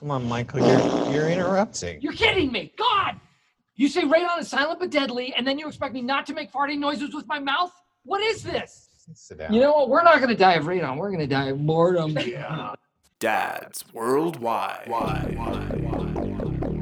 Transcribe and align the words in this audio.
Come 0.00 0.10
on, 0.10 0.26
Michael, 0.26 0.60
you're 0.60 1.12
you're 1.12 1.28
interrupting. 1.28 2.00
You're 2.00 2.14
kidding 2.14 2.50
me. 2.50 2.72
God! 2.78 3.20
You 3.76 3.86
say 3.88 4.02
radon 4.02 4.40
is 4.40 4.48
silent 4.48 4.80
but 4.80 4.90
deadly, 4.90 5.34
and 5.36 5.46
then 5.46 5.58
you 5.58 5.68
expect 5.68 5.92
me 5.92 6.00
not 6.00 6.24
to 6.26 6.34
make 6.34 6.50
farting 6.50 6.78
noises 6.78 7.14
with 7.14 7.26
my 7.28 7.38
mouth? 7.38 7.70
What 8.04 8.22
is 8.22 8.42
this? 8.42 8.88
Sit 9.12 9.38
down. 9.38 9.52
You 9.52 9.60
know 9.60 9.72
what? 9.72 9.90
We're 9.90 10.02
not 10.02 10.16
going 10.16 10.30
to 10.30 10.36
die 10.36 10.54
of 10.54 10.64
radon. 10.64 10.96
We're 10.96 11.08
going 11.08 11.20
to 11.20 11.26
die 11.26 11.48
of 11.48 11.66
boredom. 11.66 12.16
Yeah. 12.18 12.74
Dads 13.18 13.84
Worldwide. 13.92 14.84
Why? 14.86 15.34
Why? 15.36 15.52
Why? 15.52 15.58
Why? 15.58 16.04
Why? 16.06 16.80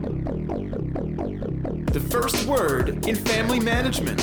The 1.93 2.01
first 2.01 2.47
word 2.47 3.05
in 3.09 3.17
family 3.17 3.59
management, 3.59 4.21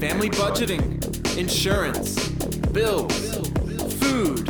family 0.00 0.30
budgeting, 0.30 1.36
insurance, 1.36 2.28
bills, 2.72 3.38
food, 3.98 4.48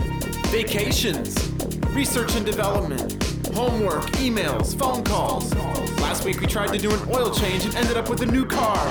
vacations, 0.48 1.50
research 1.88 2.36
and 2.36 2.46
development, 2.46 3.19
homework, 3.60 4.06
emails, 4.12 4.74
phone 4.78 5.04
calls. 5.04 5.54
Last 6.00 6.24
week 6.24 6.40
we 6.40 6.46
tried 6.46 6.72
to 6.72 6.78
do 6.78 6.90
an 6.94 7.14
oil 7.14 7.30
change 7.30 7.66
and 7.66 7.74
ended 7.74 7.98
up 7.98 8.08
with 8.08 8.22
a 8.22 8.26
new 8.26 8.46
car. 8.46 8.90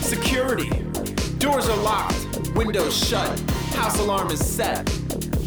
Security. 0.00 0.70
Doors 1.38 1.68
are 1.68 1.76
locked, 1.84 2.26
windows 2.56 2.96
shut, 2.96 3.38
house 3.76 3.96
alarm 4.00 4.32
is 4.32 4.44
set. 4.44 4.88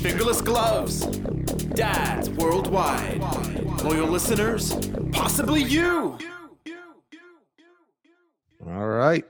Fingerless 0.01 0.39
gloves. 0.39 1.01
Dads 1.75 2.29
worldwide. 2.29 3.19
Loyal 3.83 4.07
listeners, 4.07 4.73
possibly 5.11 5.63
you. 5.63 6.17
All 8.65 8.87
right. 8.87 9.25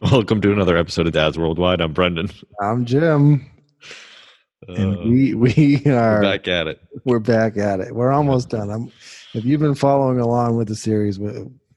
Welcome 0.00 0.40
to 0.40 0.52
another 0.52 0.76
episode 0.76 1.06
of 1.06 1.12
Dad's 1.12 1.38
Worldwide. 1.38 1.80
I'm 1.80 1.92
Brendan. 1.92 2.30
I'm 2.60 2.84
Jim. 2.84 3.48
And 4.68 4.96
Uh, 4.98 5.02
we 5.04 5.34
we 5.44 5.82
we're 5.84 6.22
back 6.22 6.48
at 6.48 6.66
it. 6.66 6.80
we're 7.04 7.18
back 7.18 7.56
at 7.56 7.80
it. 7.80 7.94
We're 7.94 8.12
almost 8.12 8.48
done. 8.50 8.70
I'm, 8.70 8.92
if 9.34 9.44
you've 9.44 9.60
been 9.60 9.74
following 9.74 10.20
along 10.20 10.56
with 10.56 10.68
the 10.68 10.76
series, 10.76 11.18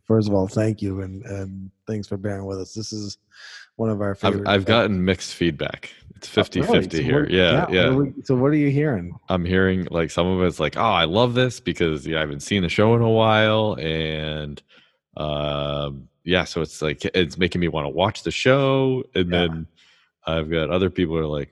first 0.05 0.27
of 0.27 0.33
all, 0.33 0.47
thank 0.47 0.81
you 0.81 1.02
and 1.02 1.23
and 1.25 1.71
thanks 1.88 2.07
for 2.07 2.17
bearing 2.17 2.45
with 2.45 2.59
us. 2.59 2.73
This 2.73 2.94
is 2.94 3.17
one 3.77 3.89
of 3.89 4.02
our 4.02 4.11
I've, 4.11 4.19
favorite. 4.19 4.47
I've 4.47 4.66
gotten 4.66 5.03
mixed 5.05 5.33
feedback. 5.35 5.91
It's 6.16 6.27
50 6.27 6.61
Oh, 6.61 6.63
Really? 6.63 6.79
50 6.81 6.97
So 6.97 7.03
here. 7.03 7.21
what- 7.21 7.31
Yeah, 7.31 7.59
what 7.61 7.73
yeah. 7.73 7.81
are 7.85 7.95
we- 7.95 8.13
so 8.23 8.35
what 8.35 8.47
are 8.47 8.55
you 8.55 8.71
hearing? 8.71 9.16
I'm 9.29 9.45
hearing 9.45 9.88
like 9.91 10.09
some 10.09 10.25
of 10.25 10.41
it's 10.41 10.59
like, 10.59 10.75
oh, 10.75 10.81
I 10.81 11.03
love 11.05 11.35
this 11.35 11.59
because 11.59 12.07
yeah, 12.07 12.17
I 12.17 12.22
haven't 12.22 12.39
seen 12.41 12.63
the 12.63 12.69
show 12.69 12.95
in 12.95 13.01
a 13.03 13.09
while. 13.09 13.75
And 13.79 14.59
um, 15.16 16.07
yeah, 16.23 16.44
so 16.44 16.61
it's 16.61 16.81
like, 16.81 17.05
it's 17.05 17.38
making 17.38 17.61
me 17.61 17.67
want 17.67 17.85
to 17.85 17.89
watch 17.89 18.23
the 18.23 18.31
show. 18.31 19.03
And 19.16 19.29
Yeah. 19.31 19.39
then 19.47 19.67
I've 20.25 20.49
got 20.49 20.69
other 20.69 20.89
people 20.89 21.16
who 21.16 21.22
are 21.22 21.27
like, 21.27 21.49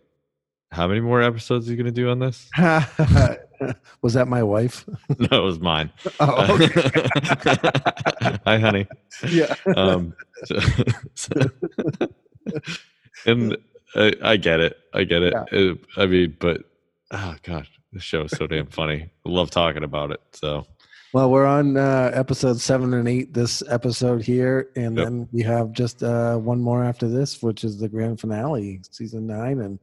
how 0.76 0.88
many 0.88 1.00
more 1.00 1.22
episodes 1.22 1.68
are 1.68 1.72
you 1.72 1.78
going 1.78 1.86
to 1.86 1.92
do 2.02 2.10
on 2.10 2.20
this? 2.20 2.50
Was 4.02 4.14
that 4.14 4.28
my 4.28 4.44
wife? 4.44 4.86
no, 5.18 5.28
it 5.32 5.44
was 5.44 5.60
mine. 5.60 5.90
Oh, 6.20 6.58
okay. 6.62 8.38
Hi, 8.46 8.58
honey. 8.60 8.86
yeah. 9.30 9.56
um, 9.76 10.14
so- 10.44 10.60
so- 11.16 11.30
and 13.26 13.58
I, 13.96 14.14
I 14.24 14.38
get 14.38 14.60
it. 14.60 14.78
I 14.94 15.04
get 15.06 15.24
it. 15.24 15.34
Uh, 15.34 15.76
I 15.98 16.06
mean, 16.06 16.36
but 16.40 16.64
oh 17.12 17.36
god, 17.44 17.68
the 17.94 18.00
show 18.00 18.24
is 18.24 18.32
so 18.32 18.46
damn 18.46 18.68
funny. 18.68 19.10
I 19.26 19.30
love 19.30 19.50
talking 19.52 19.84
about 19.84 20.12
it. 20.12 20.20
So 20.34 20.68
Well, 21.14 21.32
we're 21.32 21.46
on 21.46 21.78
uh, 21.78 22.12
episode 22.14 22.60
seven 22.60 22.94
and 22.94 23.08
eight 23.08 23.34
this 23.34 23.64
episode 23.70 24.22
here, 24.22 24.70
and 24.76 24.98
Yep. 24.98 25.06
then 25.06 25.30
we 25.32 25.42
have 25.44 25.72
just 25.72 26.04
uh, 26.04 26.36
one 26.38 26.60
more 26.60 26.84
after 26.84 27.08
this, 27.08 27.42
which 27.42 27.64
is 27.64 27.80
the 27.80 27.88
grand 27.90 28.20
finale, 28.20 28.82
season 28.92 29.26
nine, 29.28 29.62
and 29.62 29.80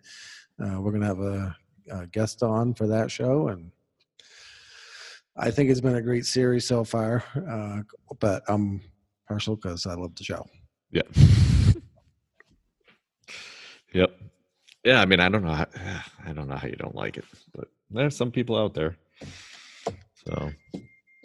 uh, 0.62 0.80
we're 0.80 0.92
gonna 0.92 1.06
have 1.06 1.20
a, 1.20 1.56
a 1.90 2.06
guest 2.06 2.42
on 2.42 2.74
for 2.74 2.86
that 2.86 3.10
show, 3.10 3.48
and 3.48 3.70
I 5.36 5.50
think 5.50 5.70
it's 5.70 5.80
been 5.80 5.96
a 5.96 6.02
great 6.02 6.26
series 6.26 6.66
so 6.66 6.84
far. 6.84 7.24
Uh, 7.48 7.82
but 8.20 8.42
I'm 8.48 8.80
partial 9.26 9.56
because 9.56 9.86
I 9.86 9.94
love 9.94 10.14
the 10.14 10.24
show. 10.24 10.46
yeah. 10.90 11.02
yep. 13.92 14.18
Yeah, 14.84 15.00
I 15.00 15.06
mean, 15.06 15.20
I 15.20 15.28
don't 15.28 15.44
know. 15.44 15.54
How, 15.54 15.66
I 16.26 16.32
don't 16.32 16.48
know 16.48 16.56
how 16.56 16.68
you 16.68 16.76
don't 16.76 16.94
like 16.94 17.16
it, 17.16 17.24
but 17.54 17.68
there's 17.90 18.16
some 18.16 18.30
people 18.30 18.56
out 18.56 18.74
there. 18.74 18.96
So, 20.26 20.50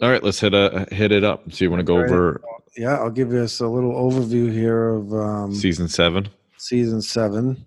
all 0.00 0.10
right, 0.10 0.22
let's 0.22 0.40
hit 0.40 0.54
a 0.54 0.86
hit 0.90 1.12
it 1.12 1.24
up. 1.24 1.52
So 1.52 1.64
you 1.64 1.70
want 1.70 1.80
to 1.80 1.84
go 1.84 1.98
right. 1.98 2.10
over 2.10 2.40
Yeah, 2.76 2.96
I'll 2.96 3.10
give 3.10 3.32
us 3.32 3.60
a 3.60 3.66
little 3.68 3.92
overview 3.92 4.52
here 4.52 4.94
of 4.94 5.12
um, 5.12 5.54
season 5.54 5.88
seven? 5.88 6.28
season 6.56 7.02
seven. 7.02 7.64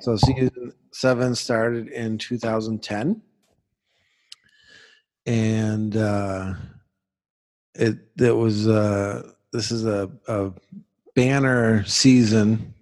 So 0.00 0.16
season 0.16 0.72
seven 0.92 1.34
started 1.34 1.88
in 1.88 2.18
2010, 2.18 3.22
and 5.26 5.96
uh, 5.96 6.54
it 7.74 7.98
it 8.18 8.36
was 8.36 8.68
uh, 8.68 9.30
this 9.52 9.70
is 9.70 9.86
a, 9.86 10.10
a 10.28 10.52
banner 11.14 11.84
season 11.84 12.74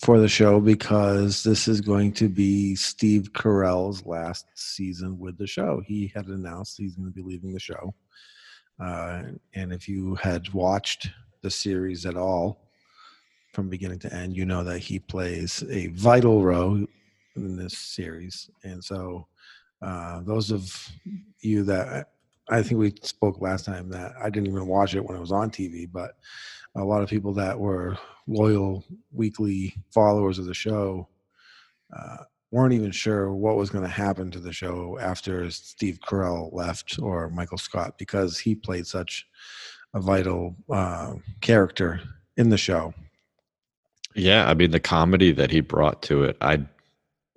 for 0.00 0.18
the 0.20 0.28
show 0.28 0.60
because 0.60 1.42
this 1.42 1.66
is 1.66 1.80
going 1.80 2.12
to 2.12 2.28
be 2.28 2.76
Steve 2.76 3.32
Carell's 3.32 4.06
last 4.06 4.46
season 4.54 5.18
with 5.18 5.36
the 5.38 5.46
show. 5.46 5.82
He 5.86 6.12
had 6.14 6.26
announced 6.26 6.76
he's 6.76 6.94
going 6.94 7.08
to 7.08 7.14
be 7.14 7.22
leaving 7.22 7.52
the 7.52 7.60
show, 7.60 7.94
uh, 8.80 9.22
and 9.54 9.72
if 9.72 9.88
you 9.88 10.14
had 10.16 10.52
watched 10.52 11.10
the 11.42 11.50
series 11.50 12.06
at 12.06 12.16
all 12.16 12.68
from 13.52 13.68
beginning 13.68 13.98
to 14.00 14.12
end, 14.12 14.36
you 14.36 14.44
know 14.44 14.64
that 14.64 14.80
he 14.80 14.98
plays 14.98 15.64
a 15.70 15.88
vital 15.88 16.44
role 16.44 16.84
in 17.44 17.56
this 17.56 17.76
series. 17.76 18.50
And 18.64 18.82
so, 18.82 19.26
uh, 19.82 20.20
those 20.22 20.50
of 20.50 20.90
you 21.40 21.62
that 21.64 22.12
I 22.50 22.62
think 22.62 22.80
we 22.80 22.94
spoke 23.02 23.40
last 23.40 23.64
time 23.64 23.88
that 23.90 24.12
I 24.20 24.30
didn't 24.30 24.48
even 24.48 24.66
watch 24.66 24.94
it 24.94 25.04
when 25.04 25.16
it 25.16 25.20
was 25.20 25.32
on 25.32 25.50
TV, 25.50 25.88
but 25.90 26.16
a 26.74 26.84
lot 26.84 27.02
of 27.02 27.08
people 27.08 27.32
that 27.34 27.58
were 27.58 27.96
loyal 28.26 28.84
weekly 29.12 29.74
followers 29.92 30.38
of 30.38 30.46
the 30.46 30.54
show 30.54 31.08
uh, 31.96 32.18
weren't 32.50 32.72
even 32.72 32.90
sure 32.90 33.32
what 33.34 33.56
was 33.56 33.70
going 33.70 33.84
to 33.84 33.90
happen 33.90 34.30
to 34.30 34.40
the 34.40 34.52
show 34.52 34.98
after 34.98 35.50
Steve 35.50 35.98
Carell 36.06 36.52
left 36.52 36.98
or 37.00 37.28
Michael 37.30 37.58
Scott 37.58 37.98
because 37.98 38.38
he 38.38 38.54
played 38.54 38.86
such 38.86 39.26
a 39.94 40.00
vital 40.00 40.56
uh, 40.70 41.14
character 41.40 42.00
in 42.36 42.48
the 42.48 42.58
show. 42.58 42.94
Yeah, 44.14 44.48
I 44.48 44.54
mean 44.54 44.70
the 44.70 44.80
comedy 44.80 45.32
that 45.32 45.50
he 45.50 45.60
brought 45.60 46.02
to 46.04 46.24
it. 46.24 46.36
I, 46.40 46.64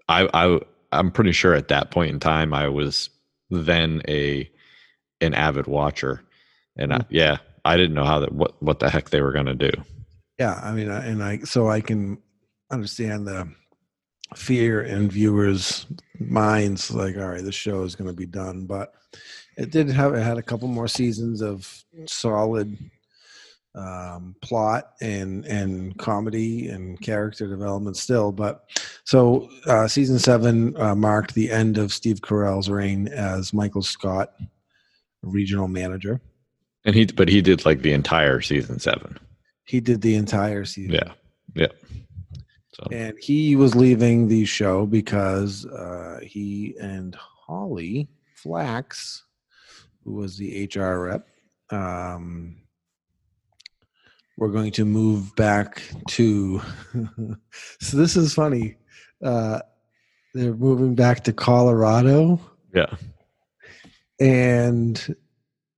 I, 0.08 0.30
I, 0.34 0.60
I'm 0.92 1.12
pretty 1.12 1.32
sure 1.32 1.54
at 1.54 1.70
that 1.70 1.92
point 1.92 2.12
in 2.12 2.20
time 2.20 2.54
I 2.54 2.68
was 2.68 3.10
then 3.50 4.02
a 4.08 4.50
an 5.20 5.34
avid 5.34 5.68
watcher, 5.68 6.24
and 6.76 6.94
I, 6.94 6.98
hmm. 6.98 7.04
yeah, 7.10 7.38
I 7.64 7.78
didn't 7.78 7.94
know 7.94 8.06
how 8.06 8.20
that 8.20 8.32
what 8.32 8.62
what 8.62 8.80
the 8.80 8.90
heck 8.90 9.10
they 9.10 9.22
were 9.22 9.32
gonna 9.32 9.56
do. 9.56 9.72
Yeah, 10.40 10.60
I 10.64 10.72
mean, 10.72 10.90
and 10.90 11.24
I 11.24 11.40
so 11.40 11.70
I 11.70 11.82
can 11.82 12.18
understand 12.72 13.28
the 13.28 13.48
fear 14.36 14.82
in 14.82 15.10
viewers' 15.10 15.86
minds, 16.20 16.92
like, 16.92 17.18
all 17.18 17.28
right, 17.28 17.44
this 17.44 17.56
show 17.56 17.84
is 17.84 17.96
going 17.96 18.10
to 18.10 18.16
be 18.16 18.26
done, 18.26 18.66
but 18.66 18.94
it 19.58 19.72
did 19.72 19.90
have 19.90 20.14
it 20.14 20.24
had 20.24 20.38
a 20.38 20.44
couple 20.44 20.68
more 20.68 20.88
seasons 20.88 21.42
of 21.42 21.84
solid 22.06 22.78
um, 23.76 24.36
plot 24.42 24.94
and 25.02 25.46
and 25.46 25.98
comedy 25.98 26.68
and 26.70 27.00
character 27.02 27.48
development 27.48 27.98
still. 27.98 28.32
But 28.32 28.66
so 29.04 29.50
uh, 29.68 29.88
season 29.88 30.20
seven 30.20 30.80
uh, 30.80 30.96
marked 30.96 31.34
the 31.34 31.52
end 31.52 31.78
of 31.78 31.94
Steve 31.94 32.22
Carell's 32.22 32.70
reign 32.70 33.08
as 33.08 33.54
Michael 33.54 33.82
Scott 33.82 34.34
regional 35.22 35.68
manager. 35.68 36.20
And 36.84 36.96
he, 36.96 37.06
but 37.06 37.30
he 37.30 37.42
did 37.42 37.66
like 37.66 37.82
the 37.82 37.94
entire 37.94 38.42
season 38.42 38.80
seven. 38.80 39.20
He 39.66 39.80
did 39.80 40.02
the 40.02 40.16
entire 40.16 40.66
season. 40.66 40.96
Yeah, 40.96 41.14
yeah. 41.56 41.68
So 42.74 42.88
and 42.92 43.18
he 43.20 43.56
was 43.56 43.76
leaving 43.76 44.28
the 44.28 44.46
show 44.46 44.86
because 44.86 45.66
uh, 45.66 46.20
he 46.24 46.76
and 46.82 47.16
Holly 47.16 48.10
Flax, 48.36 49.24
who 50.04 50.14
was 50.14 50.38
the 50.38 50.70
HR 50.74 51.04
rep, 51.04 51.28
um, 51.70 52.58
were 54.42 54.50
going 54.50 54.72
to 54.72 54.86
move 54.86 55.36
back 55.36 55.84
to. 56.08 56.60
so 57.80 57.96
this 57.96 58.18
is 58.18 58.34
funny. 58.34 58.76
Uh, 59.24 59.60
they're 60.34 60.56
moving 60.56 60.96
back 60.96 61.24
to 61.26 61.32
Colorado, 61.32 62.42
yeah, 62.74 62.96
and 64.20 65.16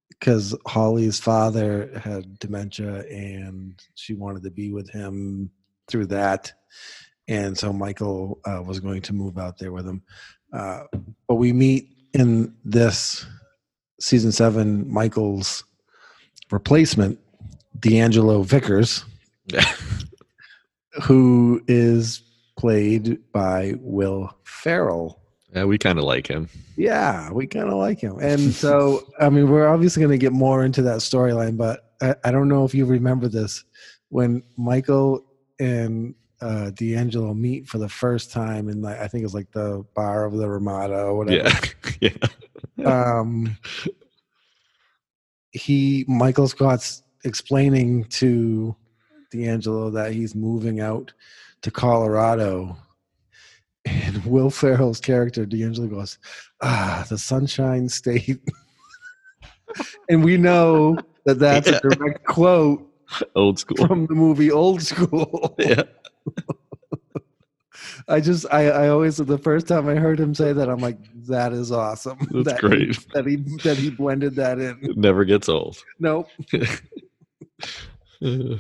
because 0.07 0.56
Holly's 0.65 1.19
father 1.19 2.00
had 2.01 2.39
dementia 2.39 3.06
and 3.10 3.77
she 3.95 4.13
wanted 4.13 4.44
to 4.44 4.51
be 4.51 4.71
with 4.71 4.89
him 4.89 5.51
through 5.89 6.06
that. 6.06 6.54
And 7.27 7.57
so 7.57 7.74
Michael 7.74 8.39
uh, 8.45 8.62
was 8.63 8.80
going 8.80 9.01
to 9.01 9.13
move 9.13 9.38
out 9.38 9.57
there 9.57 9.74
with 9.74 9.86
him. 9.86 10.01
Uh, 10.54 10.83
but 11.27 11.36
we 11.36 11.51
meet 11.51 11.89
in 12.13 12.56
this 12.63 13.25
season 14.00 14.31
seven, 14.31 14.89
Michael's 14.89 15.65
replacement, 16.51 17.19
D'Angelo 17.83 18.41
Vickers, 18.44 19.06
who 21.03 21.62
is 21.68 22.24
played 22.57 23.19
by 23.31 23.74
Will 23.80 24.35
Ferrell. 24.44 25.19
Yeah, 25.53 25.65
we 25.65 25.77
kind 25.77 26.00
of 26.00 26.06
like 26.06 26.25
him. 26.25 26.50
Yeah, 26.77 27.30
we 27.31 27.45
kind 27.45 27.68
of 27.68 27.75
like 27.75 28.00
him. 28.00 28.18
And 28.19 28.53
so, 28.53 29.03
I 29.19 29.30
mean, 29.30 29.50
we're 29.50 29.68
obviously 29.68 30.01
going 30.01 30.18
to 30.18 30.18
get 30.18 30.31
more 30.33 30.63
into 30.63 30.81
that 30.83 31.00
storyline, 31.00 31.57
but 31.57 31.94
I, 32.01 32.15
I 32.24 32.31
don't 32.31 32.47
know 32.47 32.65
if 32.65 32.74
you 32.74 32.85
remember 32.85 33.27
this 33.27 33.63
when 34.09 34.41
Michael 34.57 35.24
and 35.59 36.15
uh, 36.41 36.71
D'Angelo 36.71 37.33
meet 37.33 37.68
for 37.68 37.77
the 37.77 37.89
first 37.89 38.31
time 38.31 38.68
in 38.69 38.81
like 38.81 39.00
I 39.00 39.07
think 39.07 39.24
it's 39.24 39.33
like 39.33 39.51
the 39.51 39.86
bar 39.95 40.25
of 40.25 40.33
the 40.33 40.50
Ramada 40.50 41.03
or 41.03 41.18
whatever. 41.18 41.50
Yeah, 42.00 42.09
yeah, 42.77 42.86
Um, 42.86 43.57
he 45.51 46.03
Michael 46.07 46.47
Scott's 46.47 47.02
explaining 47.23 48.05
to 48.05 48.75
D'Angelo 49.31 49.89
that 49.91 50.11
he's 50.13 50.35
moving 50.35 50.79
out 50.79 51.13
to 51.61 51.71
Colorado. 51.71 52.77
And 53.85 54.23
Will 54.25 54.49
Ferrell's 54.49 54.99
character, 54.99 55.45
D'Angelo, 55.45 55.87
goes, 55.87 56.17
Ah, 56.61 57.05
the 57.09 57.17
Sunshine 57.17 57.89
State. 57.89 58.39
and 60.09 60.23
we 60.23 60.37
know 60.37 60.97
that 61.25 61.39
that's 61.39 61.69
Yeah. 61.69 61.79
a 61.83 61.89
direct 61.89 62.25
quote 62.25 62.87
old 63.35 63.59
school. 63.59 63.85
from 63.87 64.05
the 64.07 64.13
movie 64.15 64.51
Old 64.51 64.81
School. 64.81 65.55
Yeah, 65.59 65.83
I 68.07 68.19
just, 68.19 68.45
I, 68.51 68.69
I 68.69 68.89
always, 68.89 69.17
the 69.17 69.37
first 69.37 69.67
time 69.67 69.87
I 69.87 69.95
heard 69.95 70.19
him 70.19 70.33
say 70.35 70.51
that, 70.51 70.69
I'm 70.69 70.79
like, 70.79 70.97
that 71.27 71.53
is 71.53 71.71
awesome. 71.71 72.17
That's 72.31 72.45
that 72.53 72.59
great. 72.59 72.95
He, 72.95 73.05
that 73.13 73.25
he, 73.25 73.35
that 73.63 73.77
he 73.77 73.89
blended 73.91 74.35
that 74.35 74.59
in. 74.59 74.77
it 74.81 74.97
never 74.97 75.23
gets 75.25 75.47
old. 75.47 75.77
Nope. 75.99 76.27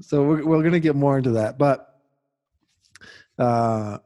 So 0.00 0.22
we're, 0.24 0.44
we're 0.44 0.60
going 0.60 0.72
to 0.72 0.80
get 0.80 0.96
more 0.96 1.16
into 1.16 1.30
that 1.32 1.56
but 1.56 2.00
uh 3.38 3.98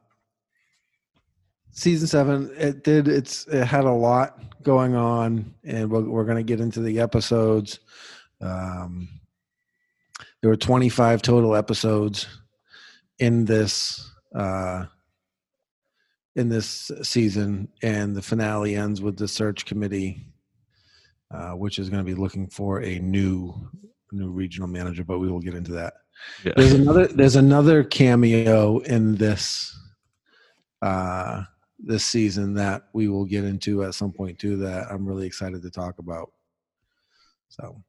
season 1.73 2.07
seven 2.07 2.51
it 2.57 2.85
did 2.85 3.09
it's 3.09 3.47
it 3.49 3.65
had 3.65 3.85
a 3.85 3.93
lot 3.93 4.39
going 4.63 4.95
on 4.95 5.55
and 5.65 5.91
we're, 5.91 6.03
we're 6.03 6.25
going 6.25 6.37
to 6.37 6.43
get 6.43 6.61
into 6.61 6.81
the 6.81 7.01
episodes. 7.01 7.81
Um 8.41 9.09
there 10.41 10.51
were 10.51 10.57
25 10.57 11.23
total 11.23 11.57
episodes 11.57 12.27
in 13.19 13.47
this 13.47 14.11
uh 14.35 14.85
in 16.37 16.49
this 16.51 16.91
season 17.03 17.69
and 17.83 18.15
the 18.15 18.23
finale 18.23 18.77
ends 18.77 19.01
with 19.01 19.17
the 19.17 19.27
search 19.27 19.65
committee 19.65 20.27
uh, 21.37 21.53
which 21.53 21.79
is 21.79 21.91
going 21.91 22.05
to 22.05 22.11
be 22.11 22.15
looking 22.15 22.47
for 22.47 22.83
a 22.83 22.99
new 22.99 23.55
new 24.13 24.31
regional 24.31 24.69
manager 24.69 25.05
but 25.05 25.19
we 25.19 25.31
will 25.31 25.41
get 25.41 25.55
into 25.55 25.73
that 25.73 25.95
there's 26.57 26.73
another 26.73 27.07
there's 27.09 27.37
another 27.37 27.85
cameo 27.85 28.79
in 28.79 29.15
this 29.17 29.77
uh 30.81 31.43
this 31.79 32.05
season 32.05 32.55
that 32.55 32.85
we 32.93 33.09
will 33.09 33.25
get 33.25 33.45
into 33.45 33.85
at 33.85 33.95
some 33.95 34.13
point 34.13 34.39
too 34.39 34.57
that 34.57 34.87
i'm 34.91 35.05
really 35.05 35.27
excited 35.27 35.61
to 35.61 35.71
talk 35.71 35.99
about 35.99 36.31
so 37.49 37.83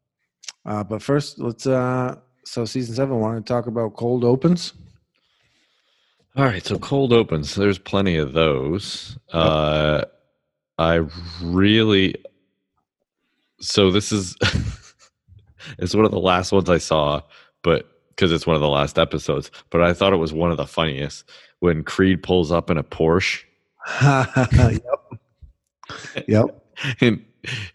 uh 0.65 0.83
but 0.83 1.01
first 1.01 1.39
let's 1.39 1.67
uh 1.67 2.15
so 2.43 2.65
season 2.65 2.95
seven 2.95 3.19
want 3.19 3.37
to 3.37 3.53
talk 3.53 3.67
about 3.67 3.95
cold 3.95 4.25
opens 4.25 4.73
All 6.37 6.45
right, 6.45 6.63
so 6.63 6.77
cold 6.77 7.13
opens. 7.13 7.55
There's 7.55 7.79
plenty 7.79 8.17
of 8.17 8.33
those. 8.33 9.17
Uh, 9.33 10.03
I 10.77 11.01
really. 11.41 12.13
So 13.59 13.91
this 13.91 14.11
is. 14.11 14.35
it's 15.79 15.95
one 15.95 16.05
of 16.05 16.11
the 16.11 16.19
last 16.19 16.51
ones 16.51 16.69
I 16.69 16.77
saw, 16.77 17.21
but 17.63 17.89
because 18.09 18.31
it's 18.31 18.47
one 18.47 18.55
of 18.55 18.61
the 18.61 18.69
last 18.69 18.97
episodes. 18.97 19.51
But 19.69 19.81
I 19.81 19.93
thought 19.93 20.13
it 20.13 20.17
was 20.17 20.33
one 20.33 20.51
of 20.51 20.57
the 20.57 20.65
funniest 20.67 21.29
when 21.59 21.83
Creed 21.83 22.23
pulls 22.23 22.51
up 22.51 22.69
in 22.69 22.77
a 22.77 22.83
Porsche 22.83 23.43
yep 24.01 24.81
yep 26.27 26.63
and 27.01 27.23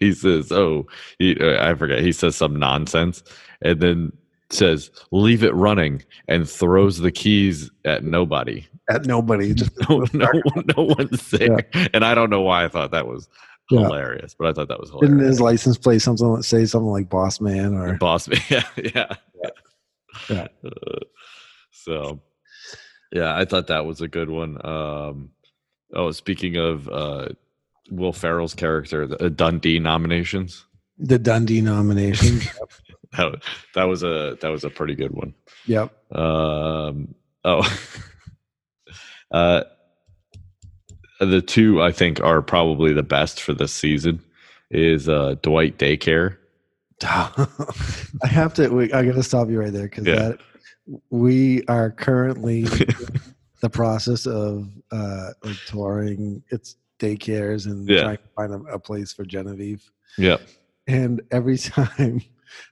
he 0.01 0.13
says, 0.13 0.53
"Oh, 0.53 0.87
he, 1.19 1.37
uh, 1.41 1.67
I 1.67 1.75
forget." 1.75 2.01
He 2.01 2.13
says 2.13 2.37
some 2.37 2.57
nonsense, 2.57 3.23
and 3.63 3.81
then 3.81 4.13
says, 4.51 4.91
"Leave 5.11 5.43
it 5.43 5.55
running," 5.55 6.03
and 6.29 6.49
throws 6.49 6.99
the 6.99 7.11
keys 7.11 7.71
at 7.85 8.05
nobody. 8.05 8.67
at 8.91 9.07
nobody 9.07 9.55
just 9.55 9.73
no, 9.89 10.05
no, 10.13 10.29
no 10.77 10.83
one's 10.99 11.31
there. 11.31 11.67
And 11.95 12.05
I 12.05 12.15
don't 12.15 12.31
know 12.31 12.43
why 12.43 12.65
I 12.65 12.69
thought 12.69 12.91
that 12.91 13.07
was 13.07 13.29
Yeah. 13.29 13.52
Hilarious, 13.81 14.35
but 14.39 14.49
I 14.49 14.53
thought 14.53 14.69
that 14.69 14.81
was 14.81 14.91
didn't 15.01 15.19
his 15.21 15.41
license 15.41 15.79
plate 15.79 16.01
something 16.01 16.43
say 16.43 16.65
something 16.67 16.91
like 16.91 17.09
boss 17.09 17.41
man 17.41 17.75
or 17.75 17.95
Boss 17.99 18.29
man, 18.29 18.41
yeah, 18.49 18.65
yeah. 18.77 19.11
Yeah. 20.29 20.49
Uh, 20.65 21.01
so, 21.73 22.21
yeah, 23.13 23.37
I 23.37 23.45
thought 23.45 23.67
that 23.69 23.87
was 23.87 24.01
a 24.01 24.09
good 24.09 24.29
one. 24.31 24.65
Um, 24.65 25.31
oh, 25.95 26.11
speaking 26.13 26.57
of 26.57 26.89
uh, 26.89 27.29
Will 27.91 28.13
Ferrell's 28.13 28.55
character, 28.55 29.07
the 29.07 29.27
uh, 29.27 29.29
Dundie 29.29 29.81
nominations. 29.81 30.65
the 30.99 31.19
dundie 31.19 31.63
nomination 31.63 32.41
That, 33.17 33.43
that 33.75 33.85
was 33.85 34.03
a 34.03 34.39
that 34.41 34.51
was 34.51 34.65
a 34.65 34.71
pretty 34.71 34.95
good 34.95 35.11
one. 35.11 35.35
yep 35.67 35.93
Um, 36.15 37.15
oh, 37.45 37.63
uh, 39.31 39.63
the 41.25 41.43
two 41.43 41.83
I 41.83 41.93
think 41.93 42.21
are 42.21 42.43
probably 42.43 42.93
the 42.93 43.03
best 43.03 43.41
for 43.41 43.53
this 43.55 43.73
season 43.73 44.21
is 44.71 45.09
uh, 45.09 45.37
Dwight 45.43 45.79
Daycare. 45.79 46.37
I 47.03 48.27
have 48.27 48.55
to. 48.55 48.69
Wait, 48.69 48.95
I 48.95 49.05
got 49.05 49.15
to 49.17 49.23
stop 49.23 49.49
you 49.51 49.61
right 49.61 49.73
there 49.73 49.85
because 49.85 50.07
Yeah. 50.07 50.15
that 50.15 50.39
we 51.11 51.65
are 51.67 51.91
currently 51.91 52.61
in 52.63 52.69
the 53.61 53.71
process 53.71 54.27
of 54.27 54.69
uh, 54.93 55.31
like 55.43 55.57
touring 55.67 56.43
its 56.51 56.77
daycares 56.99 57.67
and 57.67 57.89
Yeah. 57.89 58.03
trying 58.03 58.17
to 58.19 58.29
find 58.37 58.53
a, 58.53 58.75
a 58.75 58.79
place 58.79 59.13
for 59.13 59.25
Genevieve. 59.25 59.83
Yeah, 60.19 60.37
And 60.87 61.23
every 61.31 61.59
time 61.59 62.23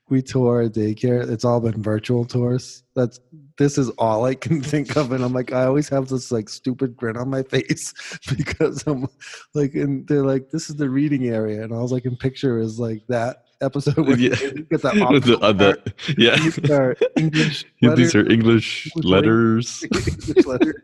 we 0.08 0.22
tour 0.22 0.62
a 0.62 0.68
daycare, 0.70 1.28
it's 1.30 1.44
all 1.44 1.60
been 1.60 1.82
virtual 1.82 2.24
tours. 2.24 2.82
That's 2.96 3.20
this 3.58 3.76
is 3.78 3.90
all 3.98 4.24
I 4.24 4.34
can 4.34 4.62
think 4.62 4.96
of, 4.96 5.12
and 5.12 5.22
I'm 5.22 5.32
like, 5.32 5.52
I 5.52 5.64
always 5.64 5.88
have 5.90 6.08
this 6.08 6.32
like 6.32 6.48
stupid 6.48 6.96
grin 6.96 7.16
on 7.16 7.28
my 7.30 7.42
face 7.42 7.92
because 8.36 8.82
I'm 8.86 9.06
like, 9.54 9.74
and 9.74 10.06
they're 10.08 10.24
like, 10.24 10.50
this 10.50 10.70
is 10.70 10.76
the 10.76 10.88
reading 10.88 11.28
area, 11.28 11.62
and 11.62 11.72
all 11.72 11.92
I 11.94 12.00
can 12.00 12.16
picture 12.16 12.58
is 12.58 12.78
like 12.80 13.02
that 13.08 13.44
episode 13.62 13.98
where 13.98 14.18
Yeah. 14.18 14.34
you 14.40 14.66
get 14.70 14.80
that 14.82 14.94
With 15.12 15.24
the, 15.24 15.38
uh, 15.38 15.52
the- 15.52 15.92
yeah. 16.16 16.36
These 16.38 16.70
are 16.70 16.96
English 17.18 17.66
These 17.80 18.14
are. 18.14 18.20
English 18.30 18.86
English 18.86 18.90
letters. 18.96 19.84
English 19.84 20.46
letters. 20.46 20.82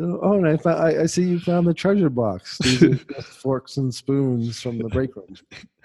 Oh, 0.00 0.20
oh, 0.22 0.32
and 0.34 0.46
I, 0.46 0.56
found, 0.56 0.80
I, 0.80 1.02
I 1.02 1.06
see 1.06 1.24
you 1.24 1.40
found 1.40 1.66
the 1.66 1.74
treasure 1.74 2.08
box. 2.10 2.58
These 2.58 2.82
are 2.84 2.94
just 3.14 3.28
forks 3.28 3.76
and 3.78 3.92
spoons 3.92 4.60
from 4.60 4.78
the 4.78 4.88
break 4.88 5.16
room. 5.16 5.34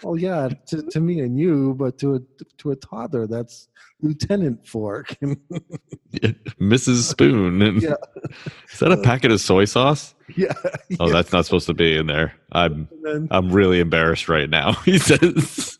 Oh 0.04 0.14
yeah, 0.16 0.50
to, 0.68 0.84
to 0.84 1.00
me 1.00 1.22
and 1.22 1.40
you, 1.40 1.74
but 1.80 1.98
to 2.00 2.16
a 2.16 2.20
to 2.58 2.72
a 2.72 2.76
toddler, 2.76 3.26
that's 3.26 3.70
Lieutenant 4.02 4.68
Fork. 4.68 5.16
Mrs. 6.60 7.04
Spoon. 7.10 7.62
And 7.62 7.82
Yeah. 7.82 7.96
Is 8.72 8.80
that 8.80 8.92
a 8.92 8.98
packet 9.02 9.32
of 9.32 9.42
soy 9.42 9.66
sauce? 9.66 10.14
yeah. 10.36 10.54
Oh, 11.00 11.08
yeah. 11.08 11.14
that's 11.14 11.32
not 11.32 11.46
supposed 11.46 11.68
to 11.68 11.74
be 11.74 11.98
in 11.98 12.08
there. 12.08 12.34
I'm 12.52 12.88
then, 13.02 13.28
I'm 13.32 13.50
really 13.52 13.80
embarrassed 13.80 14.30
right 14.30 14.50
now. 14.50 14.74
He 14.86 15.00
says. 15.00 15.78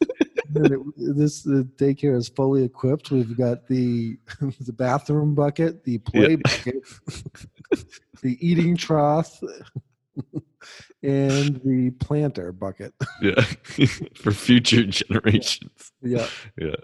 it, 0.56 0.80
this 1.16 1.42
the 1.44 1.68
daycare 1.78 2.16
is 2.16 2.30
fully 2.30 2.64
equipped. 2.64 3.12
We've 3.12 3.38
got 3.38 3.68
the 3.68 4.18
the 4.62 4.74
bathroom 4.74 5.36
bucket, 5.36 5.84
the 5.84 5.98
play 6.00 6.32
Yeah. 6.32 6.36
bucket, 6.44 6.76
the 8.22 8.38
eating 8.40 8.76
trough, 8.78 9.40
and 11.04 11.62
the 11.64 11.92
planter 12.00 12.52
bucket. 12.52 12.94
yeah, 13.22 13.42
for 14.16 14.32
future 14.32 14.84
generations. 14.84 15.92
Yeah. 16.02 16.28
Yeah. 16.58 16.76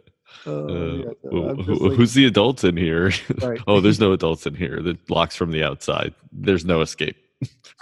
Oh, 0.46 0.68
Uh, 0.68 0.94
yeah. 0.96 1.04
So 1.24 1.30
who- 1.30 1.50
I'm 1.50 1.58
who- 1.58 1.64
just 1.74 1.82
like- 1.82 1.94
who's 1.98 2.14
the 2.14 2.26
adults 2.26 2.64
in 2.64 2.78
here? 2.78 3.12
Right. 3.42 3.60
oh, 3.68 3.82
there's 3.82 4.00
no 4.00 4.12
adults 4.14 4.46
in 4.46 4.56
here. 4.56 4.82
The 4.82 4.98
locks 5.10 5.36
from 5.36 5.52
the 5.52 5.64
outside. 5.64 6.14
There's 6.32 6.66
no 6.66 6.82
escape. 6.82 7.18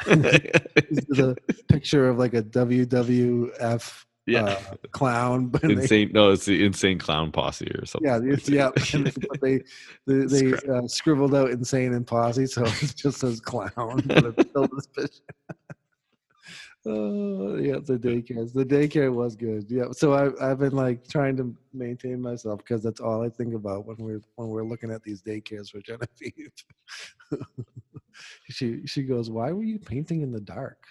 This 0.05 1.05
is 1.09 1.19
a 1.19 1.35
picture 1.67 2.07
of 2.09 2.17
like 2.19 2.33
a 2.35 2.43
WWF 2.43 4.05
yeah. 4.27 4.43
uh, 4.43 4.75
clown, 4.91 5.48
but 5.48 5.62
they, 5.62 5.74
insane. 5.74 6.12
No, 6.13 6.31
it's 6.31 6.46
the 6.46 6.63
insane 6.63 7.00
clown 7.00 7.31
posse 7.31 7.72
or 7.75 7.86
something. 7.86 8.10
yeah, 8.10 8.19
it's, 8.34 8.50
yeah, 8.50 8.69
and 8.93 9.07
they, 9.07 9.27
but 9.27 9.41
they 9.41 9.63
they, 10.05 10.25
they 10.51 10.53
uh, 10.69 10.88
scribbled 10.88 11.34
out 11.34 11.50
insane 11.50 11.93
and 11.93 12.05
posse, 12.05 12.46
so 12.46 12.63
it 12.81 12.93
just 12.96 13.19
says 13.19 13.39
clown, 13.39 14.01
but 14.05 14.25
it's 14.25 14.50
still 14.50 14.67
this 14.67 14.88
picture. 14.88 15.55
Oh 16.86 17.57
yeah, 17.57 17.79
the 17.84 17.98
daycare. 17.98 18.51
The 18.53 18.65
daycare 18.65 19.13
was 19.13 19.36
good. 19.36 19.65
Yeah, 19.69 19.91
so 19.91 20.13
I 20.13 20.51
I've 20.51 20.60
been 20.60 20.75
like 20.75 21.07
trying 21.07 21.36
to 21.38 21.53
maintain 21.74 22.22
myself 22.22 22.60
because 22.60 22.81
that's 22.81 23.01
all 23.01 23.24
I 23.24 23.29
think 23.29 23.53
about 23.53 23.86
when 23.86 23.98
we're 23.98 24.22
when 24.36 24.48
we're 24.48 24.63
looking 24.63 24.91
at 24.91 25.03
these 25.03 25.22
daycares 25.22 25.69
for 25.69 25.81
Genevieve. 25.81 26.51
she 28.50 28.86
she 28.86 29.03
goes, 29.03 29.29
"Why 29.29 29.51
were 29.51 29.63
you 29.63 29.79
painting 29.79 30.22
in 30.22 30.31
the 30.31 30.39
dark?" 30.39 30.86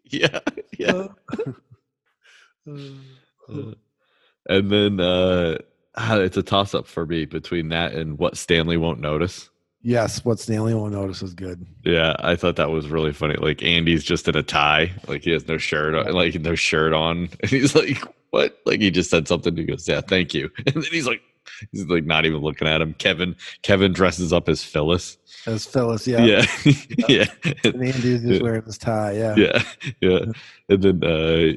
yeah, 0.10 0.40
yeah. 0.78 0.92
Uh, 0.92 1.08
uh, 2.70 3.52
Uh, 3.52 3.74
and 4.48 4.70
then 4.70 5.00
uh, 5.00 5.58
it's 5.98 6.36
a 6.36 6.42
toss 6.42 6.74
up 6.74 6.86
for 6.86 7.06
me 7.06 7.24
between 7.24 7.68
that 7.68 7.92
and 7.92 8.18
what 8.18 8.36
Stanley 8.36 8.76
won't 8.76 9.00
notice. 9.00 9.50
Yes, 9.82 10.24
what 10.24 10.40
Stanley 10.40 10.72
won't 10.72 10.94
notice 10.94 11.20
is 11.20 11.34
good. 11.34 11.66
Yeah, 11.84 12.16
I 12.18 12.36
thought 12.36 12.56
that 12.56 12.70
was 12.70 12.88
really 12.88 13.12
funny. 13.12 13.36
Like 13.36 13.62
Andy's 13.62 14.02
just 14.02 14.26
in 14.28 14.34
a 14.34 14.42
tie, 14.42 14.92
like 15.08 15.24
he 15.24 15.30
has 15.32 15.46
no 15.46 15.58
shirt, 15.58 15.94
on, 15.94 16.10
like 16.12 16.34
no 16.40 16.54
shirt 16.54 16.94
on, 16.94 17.28
and 17.40 17.50
he's 17.50 17.74
like, 17.74 18.02
"What?" 18.30 18.58
Like 18.64 18.80
he 18.80 18.90
just 18.90 19.10
said 19.10 19.28
something. 19.28 19.54
He 19.54 19.64
goes, 19.64 19.86
"Yeah, 19.86 20.00
thank 20.00 20.32
you," 20.32 20.50
and 20.66 20.74
then 20.74 20.84
he's 20.90 21.06
like, 21.06 21.20
he's 21.72 21.86
like 21.86 22.04
not 22.04 22.24
even 22.26 22.40
looking 22.40 22.68
at 22.68 22.80
him. 22.80 22.94
Kevin, 22.94 23.36
Kevin 23.62 23.92
dresses 23.92 24.32
up 24.32 24.48
as 24.48 24.62
Phyllis. 24.62 25.16
As 25.46 25.66
Phyllis, 25.66 26.06
yeah. 26.06 26.24
Yeah, 26.24 26.46
yeah, 27.08 27.24
And 27.64 27.74
Andy's 27.74 28.22
just 28.22 28.42
wearing 28.42 28.62
his 28.64 28.78
tie, 28.78 29.12
yeah. 29.12 29.34
yeah, 29.36 29.62
yeah. 30.00 30.18
And 30.68 30.82
then 30.82 31.04
uh, 31.04 31.52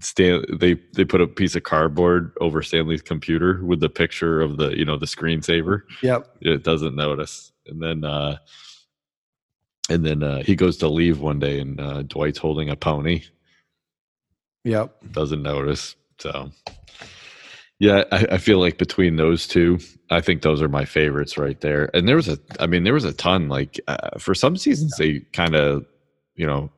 Stan, 0.00 0.44
they 0.58 0.74
they 0.94 1.04
put 1.04 1.20
a 1.20 1.26
piece 1.26 1.54
of 1.54 1.62
cardboard 1.62 2.32
over 2.40 2.62
Stanley's 2.62 3.02
computer 3.02 3.64
with 3.64 3.80
the 3.80 3.88
picture 3.88 4.40
of 4.40 4.56
the 4.56 4.76
you 4.76 4.84
know 4.84 4.96
the 4.96 5.06
screensaver. 5.06 5.82
Yep. 6.02 6.36
it 6.40 6.62
doesn't 6.64 6.96
notice 6.96 7.52
and 7.68 7.82
then 7.82 8.04
uh 8.04 8.38
and 9.90 10.04
then 10.04 10.22
uh 10.22 10.42
he 10.42 10.56
goes 10.56 10.76
to 10.78 10.88
leave 10.88 11.20
one 11.20 11.38
day 11.38 11.60
and 11.60 11.80
uh 11.80 12.02
dwight's 12.02 12.38
holding 12.38 12.70
a 12.70 12.76
pony 12.76 13.22
Yep. 14.64 15.12
doesn't 15.12 15.42
notice 15.42 15.94
so 16.18 16.50
yeah 17.78 18.04
I, 18.12 18.26
I 18.32 18.38
feel 18.38 18.58
like 18.58 18.78
between 18.78 19.16
those 19.16 19.46
two 19.46 19.78
i 20.10 20.20
think 20.20 20.42
those 20.42 20.60
are 20.62 20.68
my 20.68 20.84
favorites 20.84 21.38
right 21.38 21.60
there. 21.60 21.90
And 21.94 22.08
there 22.08 22.16
was 22.16 22.28
a 22.28 22.38
i 22.60 22.66
mean 22.66 22.84
there 22.84 22.94
was 22.94 23.04
a 23.04 23.12
ton 23.12 23.48
like 23.48 23.80
uh, 23.86 24.18
for 24.18 24.34
some 24.34 24.56
seasons 24.56 24.94
they 24.98 25.20
kind 25.32 25.54
of 25.54 25.84
you 26.34 26.46
know 26.46 26.70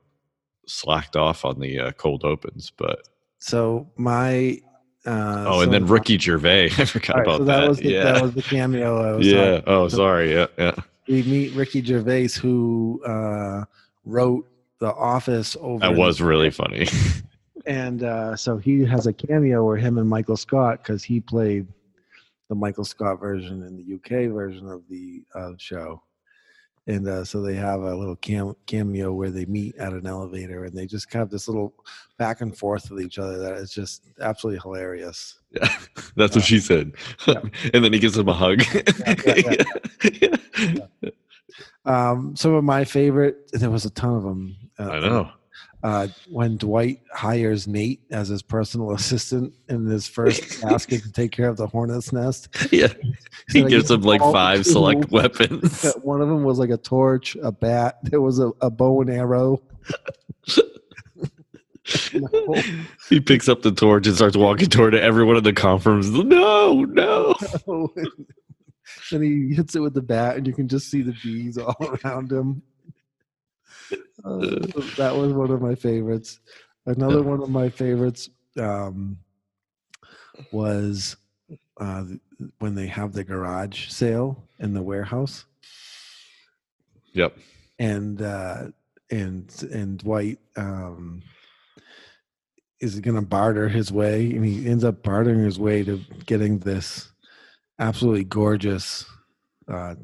slacked 0.66 1.16
off 1.16 1.44
on 1.44 1.58
the 1.60 1.78
uh, 1.80 1.90
cold 1.92 2.24
opens 2.24 2.70
but 2.76 3.00
So 3.38 3.88
my 3.96 4.58
uh 5.06 5.44
oh 5.48 5.60
and 5.60 5.68
so 5.68 5.72
then 5.72 5.84
my- 5.84 5.90
ricky 5.90 6.18
gervais 6.18 6.66
i 6.78 6.84
forgot 6.84 7.16
right, 7.16 7.26
about 7.26 7.38
so 7.38 7.44
that, 7.44 7.60
that, 7.60 7.68
was 7.68 7.78
the, 7.78 7.90
yeah. 7.90 8.04
that 8.04 8.22
was 8.22 8.34
the 8.34 8.42
cameo 8.42 9.02
I 9.02 9.12
was 9.16 9.26
yeah 9.26 9.50
talking 9.60 9.64
oh 9.68 9.88
So- 9.88 9.96
sorry 9.96 10.34
yeah 10.34 10.46
yeah. 10.58 10.74
we 11.08 11.22
meet 11.22 11.54
Ricky 11.54 11.82
Gervais 11.82 12.28
who 12.40 13.00
uh 13.06 13.64
wrote 14.04 14.46
The 14.80 14.92
Office 14.94 15.56
over 15.60 15.80
that 15.80 15.94
was 15.96 16.20
really 16.20 16.50
funny 16.50 16.86
and 17.66 18.02
uh 18.02 18.34
so 18.36 18.56
he 18.56 18.84
has 18.84 19.06
a 19.06 19.12
cameo 19.12 19.64
where 19.64 19.76
him 19.76 19.98
and 19.98 20.08
Michael 20.08 20.36
Scott 20.36 20.78
because 20.78 21.02
he 21.04 21.20
played 21.20 21.66
the 22.50 22.56
Michael 22.56 22.84
Scott 22.84 23.20
version 23.20 23.62
and 23.62 23.78
the 23.78 23.94
UK 23.94 24.30
version 24.30 24.68
of 24.68 24.82
the 24.90 25.22
uh, 25.34 25.52
show. 25.56 26.02
And 26.88 27.06
uh, 27.06 27.24
so 27.24 27.40
they 27.40 27.54
have 27.54 27.82
a 27.82 27.94
little 27.94 28.16
cam- 28.16 28.56
cameo 28.66 29.12
where 29.12 29.30
they 29.30 29.44
meet 29.44 29.76
at 29.76 29.92
an 29.92 30.04
elevator 30.04 30.64
and 30.64 30.76
they 30.76 30.86
just 30.86 31.12
have 31.14 31.30
this 31.30 31.46
little 31.46 31.72
back 32.18 32.40
and 32.40 32.56
forth 32.56 32.90
with 32.90 33.02
each 33.04 33.20
other 33.20 33.38
that 33.38 33.54
is 33.54 33.70
just 33.70 34.02
absolutely 34.20 34.60
hilarious. 34.60 35.38
Yeah, 35.52 35.68
that's 36.16 36.34
what 36.34 36.44
she 36.44 36.58
said. 36.58 36.92
Yeah. 37.28 37.40
and 37.72 37.84
then 37.84 37.92
he 37.92 38.00
gives 38.00 38.18
him 38.18 38.28
a 38.28 38.32
hug. 38.32 38.62
yeah, 39.26 39.54
Yeah. 40.20 40.86
Um, 41.86 42.36
some 42.36 42.52
of 42.52 42.62
my 42.62 42.84
favorite, 42.84 43.50
there 43.52 43.70
was 43.70 43.86
a 43.86 43.90
ton 43.90 44.14
of 44.14 44.22
them. 44.22 44.56
Uh, 44.78 44.90
I 44.90 45.00
know. 45.00 45.30
Uh, 45.82 46.08
when 46.28 46.58
Dwight 46.58 47.00
hires 47.12 47.66
Nate 47.66 48.02
as 48.10 48.28
his 48.28 48.42
personal 48.42 48.90
assistant 48.94 49.54
in 49.68 49.86
his 49.86 50.06
first 50.06 50.60
task 50.60 50.92
is 50.92 51.02
to 51.02 51.12
take 51.12 51.32
care 51.32 51.48
of 51.48 51.56
the 51.56 51.66
hornet's 51.66 52.12
nest. 52.12 52.48
Yeah. 52.72 52.92
He 53.50 53.64
gives 53.64 53.90
him 53.90 54.02
like 54.02 54.20
five 54.20 54.58
tools. 54.62 54.72
select 54.72 55.10
weapons. 55.10 55.84
One 56.02 56.20
of 56.20 56.28
them 56.28 56.44
was 56.44 56.58
like 56.58 56.70
a 56.70 56.76
torch, 56.76 57.36
a 57.42 57.50
bat. 57.50 57.98
There 58.04 58.20
was 58.20 58.38
a, 58.38 58.52
a 58.60 58.70
bow 58.70 59.00
and 59.00 59.10
arrow. 59.10 59.60
he 63.08 63.20
picks 63.20 63.48
up 63.48 63.62
the 63.62 63.72
torch 63.72 64.06
and 64.06 64.14
starts 64.14 64.36
walking 64.36 64.68
toward 64.68 64.94
everyone 64.94 65.36
in 65.36 65.42
the 65.42 65.52
conference. 65.52 66.08
No, 66.10 66.84
no. 66.84 67.34
and 69.10 69.24
he 69.24 69.52
hits 69.54 69.74
it 69.74 69.80
with 69.80 69.94
the 69.94 70.02
bat, 70.02 70.36
and 70.36 70.46
you 70.46 70.52
can 70.52 70.68
just 70.68 70.88
see 70.90 71.02
the 71.02 71.16
bees 71.22 71.58
all 71.58 71.98
around 72.04 72.30
him. 72.30 72.62
Uh, 74.24 74.38
that 74.96 75.14
was 75.14 75.32
one 75.32 75.50
of 75.50 75.60
my 75.62 75.74
favorites. 75.74 76.40
Another 76.86 77.22
one 77.22 77.42
of 77.42 77.50
my 77.50 77.68
favorites 77.68 78.28
um, 78.58 79.18
was 80.52 81.16
uh, 81.80 82.04
when 82.58 82.74
they 82.74 82.86
have 82.86 83.12
the 83.12 83.24
garage 83.24 83.88
sale 83.88 84.42
in 84.58 84.72
the 84.74 84.82
warehouse, 84.82 85.44
Yep. 87.12 87.36
and 87.78 88.20
uh, 88.22 88.68
and 89.10 89.52
and 89.72 89.98
Dwight 89.98 90.38
um, 90.56 91.22
is 92.80 92.98
going 93.00 93.16
to 93.16 93.22
barter 93.22 93.68
his 93.68 93.92
way, 93.92 94.30
and 94.32 94.44
he 94.44 94.66
ends 94.66 94.84
up 94.84 95.02
bartering 95.02 95.44
his 95.44 95.58
way 95.58 95.82
to 95.84 96.00
getting 96.26 96.58
this 96.60 97.12
absolutely 97.78 98.24
gorgeous 98.24 99.04
uh, 99.68 99.94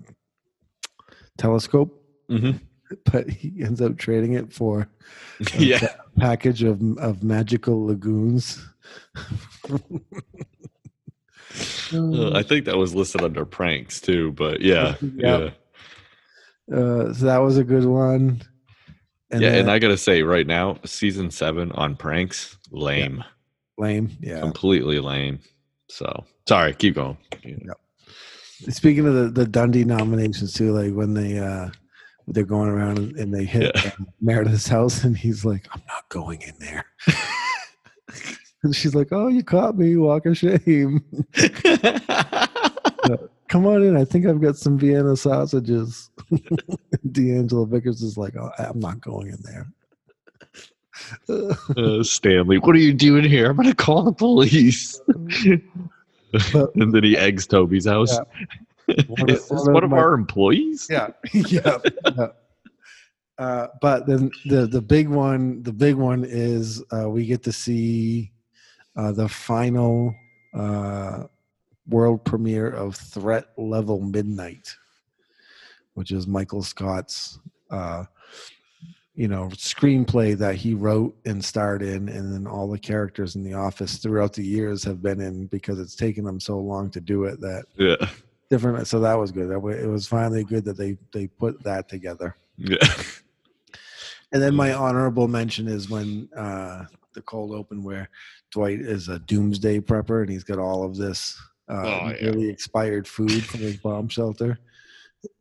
telescope, 1.38 2.02
hmm 2.28 2.52
but 3.12 3.28
he 3.28 3.62
ends 3.62 3.80
up 3.80 3.96
trading 3.96 4.34
it 4.34 4.52
for 4.52 4.88
a 5.40 5.58
Yeah. 5.58 5.80
pa- 5.80 6.02
package 6.18 6.62
of 6.62 6.80
of 6.98 7.22
magical 7.22 7.86
lagoons. 7.86 8.64
Uh, 11.92 12.32
I 12.34 12.42
think 12.42 12.64
that 12.66 12.76
was 12.76 12.94
listed 12.94 13.22
under 13.22 13.44
pranks 13.44 14.00
too, 14.00 14.32
but 14.32 14.60
yeah. 14.60 14.96
Yep. 15.02 15.12
Yeah. 15.16 15.50
Uh, 16.76 17.12
so 17.14 17.26
that 17.26 17.38
was 17.38 17.56
a 17.58 17.64
good 17.64 17.84
one. 17.84 18.42
yeah. 19.32 19.38
then- 19.38 19.58
and 19.60 19.70
I 19.70 19.78
got 19.78 19.88
to 19.88 19.96
say, 19.96 20.22
right 20.22 20.46
now, 20.46 20.78
season 20.84 21.30
seven 21.30 21.70
on 21.72 21.96
pranks, 21.96 22.56
lame. 22.70 23.22
lame. 23.78 24.10
Yeah. 24.20 24.40
Completely 24.40 24.98
lame. 24.98 25.38
So 25.88 26.24
sorry, 26.48 26.74
keep 26.74 26.96
going. 26.96 27.16
yeah 27.44 27.72
Speaking 28.70 29.06
of 29.06 29.14
the, 29.14 29.28
the 29.30 29.46
Dundie 29.46 29.84
nominations 29.84 30.52
too, 30.54 30.72
like 30.72 30.92
when 30.94 31.14
they 31.14 31.38
uh 31.38 31.68
they're 32.28 32.44
going 32.44 32.68
around 32.68 32.98
and, 32.98 33.32
they 33.32 33.44
hit 33.44 33.72
Yeah. 33.74 33.90
uh, 33.98 34.04
Meredith's 34.20 34.68
house, 34.68 35.04
and 35.04 35.16
he's 35.16 35.44
like, 35.44 35.66
"I'm 35.72 35.82
not 35.88 36.08
going 36.08 36.42
in 36.42 36.54
there." 36.58 36.84
and 38.62 38.74
she's 38.74 38.94
like, 38.94 39.08
"Oh, 39.12 39.28
you 39.28 39.42
caught 39.44 39.76
me, 39.78 39.96
walk 39.96 40.26
of 40.26 40.36
shame. 40.36 41.04
Come 43.48 43.64
on 43.66 43.82
in. 43.84 43.96
I 43.96 44.04
think 44.04 44.26
I've 44.26 44.40
got 44.40 44.56
some 44.56 44.76
Vienna 44.78 45.16
sausages." 45.16 46.10
D'Angelo 47.12 47.64
Vickers 47.64 48.02
is 48.02 48.18
like, 48.18 48.34
"Oh, 48.36 48.50
I'm 48.58 48.80
not 48.80 49.00
going 49.00 49.28
in 49.28 49.38
there." 49.42 49.66
uh, 51.76 52.02
Stanley, 52.02 52.58
what 52.58 52.74
are 52.74 52.80
you 52.80 52.92
doing 52.94 53.22
here? 53.22 53.50
I'm 53.50 53.56
going 53.56 53.68
to 53.68 53.74
call 53.74 54.02
the 54.02 54.12
police. 54.12 54.98
And 56.64 56.92
then 56.94 57.04
he 57.04 57.16
eggs 57.16 57.46
Toby's 57.46 57.86
house. 57.86 58.18
One 59.08 59.30
Is 59.30 59.42
of- 59.42 59.48
this 59.48 59.50
one 59.50 59.68
of 59.68 59.74
one 59.74 59.84
of 59.84 59.90
my- 59.90 59.98
our 59.98 60.14
employees? 60.14 60.86
yeah 60.90 61.08
yeah, 61.32 61.78
yeah. 62.16 62.28
Uh, 63.38 63.66
but 63.82 64.06
then 64.06 64.30
the 64.46 64.66
the 64.66 64.80
big 64.80 65.08
one 65.08 65.62
the 65.62 65.72
big 65.72 65.94
one 65.94 66.24
is 66.26 66.82
uh, 66.92 67.08
we 67.10 67.26
get 67.26 67.42
to 67.42 67.52
see 67.52 68.30
uh, 68.96 69.12
the 69.12 69.28
final 69.28 70.14
uh, 70.54 71.24
world 71.88 72.24
premiere 72.24 72.70
of 72.70 72.96
threat 72.96 73.46
level 73.58 74.00
midnight 74.00 74.74
which 75.94 76.10
is 76.12 76.26
michael 76.26 76.62
scott's 76.62 77.38
uh, 77.70 78.04
you 79.14 79.28
know 79.28 79.48
screenplay 79.52 80.36
that 80.36 80.54
he 80.54 80.72
wrote 80.74 81.14
and 81.26 81.44
starred 81.44 81.82
in 81.82 82.08
and 82.08 82.32
then 82.32 82.46
all 82.46 82.70
the 82.70 82.78
characters 82.78 83.36
in 83.36 83.44
the 83.44 83.52
office 83.54 83.98
throughout 83.98 84.32
the 84.32 84.42
years 84.44 84.82
have 84.82 85.02
been 85.02 85.20
in 85.20 85.46
because 85.48 85.78
it's 85.78 85.94
taken 85.94 86.24
them 86.24 86.40
so 86.40 86.58
long 86.58 86.88
to 86.90 87.00
do 87.02 87.24
it 87.24 87.38
that 87.40 87.64
Yeah. 87.76 87.96
Different 88.50 88.86
so 88.86 89.00
that 89.00 89.14
was 89.14 89.32
good. 89.32 89.48
That 89.48 89.64
it 89.82 89.86
was 89.88 90.06
finally 90.06 90.44
good 90.44 90.64
that 90.64 90.76
they 90.76 90.96
they 91.12 91.26
put 91.26 91.62
that 91.64 91.88
together. 91.88 92.36
Yeah. 92.56 92.76
and 94.32 94.42
then 94.42 94.54
my 94.54 94.72
honorable 94.72 95.28
mention 95.28 95.68
is 95.68 95.88
when 95.90 96.28
uh 96.36 96.84
the 97.14 97.22
cold 97.22 97.52
open 97.52 97.82
where 97.82 98.08
dwight 98.50 98.80
is 98.80 99.08
a 99.08 99.18
doomsday 99.20 99.80
prepper 99.80 100.20
and 100.20 100.30
he's 100.30 100.44
got 100.44 100.58
all 100.58 100.84
of 100.84 100.96
this 100.96 101.40
uh 101.68 101.82
Oh, 101.84 102.08
yeah. 102.08 102.16
nearly 102.22 102.48
expired 102.48 103.08
food 103.08 103.44
from 103.44 103.60
his 103.60 103.76
bomb 103.76 104.08
shelter. 104.08 104.58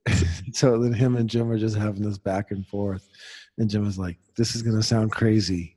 So 0.53 0.79
then 0.79 0.93
him 0.93 1.17
and 1.17 1.29
jim 1.29 1.51
are 1.51 1.57
just 1.57 1.75
having 1.75 2.03
this 2.03 2.17
back 2.17 2.51
and 2.51 2.65
forth. 2.65 3.09
And 3.57 3.69
jim 3.69 3.85
is 3.87 3.99
like 3.99 4.17
this 4.37 4.55
is 4.55 4.61
gonna 4.61 4.83
sound 4.83 5.11
crazy 5.11 5.75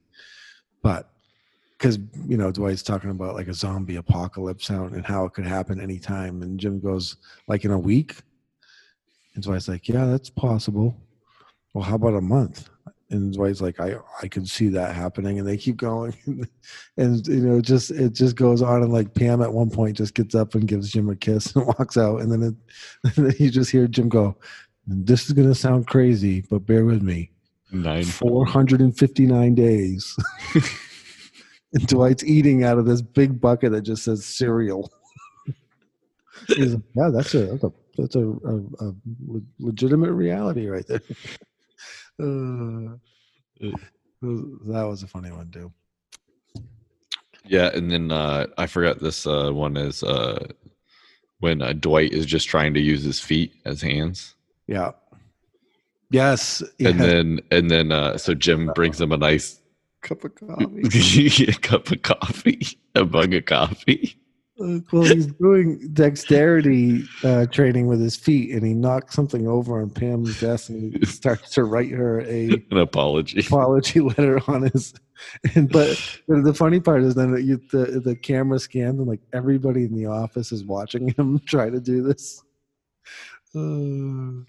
but 0.82 1.11
because 1.78 1.99
you 2.26 2.37
know 2.37 2.50
dwight's 2.50 2.82
talking 2.82 3.11
about 3.11 3.35
like 3.35 3.49
a 3.49 3.54
zombie 3.54 3.97
apocalypse 3.97 4.66
sound 4.66 4.94
and 4.94 5.06
how 5.06 5.25
it 5.25 5.32
could 5.32 5.47
happen 5.47 5.80
anytime 5.80 6.42
and 6.42 6.58
jim 6.58 6.80
goes 6.80 7.16
like 7.47 7.64
in 7.64 7.70
a 7.70 7.78
week? 7.78 8.16
And 9.35 9.44
dwight's 9.44 9.68
like 9.68 9.88
yeah 9.88 10.04
that's 10.06 10.30
possible. 10.30 10.97
Well 11.73 11.85
how 11.85 11.94
about 11.94 12.14
a 12.14 12.20
month? 12.20 12.68
And 13.11 13.32
dwight's 13.32 13.61
like 13.61 13.80
i 13.80 13.97
i 14.23 14.28
can 14.28 14.44
see 14.44 14.68
that 14.70 14.94
happening 14.94 15.38
and 15.38 15.47
they 15.47 15.56
keep 15.56 15.76
going. 15.76 16.14
And 16.97 17.25
you 17.28 17.40
know 17.40 17.61
just 17.61 17.92
it 17.92 18.12
just 18.12 18.35
goes 18.35 18.61
on 18.61 18.82
and 18.82 18.92
like 18.92 19.14
pam 19.14 19.40
at 19.40 19.52
one 19.52 19.70
point 19.70 19.97
just 19.97 20.14
gets 20.14 20.35
up 20.35 20.54
and 20.54 20.66
gives 20.66 20.90
jim 20.90 21.08
a 21.08 21.16
kiss 21.16 21.52
and 21.54 21.64
walks 21.66 21.97
out 21.97 22.20
and 22.20 22.32
then, 22.32 22.42
it, 22.42 22.54
and 23.16 23.26
then 23.30 23.35
you 23.38 23.50
just 23.50 23.70
hear 23.70 23.87
jim 23.87 24.08
go 24.08 24.37
this 24.87 25.26
is 25.26 25.32
going 25.32 25.49
to 25.49 25.54
sound 25.54 25.87
crazy 25.87 26.40
but 26.50 26.66
bear 26.66 26.85
with 26.85 27.02
me. 27.02 27.30
Nine. 27.70 28.04
459 28.04 29.54
days. 29.54 30.16
And 31.72 31.87
Dwight's 31.88 32.25
eating 32.25 32.64
out 32.64 32.78
of 32.78 32.87
this 32.87 33.02
big 33.02 33.40
bucket 33.40 33.72
that 33.72 33.82
just 33.82 34.04
says 34.04 34.25
cereal. 34.25 34.90
He's 36.48 36.75
like, 36.75 36.82
yeah, 36.94 37.10
that's 37.12 37.34
a, 37.34 37.46
that's 37.46 37.64
a 37.64 37.72
that's 37.96 38.14
a, 38.14 38.28
a, 38.28 38.87
a 38.88 38.94
legitimate 39.58 40.12
reality 40.12 40.66
right 40.68 40.87
there. 40.87 41.02
Uh, 42.20 42.96
that 43.60 44.82
was 44.82 45.04
a 45.04 45.06
funny 45.06 45.30
one 45.30 45.48
too. 45.52 45.72
Yeah, 47.44 47.70
and 47.72 47.88
then 47.88 48.10
uh, 48.10 48.46
I 48.58 48.66
forgot 48.66 48.98
this 48.98 49.25
uh, 49.25 49.52
one 49.52 49.76
is 49.76 50.02
uh, 50.02 50.48
when 51.38 51.62
uh, 51.62 51.75
Dwight 51.75 52.12
is 52.12 52.26
just 52.26 52.48
trying 52.48 52.75
to 52.75 52.80
use 52.80 53.04
his 53.04 53.20
feet 53.20 53.52
as 53.64 53.80
hands, 53.80 54.34
Yeah. 54.66 54.90
Yes. 56.10 56.60
and 56.60 56.98
yeah. 56.98 57.06
then 57.06 57.40
and 57.52 57.70
then 57.70 57.92
uh, 57.92 58.16
so 58.18 58.34
Jim 58.34 58.72
brings 58.75 59.00
him 59.00 59.12
a 59.12 59.16
nice 59.16 59.60
cup 60.02 60.25
of 60.25 60.35
coffee. 60.35 61.45
a 61.49 61.52
cup 61.52 61.90
of 61.90 62.02
coffee, 62.02 62.61
a 62.95 63.05
mug 63.05 63.35
of 63.35 63.45
coffee. 63.47 64.17
Well, 64.61 65.05
he's 65.05 65.26
doing 65.35 65.88
dexterity 65.93 67.05
uh, 67.23 67.47
training 67.47 67.87
with 67.87 68.00
his 68.00 68.17
feet, 68.17 68.50
and 68.52 68.67
he 68.67 68.75
knocks 68.75 69.14
something 69.14 69.47
over 69.47 69.81
on 69.81 69.90
Pam's 69.90 70.40
desk, 70.40 70.71
and 70.71 70.95
he 70.97 71.07
starts 71.07 71.50
to 71.50 71.62
write 71.62 71.93
her 71.93 72.23
a 72.23 72.49
An 72.73 72.78
apology. 72.78 73.38
apology 73.38 74.00
letter 74.17 74.40
on 74.49 74.62
his. 74.62 74.95
And 75.55 75.69
but 75.71 75.97
the 76.26 76.52
funny 76.55 76.81
part 76.81 77.02
is 77.02 77.14
then 77.14 77.31
that 77.33 77.43
you, 77.45 77.61
the 77.71 78.00
the 78.00 78.17
camera 78.17 78.59
scans 78.59 78.99
and 78.99 79.09
like 79.09 79.21
everybody 79.33 79.85
in 79.85 79.95
the 79.95 80.07
office 80.07 80.50
is 80.50 80.64
watching 80.64 81.14
him 81.17 81.40
try 81.47 81.71
to 81.71 81.78
do 81.81 82.02
this. 82.02 82.43
Uh, 83.55 84.43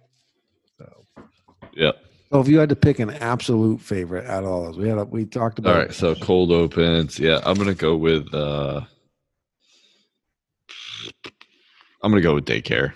Yeah. 1.74 1.91
So 2.31 2.39
if 2.39 2.48
you 2.48 2.59
had 2.59 2.69
to 2.69 2.75
pick 2.75 3.00
an 3.00 3.09
absolute 3.09 3.81
favorite 3.81 4.25
out 4.27 4.43
of 4.43 4.50
all 4.50 4.63
those, 4.65 4.77
we 4.77 4.88
had 4.88 4.98
a, 4.98 5.05
we 5.05 5.25
talked 5.25 5.59
about. 5.59 5.74
All 5.75 5.81
right. 5.81 5.93
So 5.93 6.15
cold 6.15 6.51
opens. 6.51 7.19
Yeah, 7.19 7.39
I'm 7.43 7.57
gonna 7.57 7.74
go 7.74 7.95
with. 7.95 8.33
uh 8.33 8.81
I'm 12.01 12.12
gonna 12.12 12.21
go 12.21 12.36
with 12.36 12.45
daycare. 12.45 12.93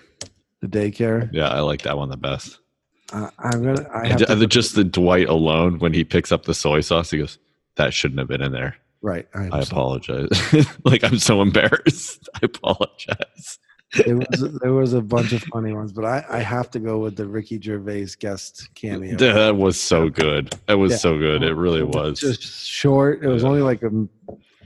the 0.60 0.68
daycare. 0.68 1.28
Yeah, 1.32 1.48
I 1.48 1.60
like 1.60 1.82
that 1.82 1.96
one 1.96 2.08
the 2.08 2.16
best. 2.16 2.58
Uh, 3.12 3.30
I'm 3.38 3.62
gonna. 3.62 3.88
I 3.92 4.06
And 4.06 4.18
to 4.20 4.36
ju- 4.36 4.46
just 4.46 4.74
the 4.74 4.84
Dwight 4.84 5.28
alone 5.28 5.78
when 5.78 5.92
he 5.92 6.04
picks 6.04 6.32
up 6.32 6.44
the 6.44 6.54
soy 6.54 6.80
sauce, 6.80 7.10
he 7.10 7.18
goes, 7.18 7.38
"That 7.76 7.92
shouldn't 7.92 8.18
have 8.18 8.28
been 8.28 8.42
in 8.42 8.52
there." 8.52 8.76
right. 9.02 9.28
I'm 9.34 9.52
I 9.52 9.60
apologize. 9.60 10.28
like 10.84 11.04
I'm 11.04 11.18
so 11.18 11.42
embarrassed. 11.42 12.28
I 12.34 12.40
apologize. 12.44 13.58
There 14.04 14.16
was 14.16 14.58
there 14.62 14.72
was 14.72 14.92
a 14.92 15.00
bunch 15.00 15.32
of 15.32 15.42
funny 15.44 15.72
ones, 15.72 15.92
but 15.92 16.04
I, 16.04 16.24
I 16.28 16.38
have 16.40 16.70
to 16.72 16.78
go 16.80 16.98
with 16.98 17.16
the 17.16 17.26
Ricky 17.26 17.60
Gervais 17.60 18.08
guest 18.18 18.68
cameo. 18.74 19.16
That 19.16 19.56
was 19.56 19.78
so 19.80 20.08
good. 20.08 20.54
That 20.66 20.78
was 20.78 20.92
Yeah. 20.92 20.98
so 20.98 21.18
good. 21.18 21.42
It 21.42 21.54
really 21.54 21.82
was. 21.82 22.20
just 22.20 22.42
short. 22.42 23.22
It 23.22 23.28
was 23.28 23.42
Yeah. 23.42 23.48
only 23.50 23.62
like 23.62 23.82
a 23.82 23.90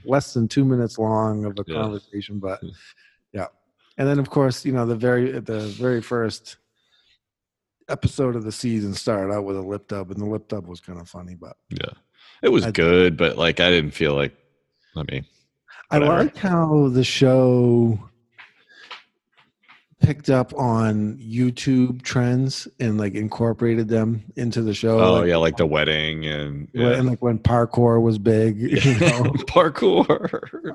less 0.05 0.33
than 0.35 0.49
two 0.49 0.65
minutes 0.65 0.99
long 0.99 1.45
of 1.45 1.53
a 1.59 1.65
Yeah. 1.67 1.83
conversation, 1.83 2.39
but 2.39 2.61
hmm. 2.61 2.69
yeah. 3.33 3.47
And 3.99 4.09
then 4.09 4.19
of 4.19 4.31
course, 4.31 4.65
you 4.65 4.73
know, 4.73 4.87
the 4.87 4.97
very 4.97 5.33
the 5.41 5.61
very 5.61 6.01
first 6.01 6.57
episode 7.89 8.37
of 8.37 8.45
the 8.45 8.53
season 8.53 8.95
started 8.95 9.33
out 9.33 9.45
with 9.45 9.57
a 9.57 9.63
lip 9.63 9.89
dub, 9.89 10.11
and 10.11 10.21
the 10.21 10.27
lip 10.27 10.49
dub 10.49 10.67
was 10.67 10.81
kind 10.81 11.01
of 11.01 11.09
funny, 11.09 11.35
but 11.35 11.57
yeah, 11.71 11.91
it 12.43 12.49
was 12.51 12.65
I- 12.67 12.71
good, 12.71 13.17
but 13.17 13.37
like 13.37 13.61
I 13.61 13.71
didn't 13.71 13.93
feel 13.93 14.15
like. 14.15 14.35
I 14.97 15.05
mean, 15.13 15.25
I 15.93 15.99
like 15.99 16.37
how 16.37 16.89
the 16.89 17.05
show 17.05 17.99
picked 20.09 20.31
up 20.31 20.55
on 20.55 21.19
YouTube 21.19 22.01
trends 22.01 22.67
and 22.81 22.97
like 22.97 23.15
incorporated 23.15 23.89
them 23.89 24.25
into 24.37 24.63
the 24.63 24.73
show. 24.73 24.99
oh 24.99 25.13
like, 25.21 25.29
yeah, 25.29 25.37
like 25.37 25.59
the 25.59 25.67
wedding 25.67 26.25
and 26.25 26.67
yeah. 26.73 26.93
and 26.93 27.07
like 27.07 27.21
when 27.21 27.39
parkour 27.39 28.01
was 28.01 28.19
big, 28.19 28.59
you 28.59 28.71
know, 29.01 29.23
parkour. 29.47 30.75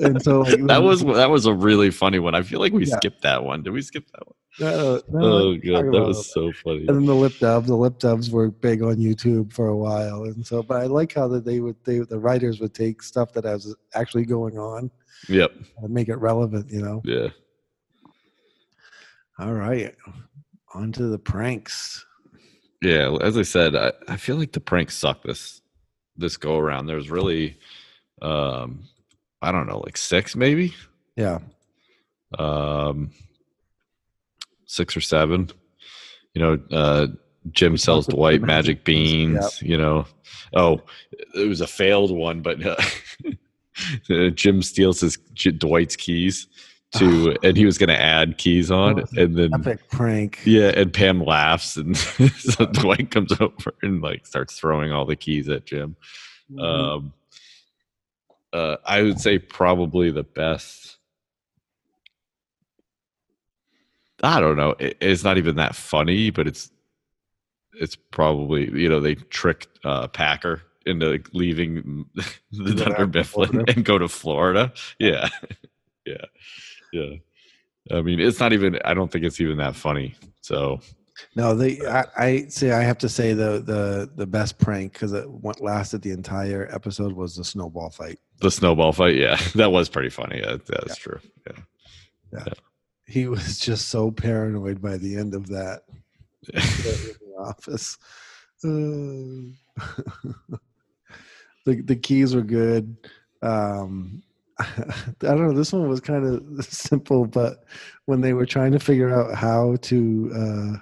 and 0.00 0.22
so 0.22 0.42
like, 0.42 0.60
that 0.66 0.84
was 0.84 1.02
that 1.04 1.28
was 1.28 1.46
a 1.46 1.52
really 1.52 1.90
funny 1.90 2.20
one. 2.20 2.36
I 2.36 2.42
feel 2.42 2.60
like 2.60 2.72
oh, 2.72 2.76
we 2.76 2.86
Yeah. 2.86 2.98
skipped 2.98 3.22
that 3.22 3.42
one. 3.42 3.64
Did 3.64 3.70
we 3.72 3.82
skip 3.82 4.06
that 4.12 4.22
one? 4.28 4.36
no, 4.60 5.20
Oh 5.20 5.54
god, 5.56 5.86
that 5.92 6.04
was 6.06 6.32
so 6.32 6.52
funny. 6.62 6.86
And 6.86 6.90
then 6.90 7.06
the 7.06 7.16
lip 7.16 7.32
dubs, 7.40 7.66
the 7.66 7.74
lip 7.74 7.98
dubs 7.98 8.30
were 8.30 8.52
big 8.52 8.80
on 8.80 8.94
YouTube 8.98 9.52
for 9.52 9.66
a 9.66 9.76
while, 9.76 10.22
and 10.22 10.46
so. 10.46 10.62
But 10.62 10.82
I 10.82 10.86
like 10.86 11.12
how 11.14 11.26
that 11.26 11.44
they 11.44 11.58
would, 11.58 11.74
they 11.82 11.98
the 11.98 12.20
writers 12.20 12.60
would 12.60 12.74
take 12.74 13.02
stuff 13.02 13.32
that 13.32 13.42
was 13.42 13.74
actually 13.92 14.24
going 14.24 14.56
on 14.56 14.92
Yep. 15.28 15.50
and 15.78 15.90
make 15.92 16.08
it 16.08 16.16
relevant. 16.18 16.70
You 16.70 16.82
know. 16.82 17.02
Yeah. 17.04 17.30
All 19.38 19.52
right, 19.52 19.94
on 20.74 20.92
to 20.92 21.08
the 21.08 21.18
pranks. 21.18 22.04
Yeah, 22.80 23.16
as 23.20 23.36
I 23.36 23.42
said, 23.42 23.74
I, 23.74 23.92
I 24.08 24.16
feel 24.16 24.36
like 24.36 24.52
the 24.52 24.60
pranks 24.60 24.96
suck 24.96 25.22
this 25.22 25.60
this 26.16 26.36
go 26.36 26.58
around. 26.58 26.86
There's 26.86 27.10
really 27.10 27.58
um 28.22 28.84
I 29.42 29.50
don't 29.52 29.66
know, 29.66 29.78
like 29.78 29.96
six 29.96 30.36
maybe? 30.36 30.74
Yeah, 31.16 31.38
Um 32.38 33.10
six 34.66 34.96
or 34.96 35.00
seven. 35.00 35.50
You 36.34 36.42
know, 36.42 36.58
uh 36.70 37.06
Jim 37.50 37.76
sells 37.76 38.06
Dwight 38.06 38.40
the 38.40 38.46
magic 38.46 38.78
magic 38.78 38.84
beans, 38.84 39.58
beans, 39.58 39.62
you 39.62 39.76
know. 39.76 40.06
Oh, 40.54 40.80
it 41.34 41.48
was 41.48 41.60
a 41.60 41.66
failed 41.66 42.10
one, 42.10 42.40
but 42.40 42.64
uh, 42.66 42.76
uh, 44.10 44.28
Jim 44.34 44.62
steals 44.62 45.00
his 45.00 45.18
Dwight's 45.34 45.96
keys 45.96 46.46
to 46.98 47.36
and 47.42 47.56
he 47.56 47.64
was 47.64 47.78
going 47.78 47.88
to 47.88 48.00
add 48.00 48.38
keys 48.38 48.70
on 48.70 49.04
and 49.16 49.36
then 49.36 49.52
epic 49.54 49.88
prank. 49.90 50.40
yeah, 50.44 50.68
and 50.68 50.92
Pam 50.92 51.24
laughs, 51.24 51.76
and 51.76 51.96
so 52.36 52.66
Dwight 52.66 53.10
comes 53.10 53.32
over 53.40 53.74
and 53.82 54.02
like 54.02 54.26
starts 54.26 54.58
throwing 54.58 54.92
all 54.92 55.04
the 55.04 55.16
keys 55.16 55.48
at 55.48 55.66
Jim. 55.66 55.96
Mm-hmm. 56.50 56.60
Um, 56.60 57.12
uh, 58.52 58.76
I 58.84 59.02
would 59.02 59.20
say 59.20 59.38
probably 59.38 60.10
the 60.10 60.22
best. 60.22 60.96
I 64.22 64.40
don't 64.40 64.56
know. 64.56 64.74
It, 64.78 64.96
it's 65.00 65.24
not 65.24 65.38
even 65.38 65.56
that 65.56 65.74
funny, 65.74 66.30
but 66.30 66.46
it's 66.46 66.70
it's 67.78 67.96
probably 67.96 68.70
you 68.70 68.88
know 68.88 69.00
they 69.00 69.16
tricked 69.16 69.80
uh, 69.84 70.08
Packer 70.08 70.62
into 70.86 71.22
leaving 71.32 72.06
the 72.14 72.24
go 72.74 72.84
Dunder 72.84 73.06
Mifflin 73.06 73.64
and 73.68 73.84
go 73.84 73.98
to 73.98 74.08
Florida. 74.08 74.72
Yeah, 74.98 75.28
yeah, 76.06 76.24
yeah. 76.94 77.96
I 77.98 78.00
mean, 78.00 78.18
it's 78.20 78.40
not 78.40 78.52
even. 78.52 78.78
I 78.84 78.94
don't 78.94 79.10
think 79.12 79.24
it's 79.24 79.40
even 79.40 79.58
that 79.58 79.76
funny. 79.76 80.14
So 80.40 80.80
No, 81.36 81.54
they. 81.54 81.80
I, 81.86 82.04
I 82.16 82.46
say 82.48 82.72
I 82.72 82.82
have 82.82 82.98
to 82.98 83.08
say 83.08 83.34
the 83.34 83.60
the 83.60 84.10
the 84.16 84.26
best 84.26 84.58
prank 84.58 84.94
because 84.94 85.12
it 85.12 85.28
went 85.30 85.60
lasted 85.62 86.00
the 86.02 86.12
entire 86.12 86.68
episode 86.72 87.12
was 87.12 87.36
the 87.36 87.44
snowball 87.44 87.90
fight. 87.90 88.18
the 88.40 88.50
snowball 88.50 88.92
fight, 88.92 89.16
yeah, 89.16 89.36
that 89.54 89.70
was 89.70 89.88
pretty 89.90 90.08
funny. 90.10 90.40
Yeah, 90.40 90.56
that's 90.66 90.96
true. 90.96 91.20
Yeah. 92.32 92.44
He 93.06 93.26
was 93.28 93.58
just 93.60 93.88
so 93.88 94.10
paranoid 94.10 94.80
by 94.80 94.96
the 94.96 95.16
end 95.16 95.34
of 95.34 95.46
that 95.48 95.82
in 96.52 96.54
the 96.54 97.34
office. 97.38 97.98
Uh, 98.64 99.52
the 101.66 101.82
the 101.82 101.96
keys 101.96 102.34
were 102.34 102.42
good. 102.42 102.96
Um, 103.42 104.22
I 104.58 104.94
don't 105.20 105.48
know. 105.48 105.52
This 105.52 105.72
one 105.72 105.88
was 105.88 106.00
kind 106.00 106.24
of 106.26 106.64
simple, 106.68 107.26
but 107.26 107.64
when 108.06 108.20
they 108.20 108.32
were 108.32 108.46
trying 108.46 108.72
to 108.72 108.78
figure 108.78 109.12
out 109.12 109.34
how 109.34 109.76
to 109.82 110.80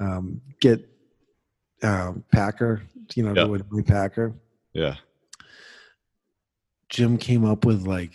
uh, 0.00 0.04
um, 0.04 0.40
get 0.60 0.88
um, 1.82 2.24
Packer, 2.32 2.82
you 3.14 3.22
know, 3.22 3.34
to 3.34 3.46
Woodley 3.46 3.82
Packer, 3.82 4.34
yeah. 4.72 4.96
Jim 6.88 7.16
came 7.18 7.44
up 7.44 7.64
with 7.64 7.86
like 7.86 8.14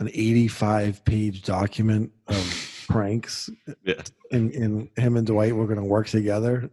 an 0.00 0.08
85 0.08 1.04
page 1.04 1.42
document 1.42 2.10
of 2.28 2.84
pranks 2.88 3.50
Yeah. 3.84 4.02
and, 4.32 4.52
and 4.54 4.88
him 4.96 5.16
and 5.16 5.26
Dwight 5.26 5.54
were 5.54 5.66
going 5.66 5.78
to 5.80 5.84
work 5.84 6.06
together. 6.08 6.70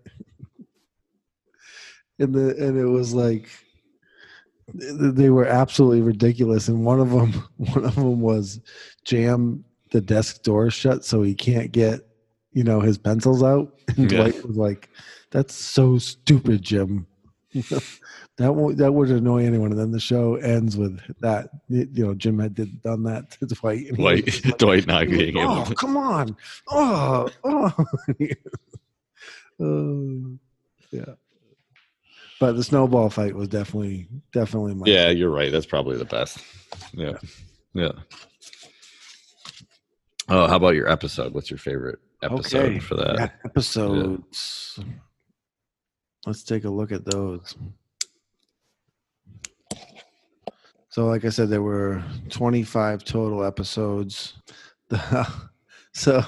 and 2.19 2.33
the, 2.33 2.55
and 2.57 2.77
it 2.77 2.85
was 2.85 3.13
like, 3.13 3.49
they 4.73 5.29
were 5.29 5.45
absolutely 5.45 6.01
ridiculous. 6.01 6.67
And 6.67 6.83
one 6.85 6.99
of 6.99 7.09
them, 7.11 7.31
one 7.57 7.85
of 7.85 7.95
them 7.95 8.19
was 8.21 8.59
jam 9.03 9.63
the 9.91 10.01
desk 10.01 10.41
door 10.43 10.69
shut 10.71 11.05
so 11.05 11.21
he 11.21 11.33
can't 11.35 11.71
get, 11.71 12.01
you 12.51 12.63
know, 12.63 12.79
his 12.81 12.97
pencils 12.97 13.43
out. 13.43 13.71
And 13.97 14.11
Yeah. 14.11 14.17
Dwight 14.29 14.45
was 14.45 14.57
like, 14.57 14.89
that's 15.31 15.53
so 15.53 15.97
stupid, 15.99 16.61
Jim. 16.63 17.05
that 18.37 18.53
won't, 18.53 18.77
that 18.77 18.91
would 18.93 19.09
annoy 19.11 19.45
anyone. 19.45 19.71
And 19.71 19.79
then 19.79 19.91
the 19.91 19.99
show 19.99 20.35
ends 20.35 20.75
with 20.75 20.99
that, 21.21 21.49
you 21.69 21.87
know, 22.05 22.13
Jim 22.15 22.39
had 22.39 22.55
did, 22.55 22.81
done 22.81 23.03
that 23.03 23.31
to 23.39 23.45
Dwight. 23.45 23.87
And 23.87 23.97
Dwight, 23.97 24.43
like, 24.45 24.57
Dwight 24.57 24.87
not 24.87 25.07
being 25.07 25.35
like, 25.35 25.43
able. 25.43 25.53
oh, 25.61 25.65
to- 25.65 25.75
come 25.75 25.95
on. 25.97 26.35
Oh, 26.69 27.29
oh. 27.43 27.71
Uh, 29.57 30.35
yeah. 30.91 31.13
But 32.39 32.53
the 32.53 32.63
snowball 32.63 33.09
fight 33.09 33.33
was 33.33 33.47
definitely, 33.47 34.07
definitely 34.33 34.75
my 34.75 34.85
Yeah, 34.87 35.09
you're 35.09 35.29
right. 35.29 35.51
That's 35.51 35.65
probably 35.65 35.97
the 35.97 36.05
best. 36.05 36.39
Yeah, 36.93 37.13
yeah. 37.73 37.91
Oh, 40.27 40.47
how 40.47 40.55
about 40.55 40.75
your 40.75 40.89
episode? 40.89 41.33
What's 41.33 41.49
your 41.49 41.59
favorite 41.59 41.99
episode 42.23 42.55
Okay, 42.65 42.79
for 42.79 42.95
that? 42.95 43.15
yeah, 43.19 43.29
episodes. 43.45 44.79
Let's 46.25 46.43
take 46.43 46.65
a 46.65 46.69
look 46.69 46.91
at 46.91 47.05
those. 47.05 47.55
So, 50.89 51.05
like 51.05 51.25
I 51.25 51.29
said, 51.29 51.49
there 51.49 51.61
were 51.61 52.03
25 52.29 53.03
total 53.03 53.43
episodes. 53.43 54.33
So 55.97 56.21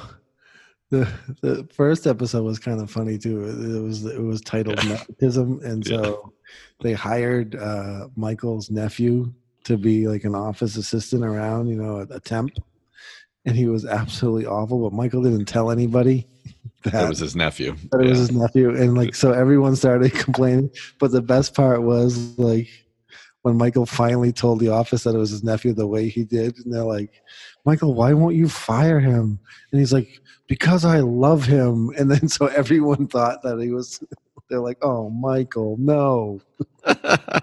the 0.90 1.08
the 1.42 1.68
first 1.74 2.08
episode 2.08 2.44
was 2.44 2.60
kind 2.60 2.80
of 2.82 2.90
funny 2.90 3.18
too. 3.18 3.44
It 3.46 3.82
was 3.82 4.06
it 4.06 4.22
was 4.22 4.42
titled 4.42 4.84
nepotism, 4.86 5.60
and 5.64 5.86
Yeah. 5.86 5.98
so 5.98 6.34
they 6.82 6.94
hired 6.94 7.56
uh, 7.56 8.08
Michael's 8.16 8.70
nephew 8.70 9.34
to 9.66 9.78
be 9.78 10.08
like 10.08 10.24
an 10.24 10.34
office 10.36 10.78
assistant 10.78 11.24
around, 11.26 11.68
you 11.68 11.76
know, 11.76 11.98
a, 12.00 12.16
a 12.16 12.20
temp, 12.20 12.52
and 13.46 13.56
he 13.56 13.66
was 13.66 13.86
absolutely 13.86 14.46
awful. 14.46 14.82
But 14.82 14.94
Michael 14.96 15.24
didn't 15.24 15.46
tell 15.46 15.72
anybody 15.72 16.26
that, 16.84 16.94
That 16.94 17.10
was 17.10 17.20
his 17.20 17.36
nephew. 17.36 17.76
that 17.92 18.00
it 18.02 18.08
was 18.10 18.20
his 18.20 18.32
nephew, 18.32 18.70
and 18.76 18.96
like 18.96 19.14
so 19.16 19.32
everyone 19.34 19.76
started 19.76 20.14
complaining. 20.26 20.70
But 21.00 21.12
the 21.12 21.22
best 21.22 21.54
part 21.54 21.82
was 21.84 22.38
like 22.38 22.70
when 23.48 23.56
Michael 23.58 23.86
finally 23.86 24.34
told 24.34 24.60
the 24.60 24.68
office 24.68 25.04
that 25.04 25.16
it 25.16 25.18
was 25.18 25.30
his 25.30 25.42
nephew 25.42 25.72
the 25.72 25.88
way 25.88 26.10
he 26.10 26.26
did, 26.26 26.58
and 26.58 26.74
they're 26.74 26.84
like, 26.84 27.24
"Michael, 27.64 27.94
why 27.94 28.12
won't 28.12 28.36
you 28.36 28.50
fire 28.50 29.00
him?" 29.00 29.40
And 29.72 29.80
he's 29.80 29.94
like, 29.94 30.20
"Because 30.48 30.84
I 30.84 31.00
love 31.00 31.46
him." 31.46 31.94
And 31.98 32.12
then 32.12 32.28
so 32.28 32.48
everyone 32.48 33.08
thought 33.08 33.42
that 33.44 33.58
he 33.60 33.72
was. 33.72 34.04
They're 34.50 34.60
like, 34.60 34.80
"Oh, 34.82 35.10
Michael, 35.12 35.78
no." 35.80 36.42
Uh, 36.84 37.40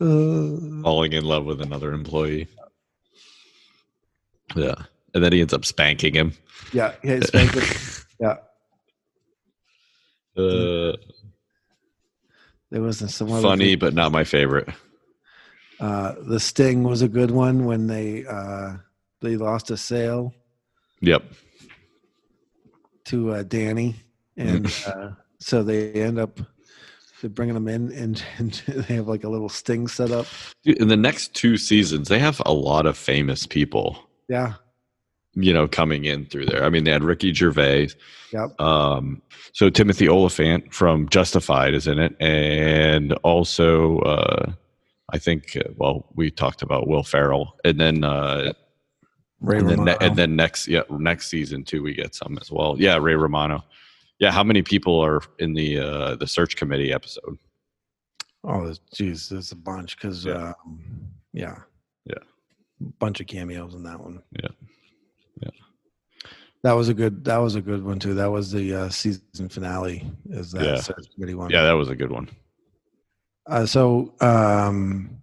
Falling 0.82 1.12
in 1.12 1.24
love 1.26 1.44
with 1.44 1.60
another 1.60 1.92
employee. 1.92 2.48
Yeah. 4.56 4.74
And 5.12 5.22
then 5.22 5.32
he 5.32 5.42
ends 5.42 5.52
up 5.52 5.66
spanking 5.66 6.14
him. 6.14 6.32
yeah, 6.72 6.94
yeah, 7.04 7.12
it's 7.12 7.30
fantastic. 7.38 8.06
yeah. 8.18 8.36
Uh, 10.42 10.96
There 12.74 12.82
was 12.82 12.98
some 13.14 13.28
funny, 13.28 13.76
but 13.76 13.94
not 13.94 14.10
my 14.10 14.24
favorite. 14.24 14.68
Uh, 15.78 16.16
the 16.26 16.40
Sting 16.40 16.82
was 16.82 17.02
a 17.02 17.08
good 17.08 17.30
one 17.30 17.66
when 17.66 17.86
they 17.86 18.26
uh, 18.26 18.72
they 19.20 19.36
lost 19.36 19.70
a 19.70 19.76
sale 19.76 20.34
Yep. 21.00 21.22
to 23.04 23.30
uh, 23.32 23.42
Danny, 23.44 23.94
and 24.36 24.66
uh, 24.88 25.10
so 25.38 25.62
they 25.62 25.92
end 25.92 26.18
up 26.18 26.40
they're 27.20 27.30
bringing 27.30 27.54
them 27.54 27.68
in, 27.68 27.92
and, 27.92 28.20
and 28.38 28.54
they 28.66 28.96
have 28.96 29.06
like 29.06 29.22
a 29.22 29.28
little 29.28 29.48
Sting 29.48 29.86
set 29.86 30.10
up. 30.10 30.26
Dude, 30.64 30.78
in 30.78 30.88
the 30.88 30.96
next 30.96 31.32
two 31.32 31.56
seasons, 31.56 32.08
they 32.08 32.18
have 32.18 32.42
a 32.44 32.52
lot 32.52 32.86
of 32.86 32.98
famous 32.98 33.46
people, 33.46 33.96
Yeah, 34.28 34.54
you 35.36 35.52
know, 35.52 35.66
coming 35.68 36.04
in 36.04 36.26
through 36.26 36.46
there. 36.46 36.64
I 36.64 36.68
mean, 36.70 36.84
they 36.84 36.90
had 36.90 37.04
Ricky 37.04 37.32
Gervais. 37.34 37.88
Yep. 38.32 38.60
Um, 38.60 39.22
so 39.52 39.70
Timothy 39.70 40.08
Olyphant 40.08 40.72
from 40.74 41.08
Justified 41.08 41.74
is 41.74 41.86
in 41.86 41.98
it, 41.98 42.16
and 42.20 43.12
also 43.22 43.98
uh, 44.00 44.52
I 45.12 45.18
think 45.18 45.56
uh, 45.56 45.70
well 45.76 46.06
we 46.14 46.30
talked 46.30 46.62
about 46.62 46.88
Will 46.88 47.02
Ferrell, 47.04 47.56
and 47.64 47.80
then 47.80 48.02
uh, 48.04 48.52
Ray 49.40 49.58
and 49.58 49.68
then 49.68 49.88
and 50.00 50.16
then 50.16 50.36
next 50.36 50.66
yeah 50.68 50.82
next 50.90 51.28
season 51.28 51.64
too 51.64 51.82
we 51.82 51.94
get 51.94 52.14
some 52.14 52.38
as 52.40 52.50
well. 52.50 52.76
Yeah, 52.78 52.96
Ray 52.98 53.14
Romano. 53.14 53.64
Yeah, 54.18 54.30
how 54.30 54.44
many 54.44 54.62
people 54.62 55.00
are 55.00 55.20
in 55.38 55.54
the 55.54 55.78
uh, 55.78 56.16
the 56.16 56.26
search 56.26 56.56
committee 56.56 56.92
episode? 56.92 57.38
oh, 58.46 58.74
geez, 58.92 59.28
there's 59.30 59.52
a 59.52 59.56
bunch 59.56 59.96
because 59.96 60.24
Yeah. 60.26 60.52
um, 60.66 60.80
yeah, 61.32 61.56
Yeah. 62.04 62.18
bunch 62.98 63.20
of 63.20 63.26
cameos 63.26 63.74
in 63.74 63.82
that 63.84 63.98
one. 64.00 64.22
Yeah. 64.32 64.48
That 66.64 66.72
was 66.72 66.88
a 66.88 66.94
good. 66.94 67.24
That 67.26 67.36
was 67.36 67.56
a 67.56 67.60
good 67.60 67.84
one 67.84 67.98
too. 67.98 68.14
That 68.14 68.30
was 68.32 68.50
the 68.50 68.74
uh, 68.74 68.88
season 68.88 69.50
finale. 69.50 70.10
Is 70.30 70.50
that 70.52 70.64
Yeah. 70.64 70.76
search 70.76 71.04
committee 71.14 71.34
one? 71.34 71.50
Yeah, 71.50 71.62
that 71.62 71.74
was 71.74 71.90
a 71.90 71.94
good 71.94 72.10
one. 72.10 72.26
Uh, 73.46 73.66
so 73.66 74.14
um, 74.22 75.20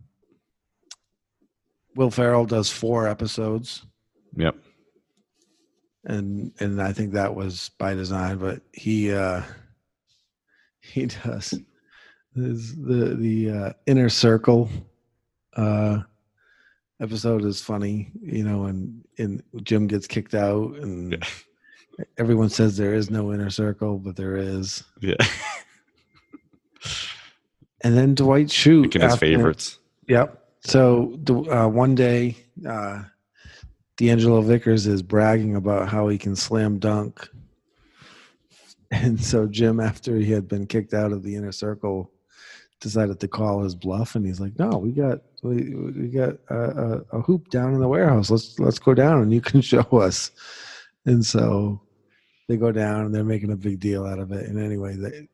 Will 1.96 2.12
Ferrell 2.12 2.46
does 2.46 2.70
four 2.70 3.08
episodes, 3.08 3.84
Yep. 4.38 4.56
and 6.06 6.52
and 6.60 6.80
I 6.80 6.94
think 6.94 7.14
that 7.14 7.34
was 7.34 7.72
by 7.80 7.96
design. 7.96 8.38
But 8.38 8.62
he 8.74 9.12
uh, 9.12 9.42
he 10.82 11.08
does 11.08 11.56
this, 12.36 12.74
the 12.74 13.16
the 13.16 13.50
uh, 13.50 13.74
inner 13.88 14.10
circle 14.10 14.70
uh, 15.56 16.02
episode 17.02 17.44
is 17.44 17.62
funny, 17.62 18.12
you 18.22 18.44
know, 18.44 18.66
and 18.66 19.04
and 19.18 19.44
Jim 19.64 19.88
gets 19.88 20.08
kicked 20.08 20.34
out, 20.36 20.76
and 20.78 21.14
Yeah. 21.14 22.06
everyone 22.18 22.50
says 22.50 22.78
there 22.78 22.94
is 22.94 23.10
no 23.10 23.34
inner 23.34 23.50
circle, 23.50 23.98
but 23.98 24.16
there 24.16 24.38
is. 24.38 24.84
Yeah. 25.02 25.16
And 27.84 27.98
then 27.98 28.14
Dwight 28.14 28.48
Schrute, 28.48 28.84
Picking 28.84 29.02
his 29.02 29.14
after- 29.14 29.26
favorites. 29.26 29.80
Yep. 30.08 30.38
So 30.64 31.18
the, 31.24 31.34
uh, 31.36 31.68
one 31.68 31.96
day, 31.96 32.38
uh, 32.68 33.04
D'Angelo 33.98 34.42
Vickers 34.42 34.86
is 34.86 35.02
bragging 35.02 35.56
about 35.56 35.90
how 35.90 36.08
he 36.08 36.18
can 36.20 36.36
slam 36.36 36.78
dunk. 36.78 37.28
And 38.92 39.20
so 39.24 39.48
Jim, 39.48 39.80
after 39.80 40.18
he 40.18 40.32
had 40.32 40.48
been 40.48 40.68
kicked 40.68 40.94
out 40.94 41.12
of 41.12 41.24
the 41.24 41.36
inner 41.36 41.52
circle, 41.52 42.12
decided 42.82 43.20
to 43.22 43.28
call 43.28 43.64
his 43.64 43.74
bluff, 43.74 44.16
and 44.16 44.26
he's 44.26 44.40
like, 44.40 44.58
"No, 44.60 44.70
we 44.78 44.92
got 44.92 45.22
we, 45.42 45.74
we 45.76 46.08
got 46.10 46.36
a, 46.50 46.56
a, 47.12 47.18
a 47.18 47.22
hoop 47.22 47.50
down 47.50 47.74
in 47.74 47.80
the 47.80 47.88
warehouse. 47.88 48.30
Let's 48.30 48.60
let's 48.60 48.80
go 48.80 48.94
down, 48.94 49.22
and 49.22 49.34
you 49.34 49.42
can 49.42 49.62
show 49.74 49.82
us." 49.94 50.32
And 51.06 51.26
so 51.26 51.82
they 52.48 52.58
go 52.58 52.72
down, 52.72 53.06
and 53.06 53.16
they're 53.16 53.24
making 53.24 53.52
a 53.52 53.56
big 53.58 53.80
deal 53.80 54.06
out 54.06 54.20
of 54.20 54.32
it. 54.32 54.48
And 54.48 54.60
anyway, 54.60 54.96
they, 54.96 55.28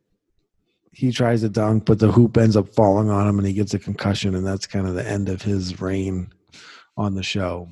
he 0.94 1.12
tries 1.12 1.42
to 1.42 1.50
dunk, 1.50 1.86
but 1.86 2.00
the 2.00 2.12
hoop 2.12 2.38
ends 2.38 2.56
up 2.56 2.70
falling 2.74 3.10
on 3.10 3.28
him, 3.28 3.38
and 3.38 3.48
he 3.48 3.54
gets 3.54 3.74
a 3.74 3.80
concussion, 3.80 4.34
and 4.36 4.46
that's 4.48 4.66
kind 4.66 4.88
of 4.88 4.96
the 4.96 5.08
end 5.08 5.30
of 5.30 5.42
his 5.42 5.80
reign 5.82 6.32
on 6.96 7.14
the 7.16 7.24
show. 7.24 7.70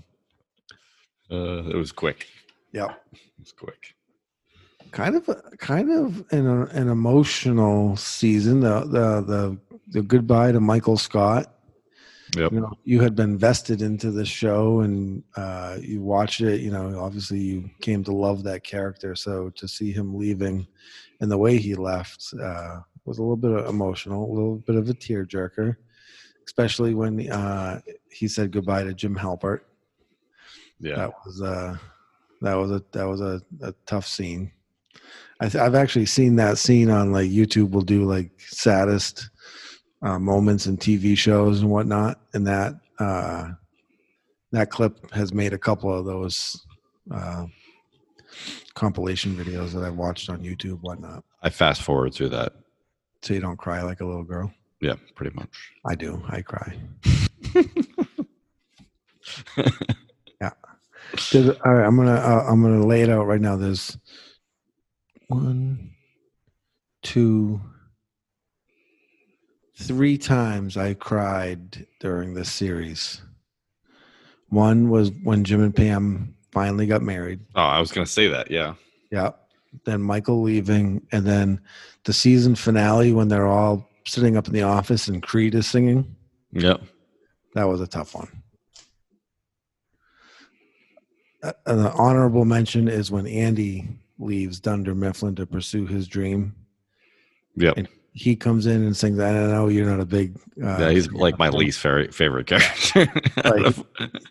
Uh, 1.32 1.64
it 1.70 1.76
was 1.76 1.92
quick. 1.92 2.28
Yeah, 2.72 2.94
It 3.14 3.20
was 3.40 3.52
quick. 3.54 3.96
kind 4.92 5.16
of 5.16 5.30
kind 5.58 5.90
of 5.92 6.24
an, 6.32 6.46
an 6.48 6.90
emotional 6.90 7.96
season 7.98 8.60
the, 8.60 8.82
the 8.82 9.22
the 9.22 9.58
the 9.88 10.02
goodbye 10.02 10.52
to 10.52 10.60
michael 10.60 10.98
scott 10.98 11.55
Yep. 12.36 12.52
you 12.52 12.60
know 12.60 12.72
you 12.84 13.02
had 13.02 13.16
been 13.16 13.38
vested 13.38 13.82
into 13.82 14.12
the 14.12 14.26
show 14.26 14.82
and 14.82 15.24
uh 15.38 15.78
you 15.82 16.02
watched 16.02 16.42
it 16.42 16.62
you 16.62 16.72
know 16.72 17.00
obviously 17.00 17.40
you 17.40 17.70
came 17.82 18.04
to 18.04 18.12
love 18.14 18.44
that 18.44 18.64
character 18.64 19.16
so 19.16 19.50
to 19.52 19.68
see 19.68 19.92
him 19.92 20.16
leaving 20.18 20.68
and 21.22 21.32
the 21.32 21.38
way 21.38 21.58
he 21.58 21.76
left 21.76 22.34
uh 22.42 22.80
was 23.06 23.20
a 23.20 23.22
little 23.22 23.38
bit 23.38 23.52
emotional 23.70 24.30
a 24.30 24.34
little 24.34 24.58
bit 24.58 24.76
of 24.76 24.90
a 24.90 24.94
tearjerker 24.94 25.76
especially 26.46 26.94
when 26.94 27.30
uh 27.32 27.80
he 28.12 28.28
said 28.28 28.52
goodbye 28.52 28.84
to 28.84 28.94
jim 28.94 29.16
halpert 29.16 29.62
Yeah. 30.80 30.96
that 30.98 31.14
was 31.26 31.42
uh 31.42 31.78
that 32.42 32.56
was 32.56 32.72
a 32.72 32.84
that 32.92 33.06
was 33.08 33.22
a, 33.22 33.42
a 33.62 33.74
tough 33.86 34.08
scene 34.08 34.52
I 35.40 35.50
th- 35.50 35.62
i've 35.64 35.76
actually 35.76 36.06
seen 36.06 36.36
that 36.38 36.58
scene 36.58 36.90
on 36.90 37.12
like 37.12 37.30
youtube 37.30 37.72
will 37.72 37.82
do 37.82 38.04
like 38.06 38.32
saddest 38.40 39.30
uh, 40.02 40.20
moments 40.20 40.68
in 40.68 40.78
tv 40.78 41.18
shows 41.18 41.62
and 41.62 41.70
whatnot. 41.70 42.20
And 42.34 42.46
that 42.48 42.76
uh 43.00 43.50
that 44.52 44.70
clip 44.70 45.12
has 45.12 45.34
made 45.34 45.54
a 45.54 45.58
couple 45.58 45.94
of 45.94 46.06
those 46.06 46.66
uh 47.12 47.46
compilation 48.74 49.36
videos 49.36 49.72
that 49.74 49.84
i've 49.84 49.96
watched 49.96 50.30
on 50.30 50.42
youtube 50.42 50.80
whatnot. 50.82 51.24
I 51.42 51.50
fast 51.50 51.82
forward 51.82 52.14
through 52.14 52.30
that. 52.30 52.54
so 53.22 53.34
you 53.34 53.40
don't 53.40 53.58
cry 53.58 53.82
like 53.82 54.02
a 54.02 54.06
little 54.06 54.24
girl? 54.24 54.52
Yeah, 54.82 54.96
pretty 55.16 55.34
much. 55.36 55.50
i 55.86 55.96
do. 55.96 56.22
I 56.30 56.42
cry. 56.42 56.78
Yeah. 60.42 60.52
There's- 61.32 61.58
all 61.66 61.74
right 61.74 61.86
i'm 61.86 61.96
gonna 61.96 62.12
uh, 62.12 62.46
i'm 62.48 62.62
gonna 62.62 62.86
lay 62.86 63.02
it 63.02 63.10
out 63.10 63.26
right 63.26 63.40
now. 63.42 63.56
There's 63.56 63.98
one 65.28 65.92
two 67.04 67.62
three 69.78 70.18
times 70.18 70.78
i 70.78 70.94
cried 70.94 71.86
during 72.00 72.34
this 72.34 72.52
series 72.52 73.22
one 74.50 74.90
was 74.90 75.12
when 75.24 75.44
jim 75.44 75.62
and 75.62 75.76
pam 75.76 76.34
finally 76.52 76.86
got 76.88 77.02
married 77.02 77.40
Oh, 77.56 77.62
I 77.62 77.80
was 77.80 77.92
gonna 77.92 78.06
say 78.06 78.28
that. 78.30 78.50
Yeah. 78.50 78.76
yeah 79.12 79.32
then 79.84 80.02
michael 80.02 80.42
leaving 80.42 81.06
and 81.12 81.26
then 81.26 81.60
the 82.06 82.14
season 82.14 82.56
finale 82.56 83.12
when 83.12 83.28
they're 83.28 83.48
all 83.48 83.90
sitting 84.06 84.38
up 84.38 84.48
in 84.48 84.54
the 84.54 84.62
office 84.62 85.08
and 85.10 85.22
creed 85.22 85.54
is 85.56 85.68
singing 85.68 86.16
Yep. 86.54 86.82
that 87.56 87.66
was 87.66 87.82
a 87.82 87.88
tough 87.88 88.16
one. 88.16 88.30
An 91.44 91.80
honorable 91.80 92.46
mention 92.46 92.88
is 92.88 93.12
when 93.12 93.28
Andy 93.28 93.88
leaves 94.18 94.60
Dunder 94.60 94.96
Mifflin 94.96 95.36
to 95.36 95.46
pursue 95.46 95.86
his 95.86 96.08
dream. 96.08 96.56
Yep. 97.58 97.78
And 97.78 97.88
he 98.18 98.34
comes 98.36 98.66
in 98.66 98.82
and 98.82 98.96
sings. 98.96 99.20
I 99.20 99.34
don't 99.34 99.52
know 99.52 99.68
you're 99.68 99.86
not 99.90 100.00
a 100.00 100.06
big. 100.06 100.38
Uh, 100.64 100.78
yeah, 100.80 100.90
he's 100.90 101.12
like 101.12 101.38
my 101.38 101.50
least 101.50 101.80
favorite 101.80 102.14
favorite 102.14 102.48
character. 102.48 103.12
Like, 103.44 103.76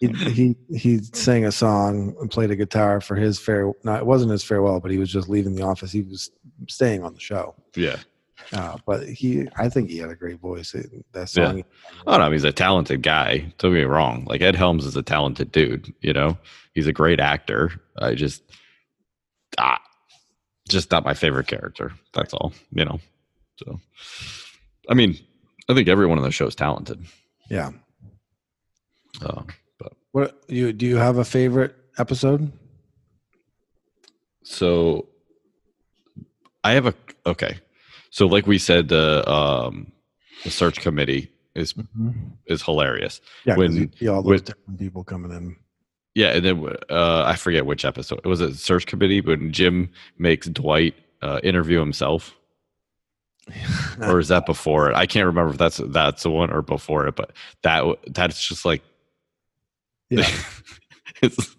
He, 0.00 0.06
he 0.08 0.56
he 0.74 0.98
sang 1.12 1.44
a 1.44 1.52
song 1.52 2.16
and 2.18 2.30
played 2.30 2.50
a 2.50 2.56
guitar 2.56 3.00
for 3.02 3.14
his 3.14 3.38
fair. 3.38 3.70
No, 3.84 3.94
it 3.94 4.06
wasn't 4.06 4.32
his 4.32 4.42
farewell, 4.42 4.80
but 4.80 4.90
he 4.90 4.96
was 4.98 5.12
just 5.12 5.28
leaving 5.28 5.54
the 5.54 5.62
office. 5.62 5.92
He 5.92 6.00
was 6.00 6.30
staying 6.68 7.04
on 7.04 7.12
the 7.14 7.20
show. 7.20 7.54
yeah. 7.76 7.96
Uh, 8.52 8.76
but 8.86 9.08
he, 9.08 9.48
I 9.56 9.70
think 9.70 9.88
he 9.88 9.96
had 9.98 10.10
a 10.10 10.14
great 10.14 10.38
voice. 10.38 10.72
That 10.72 10.84
Yeah. 11.12 11.24
song. 11.24 11.64
Oh 12.06 12.18
no, 12.18 12.30
he's 12.30 12.44
a 12.44 12.52
talented 12.52 13.02
guy. 13.02 13.52
Don't 13.58 13.72
get 13.72 13.78
me 13.78 13.84
wrong. 13.84 14.24
Like 14.26 14.42
Ed 14.42 14.54
Helms 14.54 14.84
is 14.84 14.96
a 14.96 15.02
talented 15.02 15.50
dude. 15.52 15.92
You 16.00 16.12
know, 16.12 16.36
he's 16.74 16.86
a 16.86 16.92
great 16.92 17.20
actor. 17.20 17.70
I 17.98 18.14
just, 18.14 18.42
ah, 19.58 19.80
just 20.68 20.90
not 20.90 21.04
my 21.04 21.14
favorite 21.14 21.46
character. 21.46 21.92
That's 22.12 22.34
all. 22.34 22.52
You 22.72 22.84
know. 22.84 23.00
So, 23.56 23.80
I 24.88 24.94
mean, 24.94 25.16
I 25.68 25.74
think 25.74 25.88
everyone 25.88 26.18
on 26.18 26.24
the 26.24 26.30
show 26.30 26.46
is 26.46 26.54
talented. 26.54 27.04
Yeah. 27.50 27.70
Uh, 29.22 29.42
What 30.12 30.42
you 30.48 30.72
do? 30.72 30.86
You 30.86 30.96
have 30.96 31.18
a 31.18 31.24
favorite 31.24 31.74
episode? 31.98 32.52
so, 34.42 35.08
I 36.62 36.72
have 36.72 36.86
a 36.86 36.94
okay. 37.26 37.58
So, 38.10 38.26
like 38.26 38.46
we 38.46 38.58
said, 38.58 38.88
the 38.88 39.28
um, 39.30 39.92
the 40.44 40.50
search 40.50 40.80
committee 40.80 41.30
is 41.54 41.74
is 42.46 42.62
hilarious. 42.62 43.20
Yeah, 43.44 43.56
When- 43.56 43.72
you 43.72 43.90
see 43.98 44.08
all 44.08 44.22
those 44.22 44.30
when- 44.30 44.38
different 44.40 44.78
people 44.78 45.04
coming 45.04 45.30
in. 45.32 45.56
Yeah, 46.16 46.28
and 46.28 46.44
then 46.44 46.64
uh, 46.90 47.24
I 47.26 47.34
forget 47.34 47.66
which 47.66 47.84
episode 47.84 48.20
it 48.24 48.28
was. 48.28 48.40
A 48.40 48.54
search 48.54 48.86
committee 48.86 49.20
when 49.20 49.52
Jim 49.52 49.90
makes 50.16 50.46
Dwight 50.46 50.94
uh, 51.22 51.40
interview 51.42 51.80
himself, 51.80 52.34
or 54.00 54.18
is 54.18 54.28
that 54.28 54.46
before 54.46 54.90
it? 54.90 54.96
I 54.96 55.06
can't 55.06 55.26
remember 55.26 55.52
if 55.52 55.58
that's 55.58 55.78
that's 55.86 56.22
the 56.22 56.30
one 56.30 56.50
or 56.50 56.62
before 56.62 57.06
it. 57.06 57.16
But 57.16 57.32
that 57.62 57.84
that's 58.08 58.46
just 58.46 58.64
like 58.64 58.82
yeah. 60.10 60.28
it's 61.22 61.56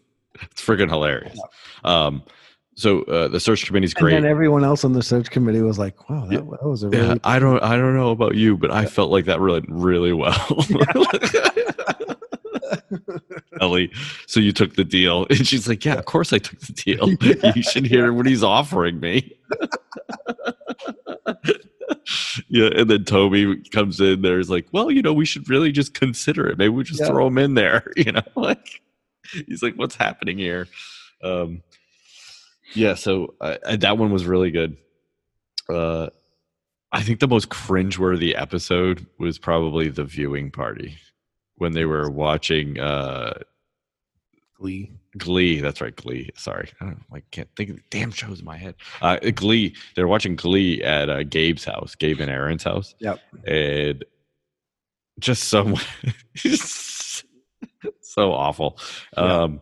it's 0.52 0.62
freaking 0.65 0.89
hilarious. 0.89 1.39
Um, 1.84 2.24
so 2.76 3.04
uh, 3.04 3.28
the 3.30 3.39
search 3.39 3.65
committee's 3.65 3.93
And 3.93 4.02
great. 4.02 4.15
And 4.15 4.26
then 4.26 4.32
everyone 4.32 4.63
else 4.65 4.84
on 4.84 4.91
the 4.93 5.02
search 5.02 5.32
committee 5.32 5.62
was 5.62 5.80
like, 5.80 6.10
"Wow, 6.10 6.26
that, 6.26 6.34
Yeah. 6.34 6.39
that 6.39 6.63
was 6.67 6.84
a 6.84 6.89
Yeah. 6.91 7.15
I 7.24 7.39
don't 7.39 7.62
I 7.63 7.78
don't 7.78 7.95
know 7.95 8.12
about 8.12 8.36
you, 8.36 8.58
but 8.58 8.71
I 8.71 8.86
felt 8.86 9.12
like 9.12 9.26
that 9.26 9.39
really 9.39 9.63
really 9.67 10.13
well. 10.13 10.65
Ellie, 13.62 13.89
so 14.28 14.39
you 14.41 14.52
took 14.52 14.76
the 14.76 14.84
deal, 14.84 15.26
and 15.30 15.48
she's 15.48 15.67
like, 15.67 15.86
"Yeah, 15.86 15.95
of 15.95 16.06
course 16.06 16.34
I 16.34 16.39
took 16.39 16.60
the 16.60 16.74
deal. 16.74 17.10
you 17.56 17.63
should 17.63 17.86
hear 17.86 18.12
what 18.12 18.26
he's 18.26 18.43
offering 18.43 19.00
me." 19.00 19.34
Yeah, 22.47 22.69
and 22.75 22.89
then 22.89 23.03
Toby 23.05 23.57
comes 23.71 23.99
in. 23.99 24.21
There's 24.21 24.49
like, 24.49 24.67
"Well, 24.71 24.91
you 24.91 25.01
know, 25.01 25.13
we 25.13 25.25
should 25.25 25.49
really 25.49 25.71
just 25.71 25.93
consider 25.93 26.47
it. 26.47 26.57
Maybe 26.57 26.69
we 26.69 26.83
just 26.83 26.99
Yeah. 27.01 27.07
throw 27.07 27.27
him 27.27 27.37
in 27.37 27.53
there." 27.55 27.91
You 27.97 28.11
know, 28.11 28.21
like 28.35 28.81
he's 29.47 29.63
like, 29.63 29.75
"What's 29.75 29.95
happening 29.95 30.37
here?" 30.37 30.67
Um, 31.23 31.63
yeah, 32.73 32.93
so 32.95 33.33
uh, 33.41 33.57
uh, 33.65 33.75
that 33.77 33.97
one 33.97 34.11
was 34.11 34.25
really 34.25 34.51
good. 34.51 34.77
Uh, 35.69 36.09
I 36.91 37.01
think 37.03 37.19
the 37.19 37.27
most 37.27 37.49
cringeworthy 37.49 38.33
episode 38.39 39.05
was 39.17 39.37
probably 39.39 39.89
the 39.89 40.03
viewing 40.05 40.51
party 40.51 40.97
when 41.55 41.71
they 41.73 41.85
were 41.85 42.09
watching 42.09 42.79
uh, 42.79 43.39
Glee. 44.57 44.91
Glee. 45.17 45.60
That's 45.60 45.82
right, 45.82 45.95
Glee. 45.95 46.30
Sorry, 46.36 46.69
I 46.82 46.86
don't. 46.86 47.32
Can't 47.32 47.49
think 47.56 47.69
of 47.69 47.75
the 47.78 47.84
damn 47.89 48.12
shows 48.12 48.39
in 48.39 48.45
my 48.45 48.58
head. 48.58 48.75
Uh, 49.01 49.17
Glee. 49.36 49.75
They're 49.95 50.08
watching 50.08 50.36
Glee 50.36 50.84
at 50.84 51.10
uh, 51.10 51.23
Gabe's 51.23 51.63
house, 51.65 51.95
Gabe 51.95 52.19
and 52.19 52.30
Erin's 52.30 52.63
house. 52.63 52.95
Yep. 52.99 53.19
And 53.45 54.06
just 55.19 55.45
so, 55.45 55.75
so 58.01 58.32
awful. 58.34 58.78
Um, 59.15 59.62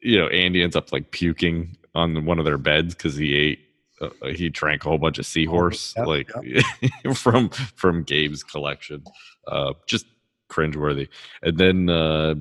you 0.00 0.18
know, 0.18 0.28
Andy 0.28 0.62
ends 0.62 0.76
up 0.76 0.92
like 0.92 1.10
puking 1.10 1.76
on 1.94 2.24
one 2.24 2.38
of 2.38 2.44
their 2.44 2.58
beds 2.58 2.94
because 2.94 3.16
he 3.16 3.34
ate. 3.36 3.60
Uh, 4.00 4.08
he 4.28 4.48
drank 4.48 4.84
a 4.84 4.88
whole 4.88 4.98
bunch 4.98 5.18
of 5.18 5.26
seahorse, 5.26 5.94
Yep, 5.96 6.06
like 6.06 6.30
from 7.14 7.50
from 7.50 8.02
Gabe's 8.02 8.42
collection. 8.42 9.04
Uh, 9.46 9.74
just 9.86 10.06
cringeworthy. 10.52 11.08
And 11.42 11.58
then 11.58 11.88
uh, 11.88 12.34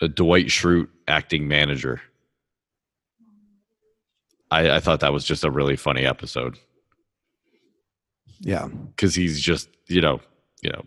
a 0.00 0.08
Dwight 0.08 0.46
Schrute 0.46 0.88
acting 1.08 1.46
manager. 1.48 2.00
I, 4.50 4.70
I 4.76 4.80
thought 4.80 5.00
that 5.00 5.12
was 5.12 5.24
just 5.24 5.44
a 5.44 5.50
really 5.50 5.76
funny 5.76 6.04
episode 6.04 6.58
Yeah. 8.40 8.66
because 8.94 9.14
he's 9.14 9.40
just 9.40 9.68
you 9.86 10.00
know 10.00 10.20
you 10.62 10.70
know 10.70 10.84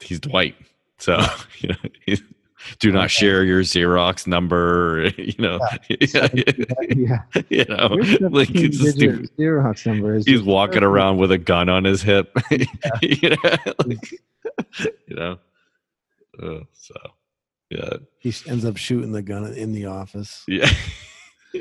he's 0.00 0.20
Dwight, 0.20 0.54
so 0.98 1.18
you 1.58 1.70
know 1.70 1.76
he's, 2.04 2.22
do 2.78 2.90
not 2.90 3.10
share 3.10 3.44
your 3.44 3.62
Xerox 3.62 4.26
number. 4.26 5.10
You 5.18 5.34
know, 5.38 5.58
yeah. 5.88 6.28
you 7.50 7.64
know, 7.68 7.88
like 8.30 8.50
it's 8.54 8.78
15-digit 8.78 9.36
Xerox 9.36 9.86
number? 9.86 10.14
Is 10.14 10.24
he's 10.26 10.42
walking 10.42 10.74
perfect. 10.74 10.84
around 10.84 11.18
with 11.18 11.30
a 11.32 11.38
gun 11.38 11.68
on 11.68 11.84
his 11.84 12.02
hip. 12.02 12.36
you 13.02 13.30
know, 13.30 13.56
like, 13.84 14.10
you 15.06 15.16
know. 15.16 15.38
Uh, 16.42 16.60
so 16.72 16.94
yeah, 17.70 17.94
He 18.18 18.32
ends 18.48 18.64
up 18.64 18.76
shooting 18.76 19.12
the 19.12 19.22
gun 19.22 19.52
in 19.54 19.72
the 19.72 19.86
office. 19.86 20.44
yeah. 20.46 20.70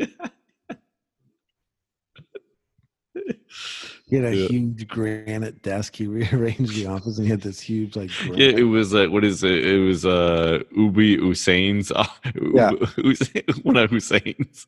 He 4.07 4.17
had 4.17 4.25
a 4.25 4.35
Yeah. 4.35 4.47
huge 4.49 4.87
granite 4.87 5.63
desk. 5.63 5.95
He 5.95 6.05
rearranged 6.19 6.75
the 6.75 6.85
office, 6.87 7.17
and 7.17 7.25
he 7.25 7.31
had 7.31 7.41
this 7.41 7.59
huge 7.59 7.95
like. 7.95 8.11
Yeah, 8.25 8.49
it 8.49 8.63
was 8.63 8.93
uh, 8.93 9.07
what 9.07 9.23
is 9.23 9.43
it? 9.43 9.65
It 9.65 9.79
was 9.79 10.05
uh 10.05 10.59
Uday 10.77 11.17
Hussein's 11.19 11.91
uh, 11.91 12.05
Yeah. 12.53 12.69
Hussein, 12.97 13.43
one 13.63 13.77
of 13.77 13.89
Hussein's 13.89 14.67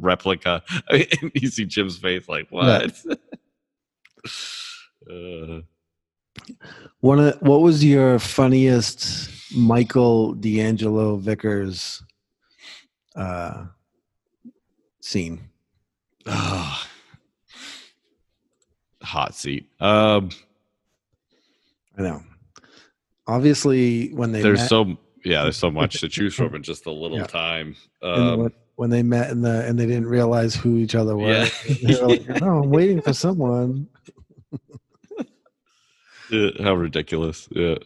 replica. 0.00 0.62
and 0.90 1.30
you 1.34 1.48
see 1.48 1.64
Jim's 1.64 1.98
face 1.98 2.28
like 2.28 2.48
what? 2.50 2.92
uh, 5.08 5.60
One 7.00 7.20
of 7.20 7.40
what 7.42 7.60
was 7.60 7.84
your 7.84 8.18
funniest 8.18 9.30
Michael 9.54 10.34
D'Angelo 10.34 11.16
Vickers 11.16 12.02
uh, 13.16 13.66
scene? 15.00 15.40
hot 19.02 19.34
seat. 19.34 19.68
Um, 19.80 20.30
I 21.98 22.02
know. 22.02 22.22
Obviously, 23.26 24.08
when 24.14 24.32
they 24.32 24.42
there's 24.42 24.60
met, 24.60 24.68
so 24.68 24.96
yeah, 25.24 25.42
there's 25.42 25.56
so 25.56 25.70
much 25.70 26.00
to 26.00 26.08
choose 26.08 26.34
from 26.34 26.54
in 26.56 26.62
just 26.62 26.86
a 26.86 26.90
little 26.90 27.18
Yeah. 27.18 27.26
time. 27.26 27.76
Um, 28.02 28.38
when, 28.40 28.52
when 28.76 28.90
they 28.90 29.02
met 29.02 29.30
in 29.30 29.42
the 29.42 29.64
and 29.66 29.78
they 29.78 29.86
didn't 29.86 30.06
realize 30.06 30.54
who 30.56 30.78
each 30.78 30.94
other 30.94 31.16
were. 31.16 31.48
Yeah. 31.80 32.00
were 32.00 32.08
like, 32.08 32.40
"No, 32.40 32.62
I'm 32.62 32.70
waiting 32.70 33.00
for 33.00 33.12
someone." 33.12 33.88
yeah, 36.30 36.50
how 36.60 36.74
ridiculous! 36.74 37.48
Yeah, 37.50 37.76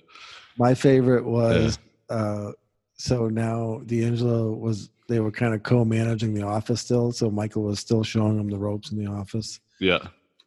My 0.58 0.74
favorite 0.74 1.24
was 1.24 1.78
uh, 2.08 2.52
so 2.96 3.28
now 3.28 3.80
D'Angelo 3.86 4.52
was 4.52 4.90
they 5.08 5.20
were 5.20 5.30
kind 5.30 5.54
of 5.54 5.62
co-managing 5.62 6.34
the 6.34 6.42
office 6.42 6.80
still, 6.80 7.12
so 7.12 7.30
Michael 7.30 7.62
was 7.62 7.78
still 7.78 8.02
showing 8.02 8.38
him 8.38 8.48
the 8.48 8.58
ropes 8.58 8.90
in 8.90 8.98
the 8.98 9.10
office, 9.10 9.60
yeah, 9.80 10.06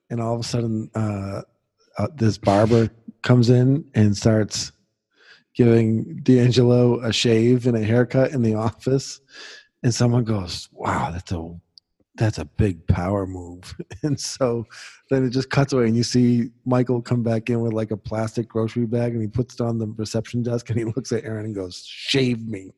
and 0.10 0.20
all 0.20 0.34
of 0.34 0.42
a 0.42 0.44
sudden, 0.44 0.90
uh, 0.96 1.42
uh, 1.98 2.08
this 2.16 2.38
barber 2.38 2.90
comes 3.22 3.50
in 3.50 3.86
and 3.94 4.18
starts 4.18 4.72
giving 5.56 6.20
D'Angelo 6.24 7.00
a 7.02 7.14
shave 7.14 7.68
and 7.68 7.78
a 7.78 7.84
haircut 7.84 8.32
in 8.32 8.42
the 8.42 8.56
office, 8.68 9.22
and 9.84 9.94
someone 9.94 10.24
goes, 10.24 10.70
"Wow, 10.72 11.12
that's 11.12 11.32
a 11.32 11.56
that's 12.20 12.38
a 12.38 12.46
big 12.46 12.86
power 12.88 13.26
move," 13.26 13.76
and 14.04 14.20
so 14.20 14.66
then 15.10 15.26
it 15.26 15.32
just 15.32 15.50
cuts 15.50 15.74
away 15.74 15.88
and 15.88 15.98
you 15.98 16.04
see 16.04 16.50
Michael 16.66 17.02
come 17.02 17.24
back 17.24 17.50
in 17.50 17.62
with 17.62 17.74
like 17.74 17.92
a 17.92 17.98
plastic 17.98 18.48
grocery 18.48 18.86
bag 18.86 19.14
and 19.14 19.22
he 19.22 19.28
puts 19.28 19.56
it 19.56 19.62
on 19.62 19.78
the 19.78 19.88
reception 19.98 20.44
desk 20.44 20.70
and 20.70 20.78
he 20.78 20.86
looks 20.86 21.12
at 21.12 21.24
Erin 21.24 21.46
and 21.46 21.56
goes, 21.56 21.84
Shave 21.86 22.48
me. 22.48 22.72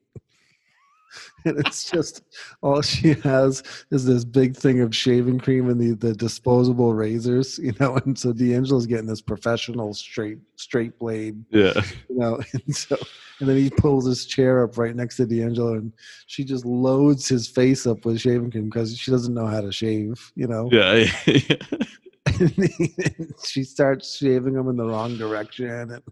and 1.45 1.59
it's 1.59 1.89
just 1.89 2.23
all 2.61 2.81
she 2.81 3.13
has 3.13 3.63
is 3.91 4.05
this 4.05 4.23
big 4.23 4.55
thing 4.55 4.81
of 4.81 4.95
shaving 4.95 5.39
cream 5.39 5.69
and 5.69 5.79
the, 5.79 5.95
the 5.95 6.13
disposable 6.13 6.93
razors, 6.93 7.57
you 7.59 7.73
know, 7.79 7.95
and 8.05 8.17
so 8.17 8.33
D'Angelo's 8.33 8.85
getting 8.85 9.07
this 9.07 9.21
professional 9.21 9.93
straight 9.93 10.39
straight 10.55 10.97
blade, 10.99 11.43
yeah. 11.49 11.73
you 12.09 12.17
know, 12.17 12.39
and 12.53 12.75
so 12.75 12.97
and 13.39 13.49
then 13.49 13.57
he 13.57 13.69
pulls 13.69 14.05
his 14.05 14.25
chair 14.25 14.63
up 14.63 14.77
right 14.77 14.95
next 14.95 15.17
to 15.17 15.25
D'Angelo 15.25 15.73
and 15.73 15.91
she 16.27 16.43
just 16.43 16.65
loads 16.65 17.27
his 17.27 17.47
face 17.47 17.87
up 17.87 18.05
with 18.05 18.21
shaving 18.21 18.51
cream 18.51 18.65
because 18.65 18.97
she 18.97 19.11
doesn't 19.11 19.33
know 19.33 19.47
how 19.47 19.61
to 19.61 19.71
shave, 19.71 20.31
you 20.35 20.47
know 20.47 20.69
Yeah, 20.71 21.05
and 22.39 23.33
she 23.43 23.63
starts 23.63 24.17
shaving 24.17 24.55
him 24.55 24.69
in 24.69 24.77
the 24.77 24.85
wrong 24.85 25.17
direction. 25.17 25.69
And, 25.69 26.03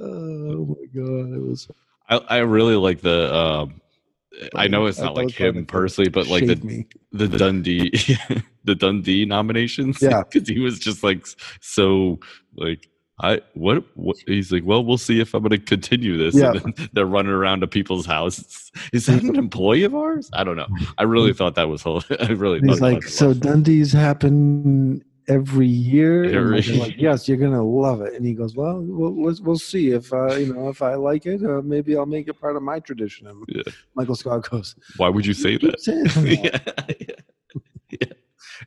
oh 0.00 0.66
my 0.66 0.86
god, 0.94 1.34
it 1.34 1.42
was. 1.42 1.68
I, 2.08 2.16
I 2.16 2.38
really 2.38 2.76
like 2.76 3.00
the. 3.00 3.34
Um, 3.34 3.80
I 4.54 4.68
know 4.68 4.86
it's 4.86 4.98
not 4.98 5.14
like 5.14 5.30
him 5.30 5.64
personally, 5.66 6.10
but 6.10 6.26
like 6.26 6.46
the 6.46 6.56
me. 6.56 6.86
the 7.12 7.26
Dundie, 7.26 7.90
the 8.64 8.74
Dundie 8.74 9.26
nominations. 9.26 10.02
Yeah. 10.06 10.22
because 10.22 10.48
he 10.48 10.60
was 10.60 10.78
just 10.78 11.02
like 11.02 11.26
so 11.60 12.20
like 12.54 12.88
I 13.20 13.40
what, 13.54 13.84
what 13.94 14.16
he's 14.26 14.52
like, 14.52 14.64
well, 14.64 14.84
we'll 14.84 14.98
see 14.98 15.20
if 15.20 15.32
I'm 15.32 15.42
gonna 15.42 15.58
continue 15.58 16.18
this. 16.18 16.34
Yeah. 16.34 16.52
And 16.52 16.60
then 16.60 16.88
they're 16.92 17.06
running 17.06 17.32
around 17.32 17.60
to 17.60 17.66
people's 17.66 18.04
houses. 18.04 18.70
Is 18.92 19.06
that 19.06 19.22
an 19.22 19.36
employee 19.36 19.84
of 19.84 19.94
ours? 19.94 20.28
I 20.34 20.44
don't 20.44 20.56
know. 20.56 20.68
I 20.98 21.04
really 21.04 21.32
thought 21.32 21.54
that 21.54 21.68
was 21.68 21.82
whole 21.82 22.02
I 22.20 22.28
really 22.28 22.58
And 22.58 22.68
he's 22.68 22.78
thought 22.78 22.92
like, 22.92 23.02
so 23.04 23.32
Dundie's 23.32 23.92
happen 23.92 25.02
every 25.28 25.66
year. 25.66 26.24
Every- 26.24 26.60
they're 26.60 26.76
like, 26.76 26.96
yes, 26.98 27.28
you're 27.28 27.36
gonna 27.36 27.62
love 27.64 28.00
it. 28.02 28.14
And 28.14 28.24
he 28.26 28.32
goes, 28.34 28.54
well, 28.56 28.80
we'll 28.80 29.12
we'll, 29.12 29.36
we'll 29.42 29.58
see 29.58 29.90
if 29.90 30.12
uh, 30.12 30.34
you 30.36 30.52
know 30.54 30.68
if 30.68 30.82
I 30.82 30.94
like 30.94 31.26
it. 31.26 31.42
Uh, 31.44 31.62
maybe 31.62 31.96
I'll 31.96 32.06
make 32.06 32.28
it 32.28 32.40
part 32.40 32.56
of 32.56 32.62
my 32.62 32.80
tradition. 32.80 33.26
And 33.26 33.44
Yeah. 33.48 33.62
Michael 33.94 34.16
Scott 34.16 34.48
goes, 34.50 34.74
why 34.96 35.08
would 35.08 35.26
you 35.26 35.34
say 35.34 35.58
"Keep 35.58 35.72
that? 35.72 35.84
that." 35.84 36.96
yeah. 37.90 37.98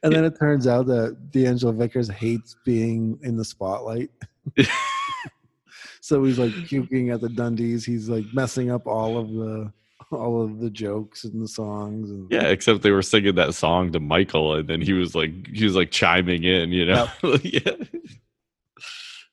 And 0.03 0.13
then 0.13 0.23
it 0.23 0.37
turns 0.39 0.67
out 0.67 0.85
that 0.85 1.31
D'Angelo 1.31 1.73
Vickers 1.73 2.07
hates 2.07 2.55
being 2.63 3.17
in 3.23 3.35
the 3.35 3.43
spotlight. 3.43 4.11
so 6.01 6.23
he's 6.23 6.37
like 6.39 6.53
puking 6.67 7.09
at 7.09 7.21
the 7.21 7.27
Dundies. 7.27 7.85
He's 7.85 8.07
like 8.07 8.25
messing 8.33 8.71
up 8.71 8.85
all 8.87 9.17
of 9.17 9.29
the 9.31 9.73
all 10.17 10.41
of 10.43 10.59
the 10.59 10.69
jokes 10.69 11.23
and 11.23 11.41
the 11.41 11.47
songs. 11.47 12.09
And 12.09 12.31
Yeah, 12.31 12.43
except 12.47 12.81
they 12.81 12.91
were 12.91 13.01
singing 13.01 13.35
that 13.35 13.53
song 13.53 13.91
to 13.91 13.99
Michael, 13.99 14.55
and 14.55 14.67
then 14.67 14.81
he 14.81 14.93
was 14.93 15.15
like, 15.15 15.47
he 15.47 15.63
was 15.65 15.75
like 15.75 15.91
chiming 15.91 16.43
in, 16.43 16.71
you 16.71 16.85
know? 16.85 17.07
yeah, 17.43 17.71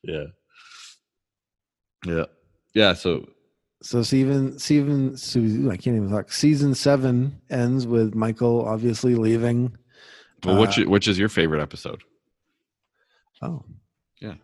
yeah, 0.02 0.24
yeah, 2.06 2.24
yeah. 2.74 2.92
So 2.94 3.26
So 3.82 4.02
season 4.02 4.58
so- 4.58 5.40
I 5.70 5.76
can't 5.76 5.96
even 5.96 6.10
talk. 6.10 6.32
Season 6.32 6.74
seven 6.74 7.40
ends 7.50 7.86
with 7.86 8.14
Michael 8.14 8.64
obviously 8.66 9.14
leaving. 9.14 9.76
well, 10.44 10.60
which 10.60 10.78
Uh, 10.78 10.84
which 10.84 11.08
is 11.08 11.18
your 11.18 11.28
favorite 11.28 11.60
episode? 11.62 12.02
Oh. 13.42 13.64
Yeah. 14.20 14.34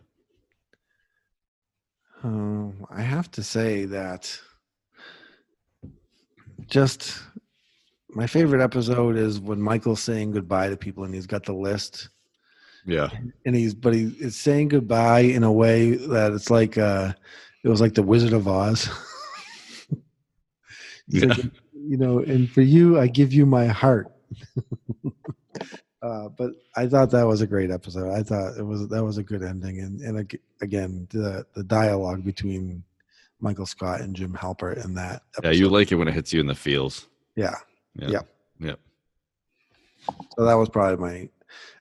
Um, 2.23 2.85
I 2.89 3.01
have 3.01 3.29
to 3.31 3.43
say 3.43 3.85
that 3.85 4.39
just 6.73 7.21
my 8.09 8.25
favorite 8.25 8.63
episode 8.63 9.15
is 9.15 9.39
when 9.39 9.61
Michael's 9.61 10.01
saying 10.01 10.31
goodbye 10.31 10.69
to 10.69 10.75
people 10.75 11.03
and 11.03 11.13
he's 11.13 11.27
got 11.27 11.45
the 11.45 11.53
list 11.53 12.09
Yeah, 12.83 13.09
and 13.45 13.55
he's 13.55 13.75
but 13.75 13.93
he 13.93 14.05
is 14.19 14.35
saying 14.35 14.69
goodbye 14.69 15.19
in 15.21 15.43
a 15.43 15.51
way 15.51 15.91
that 15.91 16.33
it's 16.33 16.49
like 16.49 16.77
uh 16.79 17.13
it 17.63 17.69
was 17.69 17.79
like 17.79 17.93
the 17.93 18.01
Wizard 18.03 18.33
of 18.33 18.47
Oz. 18.47 18.89
He 21.11 21.19
said, 21.19 21.37
Yeah. 21.37 21.43
you 21.91 21.97
know, 21.97 22.19
and 22.19 22.49
for 22.49 22.61
you 22.61 22.97
I 22.99 23.07
give 23.07 23.33
you 23.33 23.45
my 23.45 23.65
heart. 23.67 24.07
uh, 26.01 26.29
but 26.37 26.51
I 26.75 26.87
thought 26.87 27.11
that 27.11 27.27
was 27.27 27.41
a 27.41 27.47
great 27.47 27.69
episode. 27.71 28.09
I 28.09 28.23
thought 28.23 28.57
it 28.57 28.65
was 28.65 28.87
that 28.87 29.03
was 29.03 29.17
a 29.17 29.23
good 29.23 29.43
ending, 29.43 29.79
and 29.81 29.99
and 30.01 30.15
again 30.61 31.07
the 31.11 31.45
the 31.55 31.63
dialogue 31.63 32.23
between 32.23 32.83
Michael 33.39 33.65
Scott 33.65 34.01
and 34.01 34.15
Jim 34.15 34.33
Halpert 34.33 34.83
in 34.85 34.93
that. 34.95 35.23
yeah. 35.43 35.51
You 35.51 35.67
like 35.69 35.91
it 35.91 35.95
when 35.95 36.07
it 36.07 36.13
hits 36.13 36.31
you 36.33 36.39
in 36.39 36.47
the 36.47 36.55
feels. 36.55 37.07
yeah. 37.35 37.55
Yeah, 37.95 38.07
Yeah. 38.09 38.19
Yep. 38.59 38.79
So 40.37 40.45
that 40.45 40.53
was 40.55 40.69
probably 40.69 40.97
my. 40.97 41.29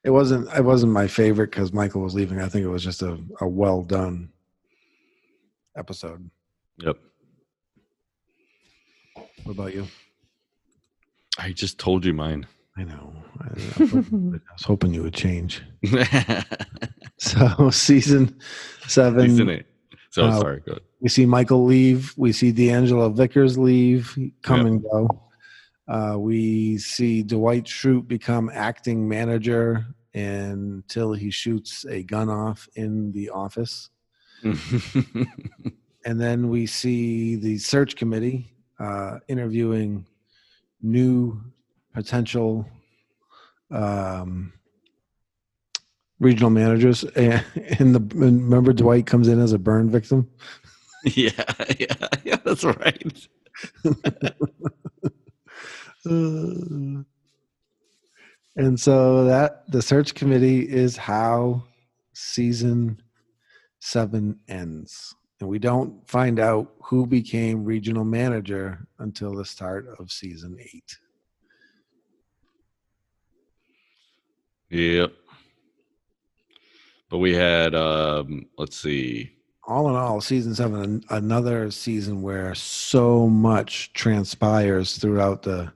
It 0.05 0.11
wasn't. 0.11 0.49
It 0.55 0.63
wasn't 0.65 0.93
my 0.93 1.07
favorite 1.07 1.51
because 1.51 1.73
Michael 1.73 2.03
was 2.03 2.15
leaving. 2.15 2.41
I 2.41 2.49
think 2.49 2.65
it 2.65 2.69
was 2.69 2.85
just 2.85 3.01
a 3.03 3.19
a 3.41 3.49
well 3.49 3.83
done 3.83 4.29
episode. 5.77 6.29
Yep. 6.79 6.99
What 9.45 9.53
about 9.53 9.75
you? 9.75 9.87
I 11.39 11.53
just 11.53 11.79
told 11.79 12.05
you 12.05 12.13
mine. 12.13 12.47
I 12.77 12.85
know. 12.85 13.13
I, 13.41 13.45
I 13.47 13.53
was 13.55 13.91
hoping- 13.91 14.41
I 14.51 14.53
was 14.53 14.63
hoping 14.65 14.95
you 14.95 15.03
would 15.03 15.15
change. 15.15 15.63
So 17.19 17.71
season 17.71 18.37
seven. 18.89 19.29
Season 19.31 19.49
eight. 19.49 19.67
So 20.11 20.25
uh, 20.25 20.41
sorry. 20.41 20.61
Go 20.67 20.73
ahead. 20.73 20.83
We 21.03 21.09
see 21.09 21.27
Michael 21.27 21.65
leave. 21.65 22.15
We 22.17 22.33
see 22.33 22.53
D'Angelo 22.53 23.11
Vickers 23.11 23.59
leave, 23.59 24.17
come 24.43 24.59
Yep. 24.59 24.67
and 24.67 24.83
go. 24.83 25.23
Uh, 25.89 26.17
we 26.19 26.79
see 26.79 27.23
Dwight 27.25 27.65
Schrute 27.65 28.07
become 28.07 28.49
acting 28.55 29.09
manager 29.09 29.85
until 30.15 31.13
he 31.13 31.31
shoots 31.31 31.85
a 31.87 32.05
gun 32.05 32.31
off 32.31 32.69
in 32.77 33.13
the 33.13 33.29
office. 33.31 33.91
And 36.05 36.21
then 36.21 36.49
we 36.49 36.67
see 36.67 37.37
the 37.37 37.59
search 37.59 37.95
committee 37.97 38.53
uh, 38.81 39.19
interviewing 39.29 40.05
new 40.83 41.41
potential 41.95 42.67
um, 43.71 44.53
regional 46.19 46.51
managers. 46.51 47.05
And, 47.05 47.45
and 47.79 47.95
the 47.95 48.01
and 48.25 48.43
remember 48.43 48.73
Dwight 48.73 49.07
comes 49.07 49.29
in 49.29 49.41
as 49.41 49.53
a 49.53 49.59
burn 49.59 49.91
victim. 49.91 50.29
yeah, 51.17 51.55
yeah, 51.79 52.09
yeah. 52.25 52.37
That's 52.45 52.65
right. 52.65 53.29
Uh, 56.07 56.11
and 58.57 58.79
so 58.79 59.25
that 59.25 59.65
the 59.69 59.83
search 59.83 60.15
committee 60.15 60.61
is 60.61 60.97
how 60.97 61.65
season 62.13 63.01
seven 63.81 64.39
ends. 64.49 65.15
And 65.41 65.49
we 65.49 65.59
don't 65.59 66.09
find 66.09 66.39
out 66.39 66.73
who 66.85 67.05
became 67.05 67.65
regional 67.65 68.05
manager 68.05 68.87
until 69.01 69.35
the 69.35 69.45
start 69.45 69.87
of 69.99 70.13
season 70.13 70.57
eight. 70.61 70.97
Yep. 74.71 75.13
But 77.11 77.19
we 77.19 77.35
had 77.35 77.75
um 77.75 78.47
let's 78.57 78.77
see. 78.77 79.33
All 79.65 79.89
in 79.89 79.95
all, 79.95 80.21
season 80.21 80.55
seven, 80.55 81.05
another 81.11 81.71
season 81.71 82.23
where 82.23 82.55
so 82.55 83.29
much 83.29 83.93
transpires 83.93 84.97
throughout 84.99 85.43
the 85.43 85.73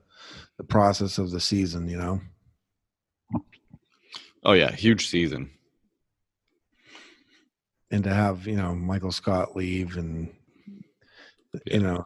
the 0.59 0.65
process 0.65 1.19
of 1.19 1.31
the 1.31 1.41
season, 1.41 1.89
you 1.89 1.97
know? 1.99 2.21
Oh 4.45 4.53
yeah, 4.55 4.73
huge 4.73 5.09
season. 5.09 5.51
and 7.91 8.05
to 8.05 8.13
have 8.13 8.47
you 8.47 8.57
know 8.57 8.75
Michael 8.75 9.13
Scott 9.13 9.57
leave 9.57 9.97
and 9.97 10.33
you 11.67 11.81
know 11.81 12.05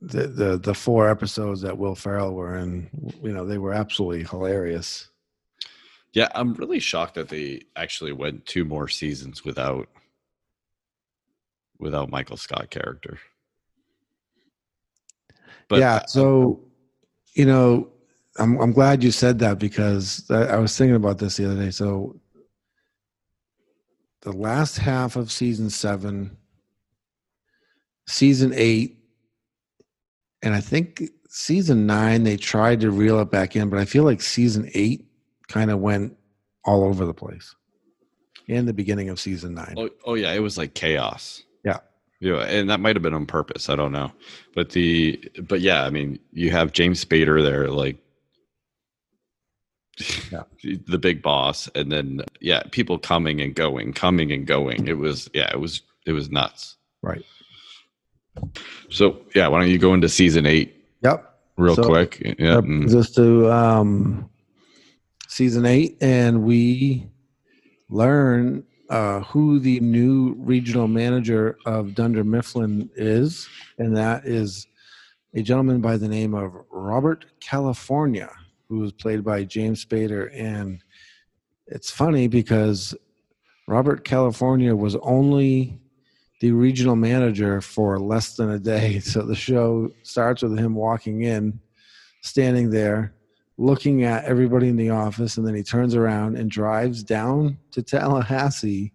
the 0.00 0.26
the 0.26 0.58
the 0.58 0.74
four 0.74 1.08
episodes 1.08 1.60
that 1.62 1.78
Will 1.78 1.94
Ferrell 1.94 2.34
were 2.34 2.56
in, 2.56 2.88
you 3.22 3.32
know, 3.32 3.44
they 3.44 3.58
were 3.58 3.72
absolutely 3.72 4.24
hilarious. 4.24 5.08
Yeah, 6.12 6.28
I'm 6.34 6.54
really 6.54 6.80
shocked 6.80 7.14
that 7.14 7.28
they 7.28 7.62
actually 7.76 8.12
went 8.12 8.44
two 8.46 8.64
more 8.64 8.88
seasons 8.88 9.44
without 9.44 9.88
without 11.82 12.10
Michael 12.10 12.36
Scott 12.36 12.70
character. 12.70 13.18
But 15.68 15.80
yeah, 15.80 16.06
so 16.06 16.60
you 17.34 17.44
know, 17.44 17.90
I'm 18.38 18.58
I'm 18.60 18.72
glad 18.72 19.02
you 19.02 19.10
said 19.10 19.38
that 19.40 19.58
because 19.58 20.24
I, 20.30 20.44
I 20.44 20.56
was 20.58 20.76
thinking 20.76 20.96
about 20.96 21.18
this 21.18 21.36
the 21.36 21.46
other 21.46 21.62
day. 21.62 21.70
So 21.70 22.20
the 24.22 24.32
last 24.32 24.78
half 24.78 25.16
of 25.16 25.32
season 25.32 25.68
seven, 25.68 26.36
season 28.06 28.52
eight, 28.54 28.98
and 30.42 30.54
I 30.54 30.60
think 30.60 31.02
season 31.28 31.86
nine 31.86 32.22
they 32.22 32.36
tried 32.36 32.80
to 32.80 32.90
reel 32.90 33.20
it 33.20 33.30
back 33.30 33.56
in, 33.56 33.68
but 33.68 33.78
I 33.78 33.84
feel 33.84 34.04
like 34.04 34.22
season 34.22 34.70
eight 34.74 35.06
kind 35.48 35.70
of 35.70 35.80
went 35.80 36.16
all 36.64 36.84
over 36.84 37.04
the 37.04 37.14
place. 37.14 37.54
And 38.48 38.68
the 38.68 38.72
beginning 38.72 39.08
of 39.08 39.18
season 39.20 39.54
nine. 39.54 39.74
Oh, 39.76 39.88
oh 40.04 40.14
yeah, 40.14 40.32
it 40.32 40.40
was 40.40 40.58
like 40.58 40.74
chaos. 40.74 41.42
Yeah. 41.64 41.78
Yeah, 42.20 42.42
and 42.42 42.70
that 42.70 42.78
might 42.80 42.94
have 42.94 43.02
been 43.02 43.14
on 43.14 43.26
purpose. 43.26 43.68
I 43.68 43.74
don't 43.76 43.90
know, 43.92 44.12
but 44.54 44.70
the 44.70 45.20
but 45.42 45.60
yeah, 45.60 45.84
I 45.84 45.90
mean, 45.90 46.20
you 46.32 46.52
have 46.52 46.72
James 46.72 47.04
Spader 47.04 47.42
there, 47.42 47.68
like 47.68 47.96
Yeah. 50.30 50.44
the 50.86 50.98
big 50.98 51.20
boss, 51.20 51.68
and 51.74 51.90
then 51.90 52.22
yeah, 52.40 52.62
people 52.70 52.96
coming 52.98 53.40
and 53.40 53.54
going, 53.54 53.92
coming 53.92 54.30
and 54.32 54.46
going. 54.46 54.86
It 54.86 54.98
was 54.98 55.28
yeah, 55.34 55.50
it 55.52 55.58
was 55.60 55.82
it 56.06 56.12
was 56.12 56.30
nuts. 56.30 56.76
Right. 57.02 57.24
So 58.90 59.20
yeah, 59.34 59.48
why 59.48 59.60
don't 59.60 59.70
you 59.70 59.78
go 59.78 59.92
into 59.94 60.08
season 60.08 60.46
eight 60.46 60.76
Yep. 61.02 61.28
real 61.56 61.74
So- 61.76 61.84
quick? 61.84 62.20
Yeah, 62.38 62.54
That 62.56 62.64
mm, 62.64 62.78
brings 62.78 62.94
us 62.94 63.10
to 63.12 63.50
um, 63.50 64.30
season 65.28 65.66
eight, 65.66 65.98
and 66.00 66.44
we 66.44 67.08
learn 67.90 68.64
uh, 68.92 69.20
who 69.20 69.58
the 69.58 69.80
new 69.80 70.34
regional 70.34 70.86
manager 70.86 71.56
of 71.64 71.94
Dunder 71.94 72.24
Mifflin 72.24 72.90
is, 72.94 73.48
and 73.78 73.96
that 73.96 74.26
is 74.26 74.66
a 75.34 75.40
gentleman 75.40 75.80
by 75.80 75.96
the 75.96 76.08
name 76.08 76.34
of 76.34 76.52
Robert 76.70 77.24
California, 77.40 78.30
who 78.68 78.80
was 78.80 78.92
played 78.92 79.24
by 79.24 79.44
James 79.44 79.82
Spader. 79.82 80.30
And 80.38 80.84
it's 81.68 81.90
funny 81.90 82.28
because 82.28 82.94
Robert 83.66 84.04
California 84.04 84.76
was 84.76 84.94
only 84.96 85.80
the 86.42 86.52
regional 86.52 86.96
manager 86.96 87.62
for 87.62 87.98
less 87.98 88.36
than 88.36 88.50
a 88.50 88.58
day. 88.58 88.98
So 89.00 89.22
the 89.22 89.34
show 89.34 89.90
starts 90.02 90.42
with 90.42 90.58
him 90.58 90.74
walking 90.74 91.22
in 91.22 91.58
standing 92.20 92.68
there 92.68 93.14
looking 93.66 94.02
at 94.02 94.24
everybody 94.24 94.68
in 94.68 94.76
the 94.76 94.90
office 94.90 95.36
and 95.36 95.46
then 95.46 95.54
he 95.54 95.62
turns 95.62 95.94
around 95.94 96.36
and 96.36 96.50
drives 96.50 97.04
down 97.04 97.56
to 97.70 97.80
Tallahassee 97.82 98.92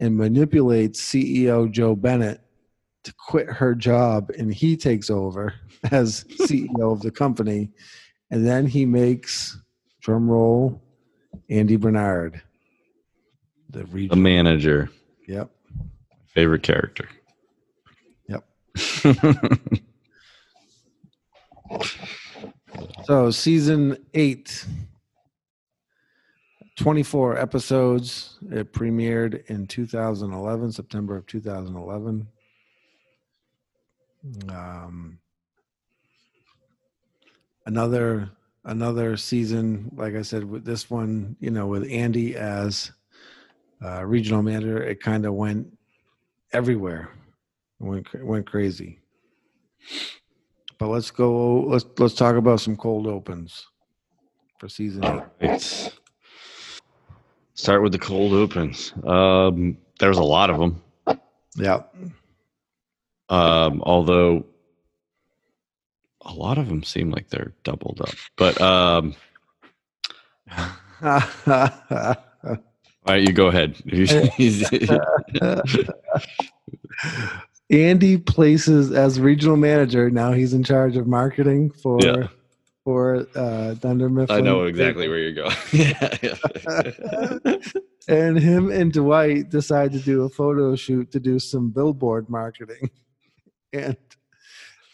and 0.00 0.16
manipulates 0.16 0.98
CEO 1.02 1.70
Jo 1.70 1.94
Bennett 1.94 2.40
to 3.04 3.12
quit 3.28 3.46
her 3.48 3.74
job, 3.74 4.30
and 4.38 4.52
he 4.52 4.76
takes 4.76 5.10
over 5.10 5.54
as 5.90 6.24
CEO 6.24 6.92
of 6.92 7.00
the 7.02 7.10
company. 7.10 7.70
And 8.30 8.46
then 8.46 8.66
he 8.66 8.86
makes 8.86 9.58
drum 10.00 10.30
roll 10.30 10.82
Andy 11.50 11.76
Bernard, 11.76 12.40
the 13.68 13.84
The 13.84 14.16
manager, 14.16 14.88
Yep. 15.28 15.50
favorite 16.28 16.62
character. 16.62 17.06
Yep. 18.28 18.44
So 23.04 23.30
season 23.30 23.96
eight, 24.14 24.66
24 26.76 27.38
episodes. 27.38 28.38
It 28.50 28.72
premiered 28.72 29.44
in 29.46 29.66
2011, 29.66 30.72
September 30.72 31.16
of 31.16 31.26
2011. 31.26 32.26
Um, 34.50 35.18
another 37.66 38.30
another 38.64 39.16
season, 39.16 39.90
like 39.96 40.14
I 40.14 40.22
said, 40.22 40.44
with 40.44 40.64
this 40.64 40.90
one, 40.90 41.36
you 41.40 41.50
know, 41.50 41.66
with 41.66 41.88
Andy 41.90 42.36
as 42.36 42.92
uh, 43.82 44.04
regional 44.04 44.42
manager, 44.42 44.82
it 44.82 45.00
kind 45.02 45.24
of 45.24 45.34
went 45.34 45.66
everywhere. 46.52 47.10
It 47.80 47.84
went 47.84 48.24
went 48.24 48.46
crazy. 48.46 48.98
But 50.80 50.88
let's 50.88 51.10
go. 51.10 51.60
Let's 51.60 51.84
let's 51.98 52.14
talk 52.14 52.36
about 52.36 52.62
some 52.62 52.74
cold 52.74 53.06
opens 53.06 53.66
for 54.58 54.70
season 54.70 55.04
eight. 55.04 55.22
It's 55.40 55.90
start 57.52 57.82
with 57.82 57.92
the 57.92 57.98
cold 57.98 58.32
opens. 58.32 58.94
Um, 59.04 59.76
there's 59.98 60.16
a 60.16 60.22
lot 60.22 60.48
of 60.48 60.58
them. 60.58 60.82
Yeah, 61.54 61.82
Um, 63.28 63.82
although 63.84 64.46
a 66.22 66.32
lot 66.32 66.56
of 66.56 66.68
them 66.68 66.82
seem 66.82 67.10
like 67.10 67.28
they're 67.28 67.52
doubled 67.62 68.00
up. 68.00 68.14
But 68.36 68.58
um, 68.62 69.14
all 71.02 71.20
right, 73.06 73.20
you 73.20 73.34
go 73.34 73.48
ahead. 73.48 73.76
Andy 77.70 78.18
places 78.18 78.90
as 78.90 79.20
regional 79.20 79.56
manager. 79.56 80.10
Now 80.10 80.32
he's 80.32 80.52
in 80.54 80.64
charge 80.64 80.96
of 80.96 81.06
marketing 81.06 81.70
for 81.70 81.98
Yeah. 82.02 82.26
for 82.84 83.26
uh, 83.36 83.74
Dunder 83.74 84.08
Mifflin. 84.08 84.38
I 84.38 84.40
know 84.40 84.64
exactly 84.64 85.08
where 85.08 85.18
you're 85.18 85.32
going. 85.32 85.54
yeah. 85.72 87.56
and 88.08 88.38
him 88.38 88.70
and 88.70 88.92
Dwight 88.92 89.50
decide 89.50 89.92
to 89.92 90.00
do 90.00 90.24
a 90.24 90.28
photo 90.28 90.74
shoot 90.74 91.12
to 91.12 91.20
do 91.20 91.38
some 91.38 91.70
billboard 91.70 92.28
marketing, 92.28 92.90
and 93.72 93.96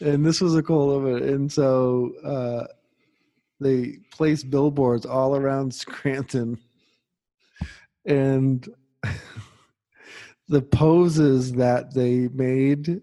and 0.01 0.27
this 0.27 0.41
was 0.43 0.55
a 0.55 0.63
cool 0.63 0.95
of 0.95 1.07
it. 1.07 1.23
And 1.29 1.51
so 1.51 2.13
uh, 2.25 2.67
they 3.61 3.99
place 4.13 4.43
billboards 4.43 5.07
all 5.07 5.35
around 5.35 5.73
Scranton, 5.73 6.59
and 8.05 8.69
the 10.49 10.63
poses 10.63 11.53
that 11.53 11.93
they 11.95 12.29
made 12.29 13.01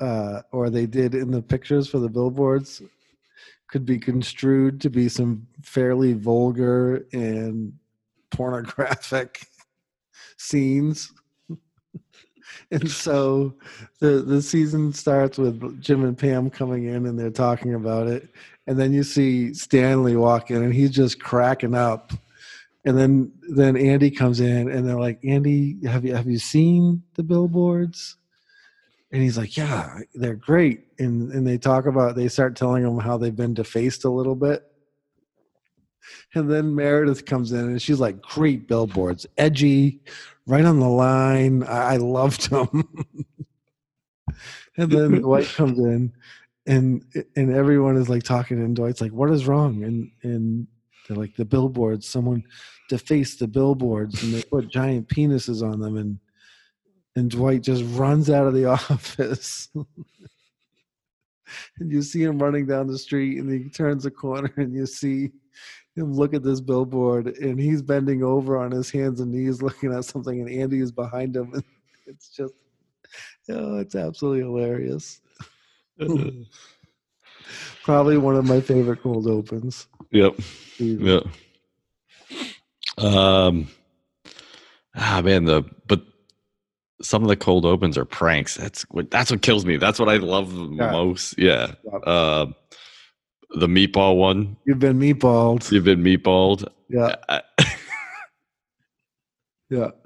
uh, 0.00 0.42
or 0.52 0.70
they 0.70 0.86
did 0.86 1.14
in 1.14 1.30
the 1.30 1.42
pictures 1.42 1.88
for 1.88 1.98
the 1.98 2.08
billboards 2.08 2.82
could 3.68 3.84
be 3.84 3.98
construed 3.98 4.80
to 4.80 4.90
be 4.90 5.08
some 5.08 5.46
fairly 5.62 6.12
vulgar 6.12 7.06
and 7.12 7.72
pornographic 8.30 9.46
scenes. 10.36 11.12
and 12.70 12.90
so 12.90 13.54
the 14.00 14.22
the 14.22 14.42
season 14.42 14.92
starts 14.92 15.38
with 15.38 15.80
Jim 15.80 16.04
and 16.04 16.18
Pam 16.18 16.50
coming 16.50 16.86
in 16.86 17.06
and 17.06 17.18
they're 17.18 17.30
talking 17.30 17.74
about 17.74 18.08
it. 18.08 18.28
And 18.66 18.78
then 18.78 18.92
you 18.92 19.02
see 19.02 19.54
Stanley 19.54 20.16
walk 20.16 20.50
in 20.50 20.62
and 20.62 20.74
he's 20.74 20.90
just 20.90 21.20
cracking 21.20 21.74
up. 21.74 22.12
And 22.84 22.96
then 22.96 23.32
then 23.42 23.76
Andy 23.76 24.10
comes 24.10 24.40
in 24.40 24.70
and 24.70 24.86
they're 24.86 24.98
like, 24.98 25.20
Andy, 25.24 25.76
have 25.86 26.04
you 26.04 26.14
have 26.14 26.26
you 26.26 26.38
seen 26.38 27.02
the 27.14 27.22
billboards? 27.22 28.16
And 29.12 29.22
he's 29.22 29.36
like, 29.36 29.56
Yeah, 29.56 29.98
they're 30.14 30.34
great. 30.34 30.86
And 30.98 31.30
and 31.32 31.46
they 31.46 31.58
talk 31.58 31.86
about 31.86 32.16
they 32.16 32.28
start 32.28 32.56
telling 32.56 32.84
him 32.84 32.98
how 32.98 33.18
they've 33.18 33.34
been 33.34 33.54
defaced 33.54 34.04
a 34.04 34.10
little 34.10 34.34
bit. 34.34 34.64
And 36.34 36.50
then 36.50 36.74
Meredith 36.74 37.26
comes 37.26 37.52
in 37.52 37.60
and 37.60 37.82
she's 37.82 38.00
like, 38.00 38.22
Great 38.22 38.66
billboards, 38.66 39.26
edgy, 39.36 40.00
right 40.46 40.64
on 40.64 40.80
the 40.80 40.88
line. 40.88 41.62
I, 41.64 41.94
I 41.94 41.96
loved 41.98 42.50
them. 42.50 42.88
and 44.76 44.90
then 44.90 45.10
Dwight 45.20 45.48
comes 45.48 45.78
in 45.78 46.12
and 46.66 47.04
and 47.36 47.52
everyone 47.52 47.96
is 47.96 48.08
like 48.08 48.22
talking 48.22 48.58
and 48.58 48.74
Dwight's 48.74 49.00
like, 49.02 49.12
What 49.12 49.30
is 49.30 49.46
wrong? 49.46 49.82
And 49.82 50.10
and 50.22 50.66
they're 51.10 51.18
like 51.18 51.34
the 51.34 51.44
billboards, 51.44 52.06
someone 52.06 52.44
defaced 52.88 53.40
the 53.40 53.48
billboards 53.48 54.22
and 54.22 54.32
they 54.32 54.44
put 54.44 54.68
giant 54.68 55.08
penises 55.08 55.60
on 55.60 55.80
them 55.80 55.96
and 55.96 56.20
and 57.16 57.28
Dwight 57.28 57.62
just 57.62 57.82
runs 57.98 58.30
out 58.30 58.46
of 58.46 58.54
the 58.54 58.66
office. 58.66 59.68
and 59.74 61.90
you 61.90 62.00
see 62.00 62.22
him 62.22 62.38
running 62.38 62.64
down 62.64 62.86
the 62.86 62.96
street 62.96 63.38
and 63.38 63.50
he 63.50 63.68
turns 63.68 64.06
a 64.06 64.10
corner 64.10 64.52
and 64.56 64.72
you 64.72 64.86
see 64.86 65.32
him 65.96 66.14
look 66.14 66.32
at 66.32 66.44
this 66.44 66.60
billboard 66.60 67.36
and 67.38 67.58
he's 67.58 67.82
bending 67.82 68.22
over 68.22 68.56
on 68.56 68.70
his 68.70 68.88
hands 68.88 69.18
and 69.18 69.32
knees 69.32 69.60
looking 69.60 69.92
at 69.92 70.04
something 70.04 70.40
and 70.40 70.48
Andy 70.48 70.78
is 70.78 70.92
behind 70.92 71.34
him 71.34 71.52
and 71.54 71.64
it's 72.06 72.28
just 72.28 72.54
oh 73.48 73.78
it's 73.78 73.96
absolutely 73.96 74.42
hilarious. 74.42 75.20
Probably 77.82 78.16
one 78.16 78.36
of 78.36 78.44
my 78.44 78.60
favorite 78.60 79.02
cold 79.02 79.26
opens. 79.26 79.88
Yep. 80.10 80.34
Yep. 80.78 81.24
Um. 82.98 83.68
Ah, 84.94 85.20
man. 85.24 85.44
The 85.44 85.62
but 85.86 86.02
some 87.02 87.22
of 87.22 87.28
the 87.28 87.36
cold 87.36 87.64
opens 87.64 87.96
are 87.96 88.04
pranks. 88.04 88.54
That's 88.56 88.82
what 88.90 89.10
that's 89.10 89.30
what 89.30 89.42
kills 89.42 89.64
me. 89.64 89.76
That's 89.76 89.98
what 89.98 90.08
I 90.08 90.16
love 90.16 90.54
the 90.54 90.68
Yeah. 90.78 90.90
most. 90.90 91.38
Yeah. 91.38 91.72
Yep. 91.92 92.06
Um. 92.06 92.54
the 93.56 93.66
meatball 93.66 94.16
one. 94.16 94.56
You've 94.66 94.78
been 94.78 94.98
meatballed. 95.00 95.70
You've 95.72 95.84
been 95.84 96.02
meatballed. 96.04 96.66
Yeah, 96.88 97.16
I- 97.28 97.42
yeah. 99.70 99.88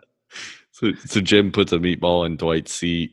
So, 0.76 0.92
so 1.06 1.20
Jim 1.20 1.52
puts 1.52 1.70
a 1.72 1.78
meatball 1.78 2.26
in 2.26 2.36
Dwight's 2.36 2.72
seat. 2.72 3.12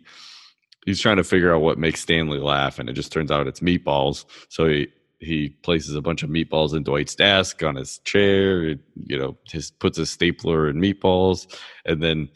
He's 0.87 0.99
trying 0.99 1.17
to 1.17 1.23
figure 1.23 1.53
out 1.53 1.61
what 1.61 1.77
makes 1.77 2.01
Stanley 2.01 2.39
laugh, 2.39 2.79
and 2.79 2.89
it 2.89 2.93
just 2.93 3.11
turns 3.11 3.29
out 3.29 3.45
it's 3.45 3.59
meatballs. 3.59 4.25
So 4.49 4.65
he 4.67 4.87
he 5.21 5.49
places 5.61 5.95
a 5.95 6.01
bunch 6.01 6.23
of 6.23 6.29
meatballs 6.29 6.73
in 6.73 6.83
Dwight's 6.83 7.15
desk 7.15 7.61
on 7.63 7.75
his 7.75 7.99
chair. 7.99 8.63
You 8.63 9.17
know, 9.17 9.37
his 9.43 9.71
puts 9.71 9.97
a 9.97 10.05
stapler 10.05 10.67
in 10.67 10.77
meatballs, 10.77 11.47
and 11.85 12.01
then 12.01 12.29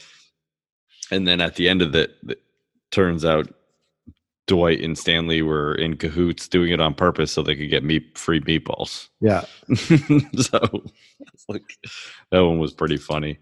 and 1.11 1.27
then 1.27 1.41
at 1.41 1.55
the 1.55 1.67
end 1.67 1.81
of 1.81 1.93
it, 1.95 2.15
it 2.27 2.41
turns 2.91 3.25
out 3.25 3.51
Dwight 4.47 4.81
and 4.81 4.97
Stanley 4.97 5.41
were 5.41 5.73
in 5.73 5.97
cahoots, 5.97 6.47
doing 6.47 6.71
it 6.71 6.79
on 6.79 6.93
purpose 6.93 7.31
so 7.31 7.41
they 7.41 7.55
could 7.55 7.69
get 7.69 7.83
meat 7.83 8.17
free 8.17 8.39
meatballs. 8.41 9.09
Yeah. 9.19 9.41
so 10.39 10.83
like 11.49 11.63
that 12.31 12.45
one 12.45 12.59
was 12.59 12.73
pretty 12.73 12.97
funny. 12.97 13.39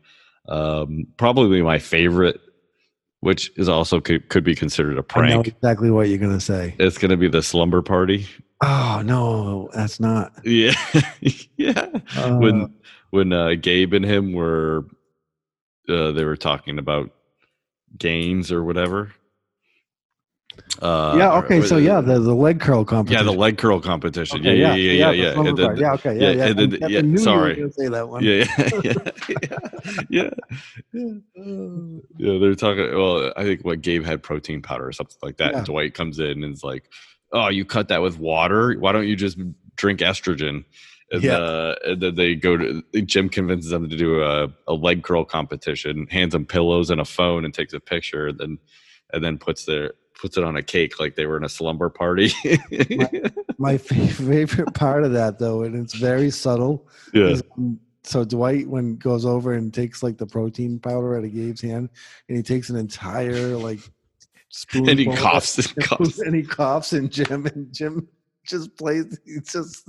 Um, 0.48 1.08
probably 1.18 1.62
my 1.62 1.80
favorite, 1.80 2.40
which 3.20 3.52
is 3.58 3.68
also 3.68 4.00
could, 4.00 4.30
could 4.30 4.44
be 4.44 4.56
considered 4.56 4.98
a 4.98 5.04
I 5.16 5.28
know 5.28 5.44
prank. 5.44 5.48
exactly 5.48 5.92
what 5.92 6.08
you're 6.08 6.18
gonna 6.18 6.40
say. 6.40 6.76
It's 6.80 6.98
going 6.98 7.12
to 7.12 7.18
be 7.18 7.30
the 7.30 7.42
slumber 7.42 7.82
party. 7.82 8.28
Oh 8.66 9.02
no, 9.04 9.70
that's 9.74 10.00
not. 10.00 10.32
Yeah, 10.46 10.74
yeah. 11.58 11.88
Uh, 12.16 12.38
when 12.38 12.74
when 13.10 13.34
uh, 13.34 13.56
Gabe 13.60 13.94
and 13.94 14.06
him 14.06 14.32
were, 14.34 14.86
uh, 15.90 16.12
they 16.14 16.24
were 16.24 16.38
talking 16.38 16.80
about 16.80 17.12
games 17.98 18.52
or 18.52 18.64
whatever. 18.64 19.12
Uh, 20.82 21.16
yeah. 21.18 21.32
or- 21.32 21.44
Okay. 21.46 21.62
So 21.62 21.78
yeah, 21.78 22.00
the, 22.00 22.20
the 22.20 22.34
leg 22.34 22.60
curl 22.60 22.86
competition. 22.86 23.26
yeah, 23.26 23.32
the 23.32 23.38
leg 23.38 23.58
curl 23.58 23.80
competition. 23.82 24.40
Okay, 24.42 24.56
yeah, 24.56 24.76
yeah, 24.76 24.92
yeah, 24.92 25.12
yeah, 25.34 25.40
And 25.48 25.58
then- 25.58 25.78
yeah. 25.78 25.94
Okay. 25.94 26.16
Yeah. 26.20 26.32
yeah, 26.32 26.46
Yeah. 26.48 26.54
then- 26.54 26.78
yeah, 26.92 27.00
you 27.02 27.18
sorry. 27.18 27.72
say 27.72 27.88
that 27.90 28.08
one. 28.08 28.24
yeah, 28.24 28.46
yeah, 28.84 28.94
yeah, 29.30 29.40
yeah, 30.10 30.30
yeah. 31.34 32.00
Yeah, 32.18 32.40
they're 32.40 32.56
talking. 32.56 32.96
Well, 32.96 33.34
I 33.36 33.44
think 33.44 33.66
what 33.66 33.82
Gabe 33.82 34.06
had 34.06 34.22
protein 34.24 34.62
powder 34.62 34.88
or 34.88 34.92
something 34.94 35.18
like 35.22 35.38
that. 35.38 35.52
Yeah. 35.52 35.58
And 35.58 35.66
Dwight 35.66 35.94
comes 35.96 36.20
in 36.20 36.44
and 36.44 36.54
is 36.54 36.64
like, 36.64 36.90
"Oh, 37.34 37.50
you 37.50 37.66
cut 37.66 37.88
that 37.90 38.02
with 38.02 38.18
water? 38.20 38.76
Why 38.80 38.92
don't 38.92 39.08
you 39.08 39.16
just 39.16 39.38
drink 39.76 40.00
estrogen?" 40.00 40.64
And, 41.12 41.22
Yeah. 41.24 41.38
uh, 41.38 41.76
and 41.86 42.02
then 42.02 42.16
they 42.16 42.36
go 42.36 42.58
to 42.58 42.82
Jim 43.02 43.30
convinces 43.30 43.70
them 43.70 43.90
to 43.90 43.96
do 43.98 44.24
a, 44.24 44.48
a 44.68 44.74
leg 44.74 45.04
curl 45.04 45.26
competition, 45.26 46.08
hands 46.10 46.32
them 46.32 46.46
pillows 46.46 46.90
and 46.90 47.00
a 47.02 47.06
phone, 47.06 47.46
and 47.46 47.54
takes 47.54 47.74
a 47.74 47.80
picture, 47.80 48.28
and 48.28 48.38
then 48.40 48.58
and 49.14 49.24
then 49.24 49.38
puts 49.38 49.66
their 49.66 49.94
puts 50.20 50.38
it 50.38 50.44
on 50.44 50.56
a 50.56 50.64
cake 50.64 51.00
like 51.00 51.16
they 51.16 51.26
were 51.26 51.36
in 51.38 51.44
a 51.44 51.50
slumber 51.50 51.90
party. 51.90 52.32
My 53.58 53.78
fa- 53.80 54.08
favorite 54.08 54.74
part 54.74 55.04
of 55.04 55.12
that, 55.14 55.38
though, 55.38 55.64
and 55.64 55.76
it's 55.76 55.94
very 55.96 56.30
subtle, 56.32 56.88
yeah, 57.14 57.26
is 57.26 57.44
when 57.56 57.80
so 58.04 58.24
Dwight 58.26 58.68
when 58.68 58.96
goes 58.98 59.26
over 59.26 59.54
and 59.54 59.74
takes 59.74 60.02
like 60.04 60.18
the 60.18 60.26
protein 60.26 60.80
powder 60.80 61.18
out 61.18 61.24
of 61.26 61.34
Gabe's 61.34 61.62
hand, 61.62 61.90
and 62.28 62.38
he 62.38 62.44
takes 62.44 62.70
an 62.70 62.76
entire 62.76 63.56
like 63.58 63.80
spoon 64.56 64.88
and 64.88 65.00
he 65.00 65.06
coughs 65.08 65.58
and 65.58 65.76
coughs. 65.86 66.20
and 66.20 66.36
he 66.36 66.44
coughs, 66.44 66.94
and 66.94 67.12
Jim 67.12 67.46
and 67.48 67.74
Jim 67.74 68.08
just 68.46 68.76
plays. 68.78 69.20
It's 69.26 69.52
just 69.54 69.88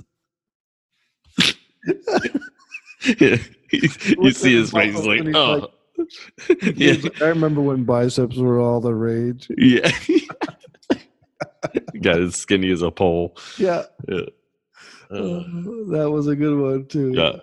Yeah. 3.19 3.37
you 3.71 4.31
see 4.31 4.55
his 4.55 4.71
face, 4.71 4.95
he's 4.95 5.05
like, 5.05 5.23
he's 5.25 5.35
oh. 5.35 5.69
yeah, 6.75 6.95
I 7.21 7.25
remember 7.25 7.61
when 7.61 7.83
biceps 7.83 8.37
were 8.37 8.59
all 8.59 8.81
the 8.81 8.93
rage. 8.93 9.47
yeah. 9.57 9.89
Got 12.01 12.19
as 12.21 12.35
skinny 12.35 12.71
as 12.71 12.81
a 12.81 12.91
pole. 12.91 13.37
Yeah, 13.57 13.83
Yeah. 14.07 14.21
uh, 15.11 15.15
Uh, 15.15 15.43
that 15.91 16.09
was 16.11 16.27
a 16.27 16.35
good 16.35 16.59
one 16.59 16.87
too. 16.87 17.11
yeah. 17.15 17.37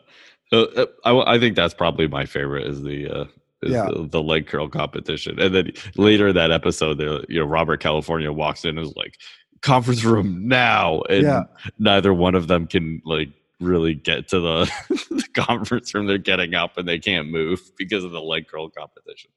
Uh, 0.52 0.64
uh, 0.76 0.86
I, 1.04 1.34
I 1.36 1.38
think 1.40 1.56
that's 1.56 1.72
probably 1.74 2.06
my 2.08 2.26
favorite 2.26 2.66
is 2.66 2.82
the 2.82 3.08
uh, 3.08 3.24
Yeah. 3.70 3.86
the, 3.92 4.08
the 4.08 4.22
leg 4.22 4.46
curl 4.46 4.68
competition. 4.68 5.38
And 5.40 5.54
then 5.54 5.72
later 5.96 6.28
in 6.28 6.34
that 6.34 6.50
episode, 6.50 6.98
there, 6.98 7.20
you 7.28 7.40
know, 7.40 7.46
Robert 7.46 7.80
California 7.80 8.32
walks 8.32 8.64
in 8.64 8.78
and 8.78 8.86
is 8.86 8.94
like, 8.96 9.16
conference 9.60 10.02
room 10.04 10.48
now. 10.48 11.02
And 11.02 11.22
Yeah. 11.22 11.42
neither 11.78 12.12
one 12.12 12.34
of 12.34 12.48
them 12.48 12.66
can 12.66 13.00
like 13.04 13.28
really 13.60 13.94
get 13.94 14.26
to 14.28 14.40
the, 14.40 14.72
the 15.10 15.24
conference 15.34 15.94
room. 15.94 16.06
They're 16.06 16.18
getting 16.18 16.54
up 16.54 16.76
and 16.78 16.88
they 16.88 16.98
can't 16.98 17.28
move 17.28 17.60
because 17.76 18.02
of 18.02 18.10
the 18.10 18.20
leg 18.20 18.48
curl 18.48 18.68
competition. 18.70 19.30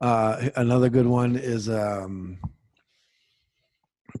Uh, 0.00 0.48
another 0.56 0.88
good 0.88 1.06
one 1.06 1.36
is 1.36 1.68
um, 1.68 2.38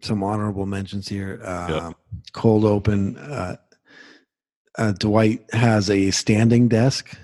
some 0.02 0.22
honorable 0.22 0.66
mentions 0.66 1.08
here. 1.08 1.40
Uh, 1.44 1.92
Cold 2.32 2.64
open. 2.64 3.16
Uh, 3.16 3.56
uh, 4.78 4.92
Dwight 4.92 5.42
has 5.52 5.90
a 5.90 6.10
standing 6.10 6.68
desk. 6.68 7.16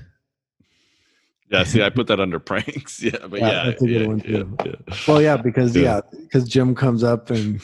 Yeah, 1.49 1.63
see, 1.65 1.83
I 1.83 1.91
put 1.91 2.07
that 2.09 2.19
under 2.21 2.39
pranks. 2.41 3.03
Yeah, 3.03 3.27
but 3.29 3.41
Yeah, 3.41 3.47
yeah, 3.51 3.65
that's 3.67 3.83
a 3.83 3.87
good 3.87 4.01
yeah, 4.03 4.07
one, 4.09 4.19
yeah, 4.19 4.25
too. 4.25 4.57
yeah. 4.67 4.97
Well, 5.07 5.23
yeah, 5.23 5.37
because 5.37 5.77
Yeah. 5.77 6.01
because 6.13 6.49
Jim 6.49 6.75
comes 6.75 7.05
up 7.05 7.31
and 7.31 7.61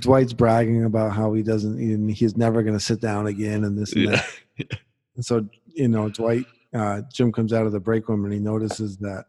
Dwight's 0.00 0.32
bragging 0.32 0.84
about 0.84 1.12
how 1.12 1.32
he 1.34 1.42
doesn't, 1.42 1.78
he- 1.78 2.12
he's 2.14 2.36
never 2.36 2.62
going 2.62 2.76
to 2.78 2.84
sit 2.84 3.00
down 3.00 3.26
again, 3.26 3.64
and 3.64 3.76
this 3.78 3.92
and 3.92 4.08
that. 4.14 4.26
And 5.16 5.24
so 5.24 5.46
you 5.66 5.88
know, 5.88 6.08
Dwight, 6.10 6.44
uh, 6.74 7.00
Jim 7.12 7.32
comes 7.32 7.52
out 7.52 7.64
of 7.66 7.72
the 7.72 7.80
break 7.80 8.06
room 8.08 8.24
and 8.24 8.32
he 8.34 8.38
notices 8.38 8.96
that 8.98 9.24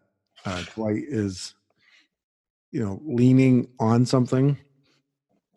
uh, 0.46 0.62
Dwight 0.76 1.04
is, 1.08 1.56
you 2.72 2.84
know, 2.84 3.02
leaning 3.06 3.68
on 3.80 4.06
something, 4.06 4.58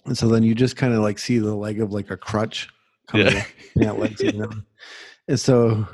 and 0.07 0.17
so 0.17 0.29
then 0.29 0.43
you 0.45 0.55
just 0.55 0.77
kind 0.77 0.95
of 0.95 1.01
like 1.01 1.19
see 1.19 1.39
the 1.39 1.55
leg 1.55 1.81
of 1.81 1.93
like 1.93 2.11
a 2.11 2.17
crutch 2.17 2.69
coming 3.09 3.27
Yeah. 3.27 3.45
yeah, 3.75 3.91
legs 3.93 4.21
in 4.21 4.39
them. 4.39 4.67
and 5.29 5.39
so 5.39 5.87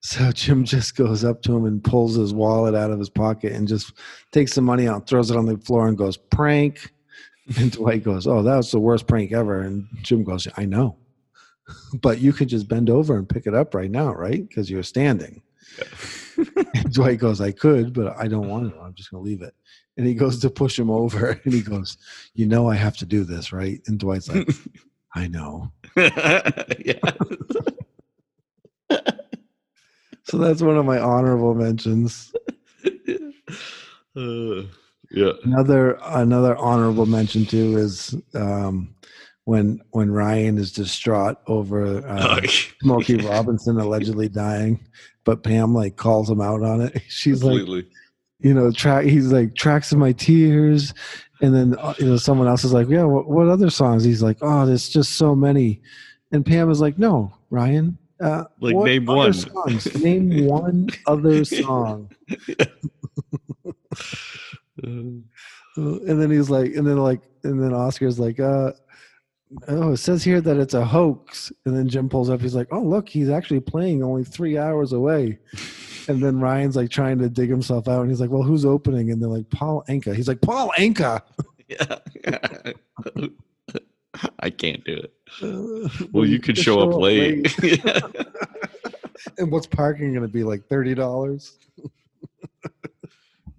so 0.00 0.30
Jim 0.32 0.64
just 0.64 0.96
goes 0.96 1.24
up 1.24 1.42
to 1.42 1.56
him 1.56 1.64
and 1.64 1.82
pulls 1.82 2.14
his 2.14 2.32
wallet 2.32 2.74
out 2.74 2.90
of 2.90 2.98
his 2.98 3.10
pocket 3.10 3.52
and 3.52 3.66
just 3.66 3.92
takes 4.32 4.54
the 4.54 4.60
money 4.62 4.86
out, 4.86 5.08
throws 5.08 5.30
it 5.30 5.36
on 5.36 5.46
the 5.46 5.58
floor, 5.58 5.88
and 5.88 5.98
goes 5.98 6.16
prank. 6.16 6.92
And 7.58 7.72
Dwight 7.72 8.04
goes, 8.04 8.26
"Oh, 8.26 8.42
that 8.42 8.56
was 8.56 8.70
the 8.70 8.78
worst 8.78 9.06
prank 9.06 9.32
ever." 9.32 9.62
And 9.62 9.86
Jim 10.02 10.22
goes, 10.22 10.46
"I 10.58 10.66
know, 10.66 10.98
but 12.02 12.18
you 12.20 12.30
could 12.30 12.48
just 12.50 12.68
bend 12.68 12.90
over 12.90 13.16
and 13.16 13.26
pick 13.26 13.46
it 13.46 13.54
up 13.54 13.74
right 13.74 13.90
now, 13.90 14.12
right? 14.12 14.46
Because 14.46 14.70
you're 14.70 14.82
standing." 14.82 15.42
And 16.36 16.92
Dwight 16.92 17.18
goes, 17.18 17.40
"I 17.40 17.50
could, 17.52 17.94
but 17.94 18.14
I 18.18 18.28
don't 18.28 18.48
want 18.48 18.70
to. 18.72 18.78
I'm 18.80 18.92
just 18.92 19.10
going 19.10 19.24
to 19.24 19.28
leave 19.28 19.40
it." 19.40 19.54
And 19.96 20.06
he 20.06 20.12
goes 20.14 20.38
to 20.40 20.50
push 20.50 20.78
him 20.78 20.90
over, 20.90 21.40
and 21.44 21.54
he 21.54 21.62
goes, 21.62 21.96
"You 22.34 22.46
know, 22.46 22.68
I 22.68 22.74
have 22.74 22.98
to 22.98 23.06
do 23.06 23.24
this, 23.24 23.50
right?" 23.50 23.80
And 23.86 23.98
Dwight's 23.98 24.28
like, 24.28 24.46
"I 25.14 25.26
know." 25.26 25.72
yeah. 25.96 27.72
So 30.28 30.36
that's 30.36 30.60
one 30.60 30.76
of 30.76 30.84
my 30.84 30.98
honorable 30.98 31.54
mentions. 31.54 32.32
Uh, 34.16 34.64
yeah. 35.12 35.30
Another 35.44 35.96
another 36.02 36.56
honorable 36.56 37.06
mention 37.06 37.46
too 37.46 37.78
is 37.78 38.16
um, 38.34 38.92
when 39.44 39.80
when 39.90 40.10
Ryan 40.10 40.58
is 40.58 40.72
distraught 40.72 41.36
over 41.46 42.06
uh, 42.06 42.40
Smokey 42.82 43.16
Robinson 43.18 43.78
allegedly 43.78 44.28
dying, 44.28 44.84
but 45.24 45.44
Pam 45.44 45.72
like 45.72 45.96
calls 45.96 46.28
him 46.28 46.40
out 46.40 46.62
on 46.64 46.80
it. 46.80 47.00
She's 47.08 47.44
like, 47.44 47.62
you 48.40 48.52
know, 48.52 48.72
track. 48.72 49.04
He's 49.04 49.30
like 49.30 49.54
tracks 49.54 49.92
of 49.92 49.98
my 49.98 50.12
tears, 50.12 50.92
and 51.40 51.54
then 51.54 51.76
uh, 51.78 51.94
you 51.98 52.06
know 52.06 52.16
someone 52.16 52.48
else 52.48 52.64
is 52.64 52.72
like, 52.72 52.88
yeah, 52.88 53.04
what, 53.04 53.28
what 53.28 53.46
other 53.46 53.70
songs? 53.70 54.02
He's 54.02 54.22
like, 54.22 54.38
oh, 54.42 54.66
there's 54.66 54.88
just 54.88 55.12
so 55.12 55.34
many, 55.36 55.80
and 56.32 56.44
Pam 56.44 56.70
is 56.70 56.80
like, 56.80 56.98
no, 56.98 57.32
Ryan. 57.50 57.96
Uh, 58.20 58.44
Like, 58.60 58.76
name 58.76 59.06
one." 59.06 59.32
Songs? 59.32 60.02
Name 60.02 60.46
one 60.46 60.88
other 61.06 61.44
song. 61.44 62.10
Uh, 65.76 65.98
and 66.06 66.20
then 66.20 66.30
he's 66.30 66.50
like, 66.50 66.74
and 66.74 66.86
then 66.86 66.96
like, 66.98 67.20
and 67.44 67.62
then 67.62 67.72
Oscar's 67.72 68.18
like, 68.18 68.40
uh, 68.40 68.72
oh, 69.68 69.92
it 69.92 69.98
says 69.98 70.24
here 70.24 70.40
that 70.40 70.56
it's 70.56 70.74
a 70.74 70.84
hoax. 70.84 71.52
And 71.64 71.76
then 71.76 71.88
Jim 71.88 72.08
pulls 72.08 72.30
up. 72.30 72.40
He's 72.40 72.54
like, 72.54 72.68
oh, 72.72 72.80
look, 72.82 73.08
he's 73.08 73.28
actually 73.30 73.60
playing 73.60 74.02
only 74.02 74.24
three 74.24 74.58
hours 74.58 74.92
away. 74.92 75.38
And 76.08 76.22
then 76.22 76.40
Ryan's 76.40 76.74
like 76.74 76.88
trying 76.88 77.18
to 77.18 77.28
dig 77.28 77.50
himself 77.50 77.86
out, 77.86 78.00
and 78.00 78.08
he's 78.10 78.18
like, 78.18 78.30
well, 78.30 78.42
who's 78.42 78.64
opening? 78.64 79.10
And 79.10 79.20
they're 79.20 79.28
like, 79.28 79.50
Paul 79.50 79.84
Anka. 79.90 80.14
He's 80.16 80.26
like, 80.26 80.40
Paul 80.40 80.72
Anka. 80.78 81.20
yeah. 81.68 81.98
I 84.40 84.50
can't 84.50 84.84
do 84.84 84.94
it. 84.94 85.12
Uh, 85.42 85.88
Well, 86.12 86.24
you 86.24 86.38
could 86.40 86.54
just 86.54 86.64
show 86.64 86.80
up 86.80 86.94
late. 86.98 87.54
Yeah. 87.62 88.00
and 89.36 89.52
what's 89.52 89.66
parking 89.66 90.12
going 90.12 90.22
to 90.22 90.32
be 90.32 90.42
like 90.42 90.66
thirty 90.66 90.94
dollars? 90.94 91.56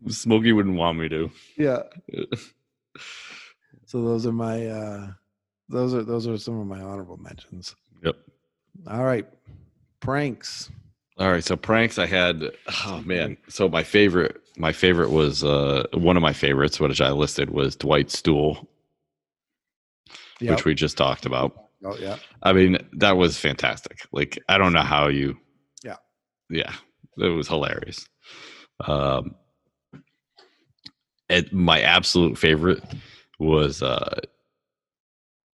Smokey 0.08 0.52
wouldn't 0.52 0.76
want 0.78 0.98
me 0.98 1.10
to. 1.10 1.30
Yeah. 1.58 1.84
So 3.86 4.04
those 4.04 4.26
are 4.26 4.32
my 4.32 4.66
uh 4.68 5.08
those 5.68 5.94
are 5.94 6.04
those 6.04 6.28
are 6.28 6.38
some 6.38 6.60
of 6.60 6.66
my 6.68 6.82
honorable 6.82 7.18
mentions. 7.18 7.76
Yep. 8.04 8.16
All 8.88 9.04
right, 9.04 9.28
pranks. 10.00 10.72
All 11.20 11.30
right, 11.30 11.44
so 11.44 11.56
pranks 11.56 12.00
I 12.00 12.06
had 12.08 12.44
oh 12.86 13.02
man. 13.06 13.38
So 13.50 13.70
my 13.70 13.84
favorite 13.84 14.42
my 14.58 14.72
favorite 14.72 15.12
was 15.12 15.44
uh 15.44 15.86
one 15.94 16.18
of 16.18 16.24
my 16.24 16.34
favorites, 16.34 16.80
which 16.80 17.02
I 17.02 17.12
listed 17.12 17.50
was 17.52 17.76
Dwight's 17.76 18.18
stool, 18.18 18.68
Yeah. 20.42 20.52
which 20.52 20.66
we 20.66 20.74
just 20.74 20.98
talked 20.98 21.26
about. 21.26 21.54
Oh 21.84 21.98
yeah. 21.98 22.18
I 22.44 22.54
mean, 22.54 22.78
that 22.94 23.18
was 23.18 23.38
fantastic. 23.38 24.00
Like 24.12 24.38
I 24.50 24.58
don't 24.58 24.74
know 24.74 24.82
how 24.82 25.08
you 25.08 25.38
Yeah. 25.84 25.96
Yeah. 26.50 26.74
It 27.18 27.28
was 27.28 27.48
hilarious. 27.48 28.08
Um 28.86 29.36
and 31.30 31.52
my 31.52 31.82
absolute 31.82 32.38
favorite 32.38 32.84
was 33.40 33.82
uh 33.82 34.20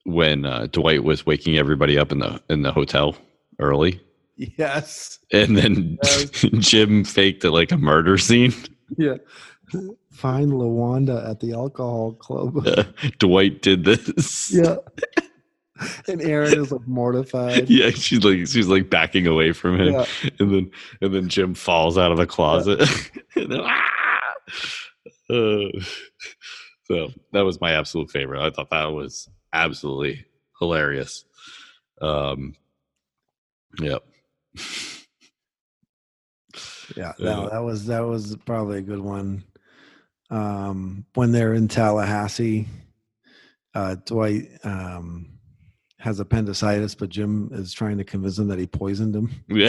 when 0.04 0.44
uh 0.46 0.66
Dwight 0.70 1.04
was 1.04 1.26
waking 1.26 1.58
everybody 1.58 1.98
up 1.98 2.12
in 2.12 2.18
the 2.18 2.42
in 2.50 2.62
the 2.62 2.72
hotel 2.72 3.16
early 3.60 4.00
Yes. 4.36 5.18
and 5.32 5.56
then 5.56 5.98
Yes. 6.02 6.30
Jim 6.58 7.04
faked 7.04 7.44
it 7.44 7.50
like 7.52 7.72
a 7.72 7.76
murder 7.76 8.18
scene. 8.18 8.52
Yeah. 8.98 9.16
Find 10.14 10.52
Lawanda 10.52 11.28
at 11.28 11.40
the 11.40 11.52
alcohol 11.52 12.12
club. 12.14 12.66
Uh, 12.66 12.84
Dwight 13.18 13.62
did 13.62 13.84
this. 13.84 14.52
yeah. 14.54 14.76
And 16.06 16.22
Erin 16.22 16.56
is 16.60 16.70
like 16.70 16.86
mortified. 16.86 17.68
Yeah, 17.68 17.90
she's 17.90 18.22
like 18.24 18.46
she's 18.46 18.68
like 18.68 18.88
backing 18.90 19.26
away 19.26 19.50
from 19.50 19.80
him, 19.80 19.92
Yeah. 19.92 20.04
and 20.38 20.54
then 20.54 20.70
and 21.00 21.12
then 21.12 21.28
Jim 21.28 21.52
falls 21.52 21.98
out 21.98 22.12
of 22.12 22.16
the 22.16 22.28
closet. 22.28 22.80
and 23.34 23.50
then, 23.50 23.60
"Ah!" 23.60 24.20
Uh, 25.28 25.66
so 26.86 27.10
that 27.32 27.40
was 27.44 27.60
my 27.60 27.72
absolute 27.72 28.08
favorite. 28.12 28.40
I 28.40 28.50
thought 28.50 28.70
that 28.70 28.92
was 28.92 29.28
absolutely 29.52 30.24
hilarious. 30.60 31.24
Um, 32.00 32.54
yep. 33.80 34.04
Yeah, 36.96 37.12
Yeah. 37.18 37.34
no, 37.34 37.48
that 37.50 37.64
was 37.64 37.86
that 37.86 38.06
was 38.06 38.36
probably 38.46 38.78
a 38.78 38.82
good 38.82 39.00
one. 39.00 39.42
Um, 40.34 41.06
when 41.14 41.30
they're 41.30 41.54
in 41.54 41.68
Tallahassee, 41.68 42.66
uh, 43.72 43.94
Dwight 44.04 44.48
um, 44.64 45.38
has 45.98 46.18
appendicitis, 46.18 46.96
but 46.96 47.08
Jim 47.08 47.50
is 47.52 47.72
trying 47.72 47.98
to 47.98 48.04
convince 48.04 48.36
him 48.38 48.48
that 48.48 48.58
he 48.58 48.66
poisoned 48.66 49.14
him. 49.14 49.30
Yeah. 49.48 49.68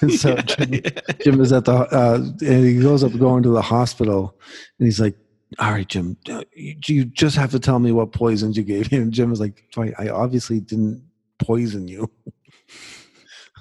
And 0.00 0.12
so 0.12 0.30
Yeah, 0.30 0.42
Jim, 0.46 0.72
yeah. 0.72 0.90
Jim 1.22 1.40
is 1.42 1.52
at 1.52 1.66
the 1.66 1.74
uh, 1.74 2.16
and 2.40 2.64
he 2.64 2.80
goes 2.80 3.04
up 3.04 3.16
going 3.18 3.42
to 3.42 3.50
the 3.50 3.60
hospital, 3.60 4.38
and 4.78 4.86
he's 4.86 5.00
like, 5.00 5.16
"All 5.58 5.72
right, 5.72 5.86
Jim, 5.86 6.16
uh, 6.30 6.44
you, 6.54 6.76
you 6.86 7.04
just 7.04 7.36
have 7.36 7.50
to 7.50 7.60
tell 7.60 7.78
me 7.78 7.92
what 7.92 8.12
poisons 8.12 8.56
you 8.56 8.62
gave 8.62 8.86
him." 8.86 9.02
And 9.02 9.12
Jim 9.12 9.32
is 9.32 9.40
like, 9.40 9.64
Dwight, 9.72 9.92
"I 9.98 10.08
obviously 10.08 10.60
didn't 10.60 11.06
poison 11.38 11.88
you." 11.88 12.10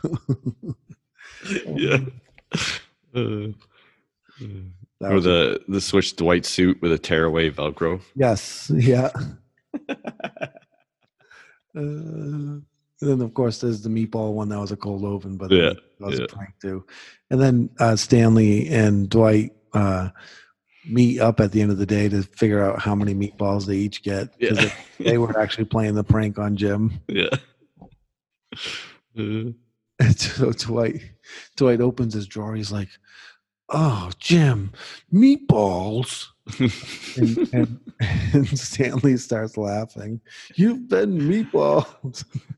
yeah. 1.65 1.99
Uh, 3.13 3.47
That 5.01 5.11
or 5.11 5.15
was- 5.15 5.23
the 5.25 5.61
the 5.67 5.81
switch 5.81 6.15
Dwight 6.15 6.45
suit 6.45 6.81
with 6.81 6.91
a 6.91 6.97
tearaway 6.97 7.49
Velcro. 7.51 8.01
yes, 8.15 8.71
yeah. 8.73 9.11
Uh, 11.77 12.61
And 13.01 13.09
then, 13.11 13.21
of 13.21 13.33
course, 13.33 13.59
there's 13.59 13.81
the 13.81 13.89
meatball 13.89 14.31
one 14.33 14.47
that 14.47 14.57
was 14.59 14.71
a 14.71 14.77
cold 14.77 15.03
open, 15.03 15.35
but 15.35 15.51
Yeah, 15.51 15.73
that 15.73 15.81
was 15.99 16.17
yeah. 16.19 16.23
a 16.25 16.27
prank 16.29 16.53
too. 16.61 16.85
And 17.29 17.41
then 17.41 17.69
uh, 17.77 17.97
Stanley 17.97 18.69
and 18.69 19.09
Dwight 19.09 19.51
uh, 19.73 20.09
meet 20.87 21.19
up 21.19 21.41
at 21.41 21.51
the 21.51 21.61
end 21.61 21.71
of 21.71 21.77
the 21.77 21.85
day 21.85 22.07
to 22.07 22.23
figure 22.23 22.63
out 22.63 22.79
how 22.79 22.95
many 22.95 23.13
meatballs 23.13 23.65
they 23.65 23.75
each 23.75 24.01
get. 24.01 24.29
Yeah. 24.39 24.53
they, 24.53 24.71
they 25.03 25.17
were 25.17 25.37
actually 25.37 25.65
playing 25.65 25.95
the 25.95 26.05
prank 26.05 26.39
on 26.39 26.55
Jim. 26.55 26.93
yeah. 27.09 27.27
Uh, 29.17 29.51
And 29.99 30.17
so 30.19 30.51
Dwight, 30.51 31.01
Dwight 31.57 31.81
opens 31.81 32.13
his 32.13 32.27
drawer. 32.27 32.55
He's 32.55 32.71
like, 32.71 32.89
"Oh, 33.69 34.11
Jim, 34.19 34.71
meatballs." 35.13 36.27
And, 37.17 37.37
and, 37.53 37.79
and 38.33 38.59
Stanley 38.59 39.17
starts 39.17 39.57
laughing. 39.57 40.19
You've 40.55 40.87
been 40.89 41.17
meatballs. 41.17 42.25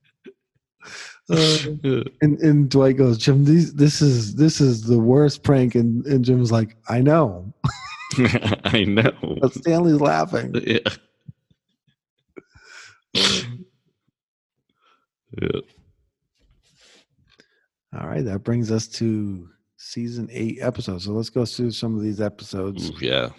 Uh, 1.30 1.58
and, 2.22 2.40
and 2.40 2.70
Dwight 2.70 2.98
goes, 2.98 3.18
Jim, 3.18 3.46
these, 3.46 3.74
this 3.74 4.02
is 4.02 4.36
this 4.36 4.62
is 4.62 4.84
the 4.84 5.00
worst 5.00 5.44
prank. 5.44 5.76
And, 5.76 6.06
and 6.06 6.24
Jim's 6.24 6.52
like, 6.52 6.78
I 6.88 7.02
know. 7.02 7.54
I 8.64 8.86
know. 8.88 9.12
But 9.42 9.54
Stanley's 9.54 10.00
laughing. 10.00 10.54
Yeah. 10.66 10.80
yeah. 15.42 15.60
All 18.00 18.08
right, 18.08 18.24
that 18.24 18.44
brings 18.44 18.72
us 18.72 18.88
to 18.88 19.50
season 19.88 20.28
eight 20.32 20.58
episodes. 20.62 21.06
So 21.06 21.12
let's 21.12 21.30
go 21.30 21.46
through 21.46 21.72
some 21.72 21.96
of 21.96 22.02
these 22.02 22.20
episodes. 22.20 22.92
Yeah. 23.02 23.30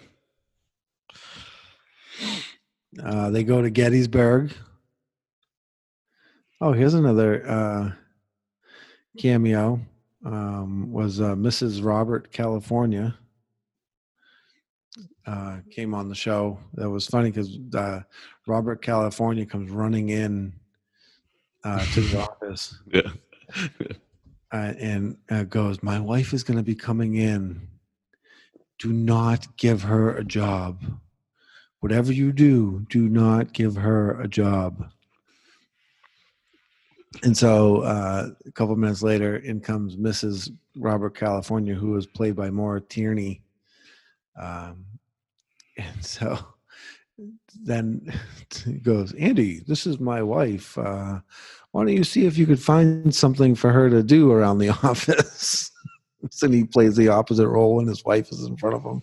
Uh, 3.03 3.29
they 3.29 3.43
go 3.43 3.61
to 3.61 3.69
Gettysburg. 3.69 4.51
Oh, 6.59 6.73
here's 6.73 6.95
another 6.95 7.47
uh, 7.47 7.91
cameo. 9.17 9.79
Um, 10.25 10.91
was 10.91 11.21
uh, 11.21 11.35
Mrs. 11.35 11.81
Robert 11.85 12.31
California 12.33 13.17
uh, 15.25 15.59
came 15.71 15.93
on 15.93 16.09
the 16.09 16.15
show. 16.15 16.59
That 16.73 16.89
was 16.89 17.07
funny 17.07 17.29
because 17.31 17.57
uh, 17.73 18.01
Robert 18.47 18.81
California 18.81 19.45
comes 19.45 19.71
running 19.71 20.09
in 20.09 20.51
uh, 21.63 21.85
to 21.93 22.01
the 22.01 22.19
office 22.43 22.77
Yeah. 22.91 23.11
uh, 24.51 24.73
and 24.79 25.17
uh, 25.29 25.43
goes, 25.43 25.83
"My 25.83 25.99
wife 25.99 26.33
is 26.33 26.43
going 26.43 26.57
to 26.57 26.63
be 26.63 26.75
coming 26.75 27.15
in. 27.15 27.67
Do 28.79 28.91
not 28.93 29.57
give 29.57 29.83
her 29.83 30.15
a 30.15 30.23
job. 30.23 30.81
Whatever 31.79 32.11
you 32.11 32.31
do, 32.31 32.85
do 32.89 33.07
not 33.07 33.53
give 33.53 33.75
her 33.75 34.19
a 34.19 34.27
job." 34.27 34.91
And 37.23 37.35
so, 37.35 37.81
uh, 37.81 38.29
a 38.45 38.51
couple 38.51 38.75
minutes 38.75 39.01
later, 39.01 39.37
in 39.37 39.59
comes 39.59 39.95
Mrs. 39.95 40.51
Robert 40.75 41.15
California, 41.15 41.73
who 41.73 41.91
was 41.91 42.05
played 42.05 42.35
by 42.35 42.49
Maura 42.49 42.81
Tierney. 42.81 43.41
Um, 44.39 44.85
and 45.77 46.05
so, 46.05 46.37
then 47.63 48.13
he 48.65 48.73
goes, 48.83 49.13
Andy, 49.13 49.59
this 49.67 49.85
is 49.87 49.99
my 49.99 50.21
wife. 50.21 50.77
Uh, 50.77 51.19
why 51.71 51.83
don't 51.83 51.95
you 51.95 52.03
see 52.03 52.25
if 52.25 52.37
you 52.37 52.45
could 52.45 52.61
find 52.61 53.13
something 53.13 53.55
for 53.55 53.71
her 53.71 53.89
to 53.89 54.03
do 54.03 54.31
around 54.31 54.57
the 54.57 54.69
office? 54.83 55.71
so 56.31 56.49
he 56.49 56.63
plays 56.63 56.95
the 56.95 57.07
opposite 57.07 57.47
role 57.47 57.75
when 57.75 57.87
his 57.87 58.03
wife 58.03 58.31
is 58.31 58.43
in 58.43 58.57
front 58.57 58.75
of 58.75 58.83
him. 58.83 59.01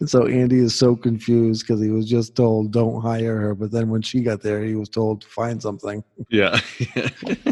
And 0.00 0.08
so 0.08 0.26
Andy 0.26 0.58
is 0.58 0.74
so 0.74 0.96
confused 0.96 1.66
because 1.66 1.82
he 1.82 1.90
was 1.90 2.08
just 2.08 2.34
told, 2.34 2.72
don't 2.72 3.02
hire 3.02 3.38
her. 3.38 3.54
But 3.54 3.70
then 3.70 3.90
when 3.90 4.02
she 4.02 4.20
got 4.20 4.40
there, 4.40 4.64
he 4.64 4.74
was 4.74 4.88
told 4.88 5.20
to 5.22 5.28
find 5.28 5.60
something. 5.60 6.02
Yeah. 6.30 6.60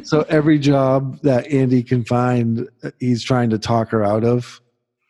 So 0.04 0.24
every 0.28 0.60
job 0.60 1.20
that 1.22 1.48
Andy 1.48 1.82
can 1.82 2.04
find, 2.04 2.68
uh, 2.84 2.92
he's 3.00 3.24
trying 3.24 3.50
to 3.50 3.58
talk 3.58 3.88
her 3.88 4.04
out 4.04 4.22
of. 4.22 4.60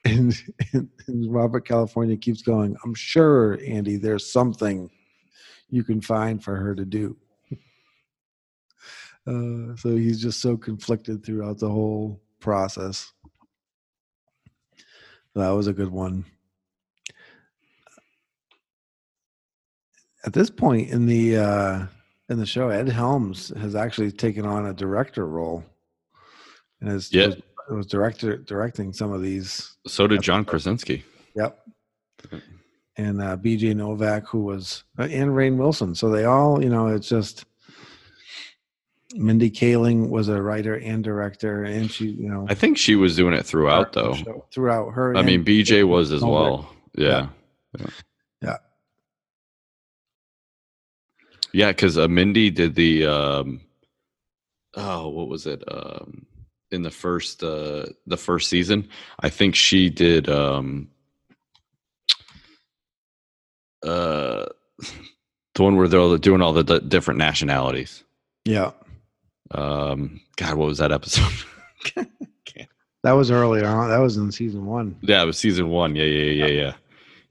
And, 0.06 0.34
and, 0.72 0.88
and 1.06 1.30
Robert 1.30 1.68
California 1.68 2.16
keeps 2.16 2.40
going, 2.40 2.76
I'm 2.82 2.94
sure, 2.94 3.58
Andy, 3.66 3.98
there's 3.98 4.32
something 4.32 4.88
you 5.68 5.84
can 5.84 6.00
find 6.00 6.42
for 6.42 6.56
her 6.56 6.74
to 6.74 6.86
do. 6.86 7.14
Uh, 9.26 9.74
so 9.76 9.96
he's 9.96 10.20
just 10.20 10.40
so 10.40 10.56
conflicted 10.56 11.24
throughout 11.24 11.58
the 11.58 11.68
whole 11.68 12.20
process. 12.40 13.12
That 15.34 15.50
was 15.50 15.66
a 15.66 15.72
good 15.72 15.90
one. 15.90 16.24
At 20.24 20.32
this 20.32 20.50
point 20.50 20.90
in 20.90 21.06
the 21.06 21.36
uh, 21.36 21.86
in 22.28 22.38
the 22.38 22.46
show, 22.46 22.68
Ed 22.70 22.88
Helms 22.88 23.52
has 23.58 23.74
actually 23.74 24.10
taken 24.10 24.44
on 24.44 24.66
a 24.66 24.72
director 24.72 25.26
role, 25.26 25.64
and 26.80 26.90
is 26.90 27.12
Yeah. 27.12 27.26
was, 27.28 27.36
was 27.70 27.86
director 27.86 28.36
directing 28.38 28.92
some 28.92 29.12
of 29.12 29.22
these. 29.22 29.76
so 29.86 30.06
did 30.06 30.22
John 30.22 30.44
Krasinski. 30.44 31.04
Yep. 31.36 31.58
And 32.98 33.20
uh, 33.20 33.36
B.J. 33.36 33.74
Novak, 33.74 34.26
who 34.26 34.40
was 34.40 34.84
uh, 34.98 35.02
and 35.02 35.30
Rainn 35.30 35.56
Wilson, 35.58 35.94
so 35.94 36.08
they 36.08 36.24
all, 36.24 36.62
you 36.62 36.70
know, 36.70 36.86
it's 36.88 37.08
just 37.08 37.44
Mindy 39.14 39.50
Kaling 39.50 40.08
was 40.08 40.28
a 40.28 40.42
writer 40.42 40.74
and 40.74 41.02
director, 41.04 41.64
and 41.64 41.90
she, 41.90 42.06
you 42.06 42.28
know, 42.28 42.46
I 42.48 42.54
think 42.54 42.76
she 42.76 42.96
was 42.96 43.14
doing 43.16 43.34
it 43.34 43.46
throughout, 43.46 43.92
though. 43.92 44.46
throughout 44.52 44.90
her. 44.90 45.16
I 45.16 45.22
mean, 45.22 45.44
BJ 45.44 45.86
was 45.86 46.10
as 46.12 46.22
well. 46.22 46.68
Yeah. 46.94 47.08
Yeah. 47.08 47.28
Yeah. 47.78 47.86
Yeah. 48.42 48.56
Yeah, 51.52 51.68
because 51.68 51.96
uh, 51.96 52.08
Mindy 52.08 52.50
did 52.50 52.74
the 52.74 53.06
um, 53.06 53.60
oh, 54.74 55.08
what 55.08 55.28
was 55.28 55.46
it? 55.46 55.62
Um, 55.66 56.26
in 56.70 56.82
the 56.82 56.90
first 56.90 57.42
uh, 57.42 57.86
the 58.06 58.16
first 58.16 58.50
season, 58.50 58.88
I 59.20 59.30
think 59.30 59.54
she 59.54 59.88
did 59.88 60.28
um, 60.28 60.88
uh, 63.82 64.46
the 65.54 65.62
one 65.62 65.76
where 65.76 65.88
they're 65.88 66.18
doing 66.18 66.42
all 66.42 66.52
the 66.52 66.64
d- 66.64 66.86
different 66.88 67.18
nationalities. 67.18 68.02
yeah, 68.44 68.72
Um, 69.52 70.20
God, 70.36 70.54
what 70.54 70.66
was 70.68 70.78
that 70.78 70.92
episode? 70.92 71.32
that 73.02 73.12
was 73.12 73.30
earlier 73.30 73.66
on. 73.66 73.90
That 73.90 73.98
was 73.98 74.16
in 74.16 74.32
season 74.32 74.66
one. 74.66 74.96
yeah, 75.02 75.22
it 75.22 75.26
was 75.26 75.38
season 75.38 75.68
one. 75.68 75.94
Yeah, 75.94 76.04
yeah, 76.04 76.46
yeah, 76.46 76.52
yeah. 76.52 76.72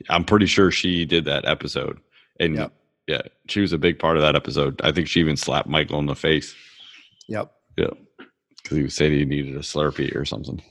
I'm 0.09 0.23
pretty 0.23 0.45
sure 0.45 0.71
she 0.71 1.05
did 1.05 1.25
that 1.25 1.45
episode, 1.45 1.99
and 2.39 2.55
Yep. 2.55 2.73
yeah, 3.07 3.21
she 3.47 3.59
was 3.61 3.73
a 3.73 3.77
big 3.77 3.99
part 3.99 4.15
of 4.17 4.21
that 4.23 4.35
episode. 4.35 4.79
I 4.83 4.91
think 4.91 5.07
she 5.07 5.19
even 5.19 5.35
slapped 5.37 5.67
Michael 5.67 5.99
in 5.99 6.05
the 6.05 6.15
face. 6.15 6.53
Yep. 7.27 7.51
Yeah, 7.77 7.87
because 8.63 8.77
he 8.77 8.89
said 8.89 9.11
he 9.11 9.25
needed 9.25 9.55
a 9.55 9.59
Slurpee 9.59 10.15
or 10.15 10.25
something. 10.25 10.61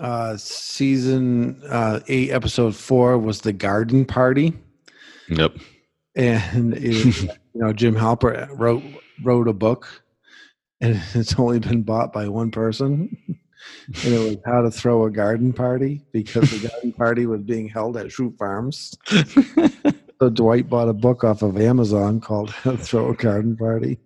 Uh, 0.00 0.36
season 0.36 1.62
uh, 1.68 2.00
eight, 2.08 2.30
episode 2.30 2.74
four 2.74 3.16
was 3.18 3.42
the 3.42 3.52
garden 3.52 4.04
party. 4.04 4.52
Yep. 5.28 5.54
and 6.16 6.74
it, 6.76 7.38
you 7.54 7.60
know 7.60 7.72
Jim 7.72 7.94
Halpert 7.94 8.48
wrote 8.52 8.82
wrote 9.22 9.48
a 9.48 9.52
book, 9.52 10.02
and 10.80 11.00
it's 11.14 11.38
only 11.38 11.58
been 11.58 11.82
bought 11.82 12.12
by 12.12 12.28
one 12.28 12.50
person, 12.50 13.16
and 14.04 14.14
it 14.14 14.18
was 14.18 14.36
how 14.44 14.62
to 14.62 14.70
throw 14.70 15.04
a 15.04 15.10
garden 15.10 15.52
party 15.52 16.04
because 16.12 16.50
the 16.50 16.68
garden 16.68 16.92
party 16.98 17.26
was 17.26 17.42
being 17.42 17.68
held 17.68 17.96
at 17.96 18.06
Schrute 18.06 18.36
Farms. 18.36 18.96
So 20.20 20.30
Dwight 20.30 20.68
bought 20.68 20.88
a 20.88 20.94
book 20.94 21.24
off 21.24 21.42
of 21.42 21.60
Amazon 21.60 22.20
called 22.20 22.50
How 22.62 22.72
to 22.72 22.76
Throw 22.78 23.10
a 23.10 23.14
Garden 23.14 23.56
Party. 23.56 23.98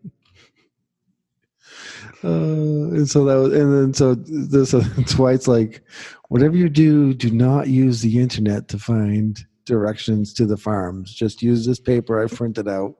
Uh, 2.24 2.90
and 2.90 3.08
so 3.08 3.24
that 3.24 3.36
was, 3.36 3.52
and 3.52 3.72
then 3.72 3.94
so 3.94 4.14
this 4.16 4.74
uh, 4.74 4.80
Dwight's 5.04 5.46
like, 5.46 5.82
whatever 6.28 6.56
you 6.56 6.68
do, 6.68 7.14
do 7.14 7.30
not 7.30 7.68
use 7.68 8.00
the 8.00 8.18
internet 8.18 8.66
to 8.68 8.78
find 8.78 9.38
directions 9.64 10.32
to 10.34 10.46
the 10.46 10.56
farms. 10.56 11.14
Just 11.14 11.42
use 11.42 11.66
this 11.66 11.78
paper 11.78 12.20
I 12.20 12.26
printed 12.26 12.66
out. 12.66 12.96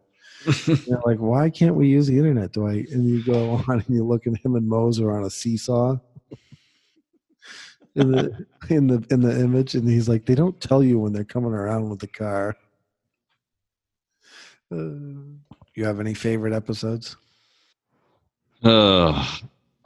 Like, 1.05 1.19
why 1.19 1.51
can't 1.51 1.75
we 1.75 1.89
use 1.89 2.07
the 2.07 2.17
internet, 2.17 2.53
Dwight? 2.53 2.89
And 2.91 3.09
you 3.09 3.25
go 3.25 3.63
on 3.69 3.81
and 3.81 3.85
you 3.89 4.05
look 4.05 4.27
at 4.27 4.37
him 4.45 4.55
and 4.55 4.69
Mose 4.69 5.01
are 5.01 5.11
on 5.11 5.25
a 5.25 5.31
seesaw 5.31 5.99
in 7.99 8.13
the 8.13 8.47
in 8.69 8.87
the 8.87 9.05
in 9.11 9.21
the 9.21 9.41
image, 9.41 9.75
and 9.75 9.89
he's 9.89 10.09
like, 10.09 10.25
they 10.25 10.35
don't 10.35 10.61
tell 10.61 10.83
you 10.83 10.99
when 10.99 11.13
they're 11.13 11.25
coming 11.25 11.53
around 11.53 11.91
with 11.91 11.99
the 11.99 12.07
car. 12.07 12.57
Uh, 14.73 15.35
you 15.75 15.85
have 15.85 16.01
any 16.01 16.15
favorite 16.15 16.53
episodes? 16.53 17.17
Uh, 18.63 19.25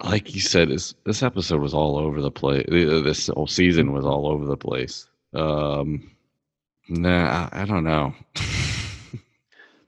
like 0.02 0.34
you 0.34 0.40
said, 0.40 0.68
this 0.68 0.94
this 1.04 1.22
episode 1.22 1.60
was 1.60 1.74
all 1.74 1.96
over 1.96 2.20
the 2.20 2.30
place. 2.30 2.64
This 2.68 3.28
whole 3.28 3.46
season 3.46 3.92
was 3.92 4.04
all 4.04 4.26
over 4.26 4.44
the 4.44 4.56
place. 4.56 5.08
Um, 5.34 6.10
nah, 6.88 7.48
I, 7.52 7.62
I 7.62 7.64
don't 7.64 7.84
know. 7.84 8.14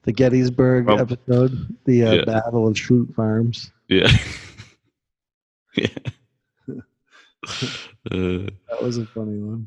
The 0.05 0.13
Gettysburg 0.13 0.87
Well, 0.87 1.01
episode, 1.01 1.75
the 1.87 2.05
uh, 2.05 2.13
yeah. 2.13 2.25
Battle 2.25 2.69
of 2.69 2.75
Schrute 2.75 3.15
Farms. 3.15 3.73
yeah, 3.89 4.09
yeah. 5.77 5.87
Uh, 8.11 8.49
That 8.69 8.83
was 8.83 8.99
a 8.99 9.07
funny 9.07 9.39
one. 9.39 9.67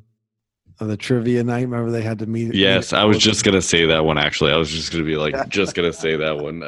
of 0.79 0.87
the 0.89 0.97
trivia 0.97 1.43
night. 1.43 1.61
Remember 1.61 1.89
they 1.91 2.01
had 2.03 2.19
to 2.19 2.25
meet. 2.27 2.53
Yes, 2.53 2.91
meet- 2.91 2.99
I 2.99 3.05
was 3.05 3.17
just 3.17 3.43
gonna 3.43 3.61
say 3.63 3.85
that 3.87 4.05
one. 4.05 4.17
Actually, 4.19 4.51
I 4.51 4.57
was 4.57 4.69
just 4.69 4.91
gonna 4.91 5.03
be 5.03 5.15
like, 5.15 5.49
just 5.49 5.75
gonna 5.75 5.91
say 5.93 6.15
that 6.15 6.37
one. 6.37 6.63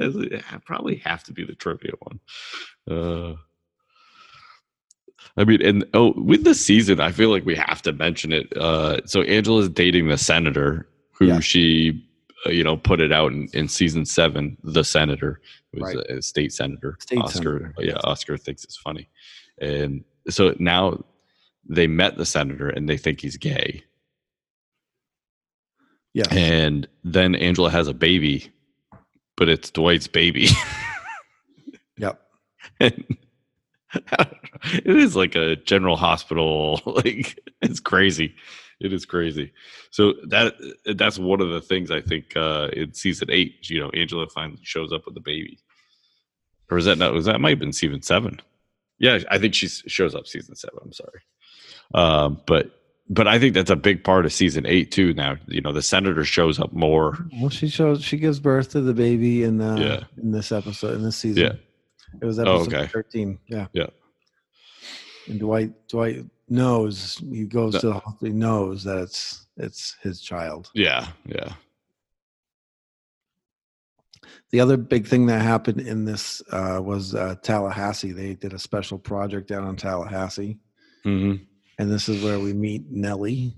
I 0.00 0.58
probably 0.64 0.96
have 0.96 1.22
to 1.24 1.32
be 1.32 1.44
the 1.44 1.54
trivia 1.54 1.92
one. 2.00 2.20
Uh, 2.90 3.34
I 5.36 5.44
mean, 5.44 5.62
and 5.64 5.84
oh, 5.94 6.12
with 6.16 6.44
the 6.44 6.54
season, 6.54 7.00
I 7.00 7.12
feel 7.12 7.30
like 7.30 7.44
we 7.46 7.56
have 7.56 7.82
to 7.82 7.92
mention 7.92 8.32
it. 8.32 8.54
Uh, 8.56 9.00
so 9.06 9.22
Angela's 9.22 9.68
dating 9.68 10.08
the 10.08 10.18
senator 10.18 10.86
who 11.20 11.26
Yeah. 11.26 11.38
she, 11.40 12.04
uh, 12.46 12.50
you 12.50 12.64
know, 12.64 12.76
put 12.76 13.00
it 13.00 13.12
out 13.12 13.30
in, 13.32 13.46
in 13.54 13.68
season 13.68 14.04
seven. 14.04 14.56
The 14.64 14.82
senator 14.82 15.40
was 15.74 15.94
Right. 15.94 16.04
a, 16.10 16.16
a 16.18 16.22
state 16.22 16.52
senator. 16.52 16.96
State 17.00 17.18
Oscar, 17.20 17.60
senator, 17.60 17.74
yeah. 17.78 17.98
Oscar 18.02 18.36
thinks 18.36 18.64
it's 18.64 18.76
funny, 18.76 19.08
and 19.60 20.02
so 20.28 20.54
now 20.58 21.04
they 21.68 21.86
met 21.86 22.16
the 22.16 22.26
senator 22.26 22.68
and 22.70 22.88
they 22.88 22.96
think 22.96 23.20
he's 23.20 23.36
gay. 23.36 23.84
yeah 26.14 26.24
And 26.32 26.88
then 27.04 27.34
Angela 27.36 27.70
has 27.70 27.86
a 27.86 27.94
baby, 27.94 28.50
but 29.36 29.48
it's 29.48 29.70
Dwight's 29.70 30.08
baby. 30.08 30.48
Yep. 31.98 32.18
and 32.80 33.16
it 34.72 34.86
is 34.96 35.14
like 35.14 35.34
a 35.34 35.56
general 35.56 35.96
hospital. 35.96 36.80
Like 36.86 37.38
it's 37.60 37.78
crazy. 37.80 38.34
It 38.80 38.92
is 38.92 39.04
crazy. 39.04 39.52
So 39.90 40.14
that 40.28 40.54
that's 40.96 41.18
one 41.18 41.40
of 41.40 41.50
the 41.50 41.60
things 41.60 41.90
I 41.90 42.00
think 42.00 42.34
uh 42.36 42.68
in 42.72 42.94
season 42.94 43.28
eight, 43.30 43.68
you 43.68 43.78
know, 43.80 43.90
Angela 43.90 44.26
finally 44.28 44.60
shows 44.62 44.92
up 44.92 45.04
with 45.04 45.14
the 45.14 45.20
baby. 45.20 45.58
Or 46.70 46.78
is 46.78 46.84
that 46.86 46.96
not 46.98 47.12
was 47.12 47.26
that 47.26 47.40
might 47.40 47.50
have 47.50 47.58
been 47.58 47.72
season 47.72 48.02
seven? 48.02 48.40
Yeah, 48.98 49.18
I 49.30 49.38
think 49.38 49.54
she 49.54 49.66
shows 49.68 50.14
up 50.14 50.26
season 50.26 50.54
seven. 50.56 50.78
I'm 50.82 50.92
sorry. 50.92 51.20
Um, 51.94 52.40
but 52.46 52.70
but 53.08 53.26
I 53.26 53.38
think 53.40 53.54
that's 53.54 53.70
a 53.70 53.76
big 53.76 54.04
part 54.04 54.24
of 54.24 54.32
season 54.32 54.64
eight 54.66 54.92
too. 54.92 55.12
Now, 55.14 55.36
you 55.48 55.60
know, 55.60 55.72
the 55.72 55.82
senator 55.82 56.24
shows 56.24 56.60
up 56.60 56.72
more. 56.72 57.18
Well, 57.40 57.50
she 57.50 57.68
shows 57.68 58.02
she 58.04 58.16
gives 58.18 58.38
birth 58.40 58.70
to 58.70 58.80
the 58.80 58.94
baby 58.94 59.42
in 59.42 59.60
uh, 59.60 59.76
Yeah. 59.76 60.04
in 60.22 60.30
this 60.30 60.52
episode 60.52 60.94
in 60.94 61.02
this 61.02 61.16
season. 61.16 61.42
Yeah. 61.42 61.52
It 62.22 62.24
was 62.24 62.38
Oh, 62.38 62.42
episode 62.62 62.74
okay. 62.74 62.86
thirteen. 62.86 63.38
Yeah. 63.48 63.66
Yeah. 63.72 63.86
And 65.28 65.40
Dwight 65.40 65.72
Dwight 65.88 66.24
knows 66.50 67.16
he 67.30 67.44
goes 67.44 67.78
to 67.80 67.86
the 67.86 67.92
hospital. 67.94 68.26
He 68.26 68.32
knows 68.32 68.84
that 68.84 68.98
it's 68.98 69.46
it's 69.56 69.96
his 70.02 70.20
child. 70.20 70.70
Yeah, 70.74 71.08
yeah. 71.26 71.52
The 74.50 74.60
other 74.60 74.76
big 74.76 75.06
thing 75.06 75.26
that 75.26 75.42
happened 75.42 75.80
in 75.80 76.04
this 76.04 76.42
uh, 76.50 76.80
was 76.82 77.14
uh, 77.14 77.36
Tallahassee. 77.42 78.12
They 78.12 78.34
did 78.34 78.52
a 78.52 78.58
special 78.58 78.98
project 78.98 79.48
down 79.48 79.68
in 79.68 79.76
Tallahassee, 79.76 80.58
hmm 81.04 81.36
and 81.78 81.90
this 81.90 82.10
is 82.10 82.22
where 82.22 82.38
we 82.38 82.52
meet 82.52 82.90
Nellie. 82.90 83.56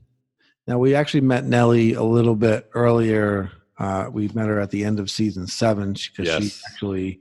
Now 0.68 0.78
we 0.78 0.94
actually 0.94 1.22
met 1.22 1.44
Nellie 1.44 1.94
a 1.94 2.04
little 2.04 2.36
bit 2.36 2.70
earlier. 2.72 3.50
Uh, 3.78 4.10
we 4.12 4.28
met 4.28 4.46
her 4.46 4.60
at 4.60 4.70
the 4.70 4.84
end 4.84 5.00
of 5.00 5.10
season 5.10 5.48
seven 5.48 5.94
because 5.94 6.28
she 6.28 6.52
actually 6.70 7.20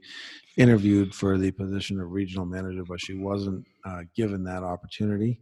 interviewed 0.56 1.12
for 1.12 1.38
the 1.38 1.50
position 1.50 2.00
of 2.00 2.12
regional 2.12 2.46
manager, 2.46 2.84
but 2.86 3.00
she 3.00 3.14
wasn't 3.14 3.66
uh, 3.84 4.02
given 4.14 4.44
that 4.44 4.62
opportunity. 4.62 5.40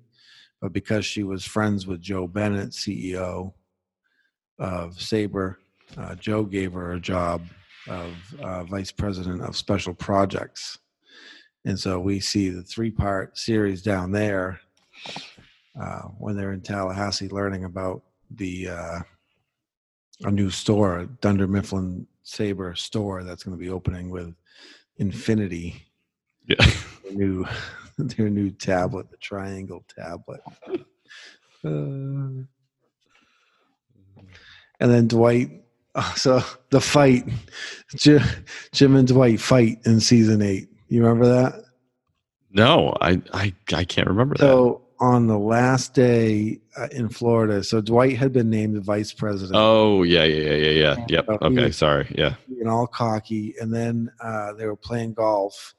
But 0.61 0.73
because 0.73 1.05
she 1.07 1.23
was 1.23 1.45
friends 1.45 1.87
with 1.87 2.01
Jo 2.01 2.27
Bennett, 2.27 2.71
CEO 2.71 3.53
of 4.59 5.01
Sabre, 5.01 5.59
uh, 5.97 6.15
Jo 6.17 6.45
gave 6.45 6.73
her 6.75 6.93
a 6.93 7.01
job 7.01 7.43
of 7.89 8.13
uh, 8.43 8.65
vice 8.65 8.93
president 8.93 9.43
of 9.43 9.57
special 9.57 9.95
projects. 9.95 10.79
And 11.65 11.79
so 11.79 11.99
we 11.99 12.21
see 12.21 12.51
the 12.51 12.63
three 12.63 12.91
part 12.91 13.37
series 13.39 13.83
down 13.83 14.13
there 14.13 14.61
uh, 15.81 16.03
when 16.19 16.37
they're 16.37 16.53
in 16.53 16.61
Tallahassee 16.61 17.29
learning 17.29 17.65
about 17.65 18.03
the 18.31 18.69
uh, 18.69 18.99
a 20.25 20.31
new 20.31 20.51
store, 20.51 21.07
Dunder 21.23 21.47
Mifflin 21.47 22.07
Sabre 22.23 22.75
store 22.75 23.25
that's 23.25 23.43
going 23.43 23.57
to 23.57 23.63
be 23.63 23.71
opening 23.71 24.11
with 24.11 24.35
Infinity, 24.99 25.83
Yeah. 26.47 26.65
new 27.13 27.47
their 28.17 28.31
new 28.31 28.51
tablet, 28.51 29.11
the 29.11 29.17
triangle 29.19 29.85
tablet. 29.97 30.41
Uh, 31.63 31.69
and 31.69 32.47
then 34.81 35.07
Dwight. 35.09 35.51
So 36.17 36.43
the 36.71 36.81
fight, 36.81 37.25
Jim, 37.97 38.23
Jim 38.73 38.97
and 38.97 39.07
Dwight 39.07 39.41
fight 39.41 39.79
in 39.85 40.01
season 40.01 40.41
eight. 40.41 40.69
You 40.89 41.03
remember 41.03 41.27
that? 41.27 41.65
No, 42.51 42.97
I, 43.01 43.21
I 43.35 43.53
I 43.75 43.85
can't 43.85 44.07
remember 44.07 44.37
that. 44.37 44.41
So 44.41 44.83
on 45.01 45.27
the 45.27 45.39
last 45.39 45.93
day 45.95 46.61
uh, 46.79 46.89
in 46.93 47.09
Florida, 47.09 47.65
so 47.65 47.81
Dwight 47.81 48.17
had 48.17 48.33
been 48.33 48.49
named 48.51 48.83
vice 48.85 49.13
president. 49.13 49.57
Oh 49.57 50.03
yeah, 50.05 50.25
yeah, 50.25 50.53
yeah, 50.53 50.71
yeah, 50.71 50.71
yeah. 50.97 51.05
Yep. 51.09 51.29
Okay, 51.43 51.65
he- 51.67 51.73
sorry. 51.73 52.15
Yeah. 52.17 52.35
and 52.49 52.69
all 52.69 52.87
cocky. 52.87 53.55
And 53.61 53.75
then 53.75 54.11
uh, 54.23 54.53
they 54.55 54.67
were 54.67 54.77
playing 54.77 55.15
golf, 55.15 55.75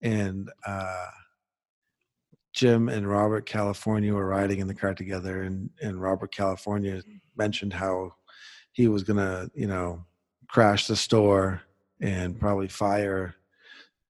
and 0.00 0.50
uh, 0.66 1.06
Jim 2.52 2.88
and 2.88 3.08
Robert 3.08 3.46
California 3.46 4.12
were 4.12 4.26
riding 4.26 4.58
in 4.58 4.66
the 4.68 4.74
car 4.74 4.94
together, 4.94 5.42
and 5.42 5.70
and 5.80 6.00
Robert 6.00 6.32
California 6.34 7.02
mentioned 7.36 7.72
how 7.72 8.12
he 8.72 8.88
was 8.88 9.02
gonna, 9.02 9.50
you 9.54 9.66
know, 9.66 10.04
crash 10.48 10.86
the 10.86 10.96
store 10.96 11.62
and 12.00 12.38
probably 12.38 12.68
fire 12.68 13.34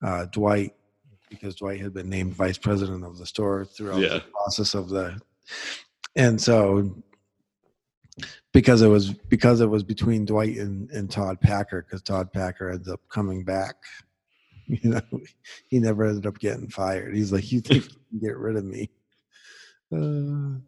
uh, 0.02 0.24
Dwight 0.26 0.74
because 1.30 1.54
Dwight 1.56 1.80
had 1.80 1.94
been 1.94 2.10
named 2.10 2.34
vice 2.34 2.58
president 2.58 3.04
of 3.04 3.16
the 3.18 3.26
store 3.26 3.64
throughout 3.64 4.00
Yeah. 4.00 4.14
the 4.14 4.20
process 4.20 4.74
of 4.74 4.88
the, 4.88 5.18
and 6.16 6.40
so 6.40 6.94
because 8.52 8.82
it 8.82 8.88
was 8.88 9.10
because 9.10 9.60
it 9.60 9.66
was 9.66 9.82
between 9.82 10.24
Dwight 10.24 10.58
and, 10.58 10.90
and 10.90 11.10
Todd 11.10 11.40
Packer 11.40 11.82
because 11.82 12.02
Todd 12.02 12.32
Packer 12.32 12.70
ends 12.70 12.88
up 12.88 13.00
coming 13.08 13.44
back. 13.44 13.76
You 14.82 14.90
know, 14.90 15.20
he 15.68 15.78
never 15.78 16.04
ended 16.04 16.26
up 16.26 16.38
getting 16.38 16.68
fired. 16.68 17.14
He's 17.14 17.32
like, 17.32 17.50
you 17.52 17.60
think 17.62 17.84
you 17.84 17.98
can 18.10 18.20
get 18.20 18.36
rid 18.36 18.56
of 18.56 18.64
me? 18.64 18.90
Uh, 19.94 20.60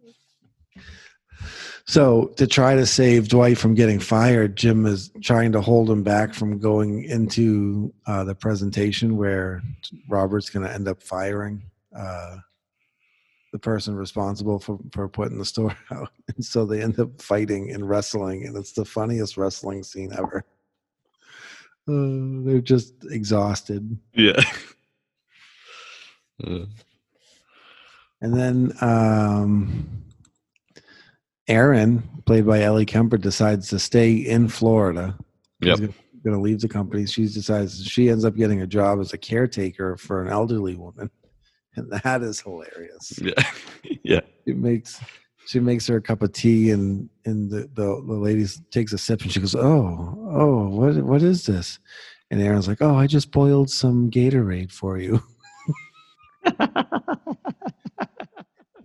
so 1.87 2.29
to 2.37 2.47
try 2.47 2.75
to 2.75 2.87
save 2.87 3.29
Dwight 3.29 3.59
from 3.59 3.75
getting 3.75 4.01
fired, 4.01 4.57
Jim 4.57 4.87
is 4.87 5.11
trying 5.23 5.53
to 5.53 5.61
hold 5.61 5.91
him 5.91 6.03
back 6.03 6.35
from 6.35 6.59
going 6.59 7.05
into 7.05 7.93
uh, 8.07 8.25
the 8.25 8.35
presentation 8.35 9.17
where 9.17 9.63
Robert's 10.09 10.51
going 10.51 10.67
to 10.67 10.73
end 10.73 10.89
up 10.89 11.03
firing 11.03 11.63
uh, 11.97 12.37
the 13.53 13.59
person 13.59 13.95
responsible 13.95 14.59
for, 14.59 14.79
for 14.93 15.09
putting 15.09 15.39
the 15.39 15.45
store 15.45 15.77
out. 15.93 16.11
And 16.35 16.45
so 16.45 16.65
they 16.65 16.83
end 16.83 16.99
up 16.99 17.21
fighting 17.21 17.71
and 17.71 17.89
wrestling, 17.89 18.47
and 18.47 18.57
it's 18.57 18.73
the 18.73 18.85
funniest 18.85 19.37
wrestling 19.37 19.83
scene 19.83 20.13
ever. 20.13 20.45
Uh, 21.89 22.45
they're 22.45 22.61
just 22.61 22.95
exhausted. 23.11 23.99
Yeah. 24.15 24.41
Uh, 26.45 26.65
And 28.21 28.35
then 28.37 28.73
um, 28.81 29.87
Erin, 31.47 32.03
played 32.27 32.45
by 32.45 32.63
Ellie 32.63 32.85
Kemper, 32.87 33.19
decides 33.19 33.69
to 33.69 33.79
stay 33.79 34.15
in 34.15 34.49
Florida. 34.49 35.17
Yep. 35.61 35.79
She's 35.79 35.89
going 36.25 36.35
to 36.37 36.41
leave 36.41 36.61
the 36.61 36.69
company. 36.69 37.07
She 37.07 37.29
decides 37.29 37.85
she 37.87 38.09
ends 38.09 38.25
up 38.25 38.35
getting 38.35 38.63
a 38.63 38.67
job 38.67 38.99
as 39.01 39.13
a 39.13 39.19
caretaker 39.19 39.97
for 39.97 40.23
an 40.23 40.29
elderly 40.29 40.75
woman, 40.75 41.09
and 41.77 41.89
that 42.03 42.23
is 42.23 42.41
hilarious. 42.41 43.13
yeah. 43.21 43.53
yeah. 44.03 44.21
It 44.47 44.57
makes 44.57 45.01
she 45.47 45.61
makes 45.61 45.87
her 45.87 45.97
a 45.97 46.03
cup 46.03 46.23
of 46.23 46.33
tea, 46.33 46.71
and 46.71 47.09
and 47.25 47.51
the, 47.51 47.69
the 47.75 48.03
the 48.07 48.15
lady 48.15 48.47
takes 48.71 48.93
a 48.93 48.99
sip, 48.99 49.23
and 49.23 49.33
she 49.33 49.41
goes, 49.41 49.55
"Oh, 49.55 50.19
oh, 50.31 50.69
what 50.69 50.97
what 50.97 51.23
is 51.23 51.47
this?" 51.47 51.79
And 52.31 52.41
Erin's 52.41 52.69
like, 52.69 52.83
"Oh, 52.83 52.95
I 52.95 53.07
just 53.07 53.31
boiled 53.31 53.71
some 53.71 54.11
Gatorade 54.11 54.73
for 54.73 54.99
you." 54.99 55.23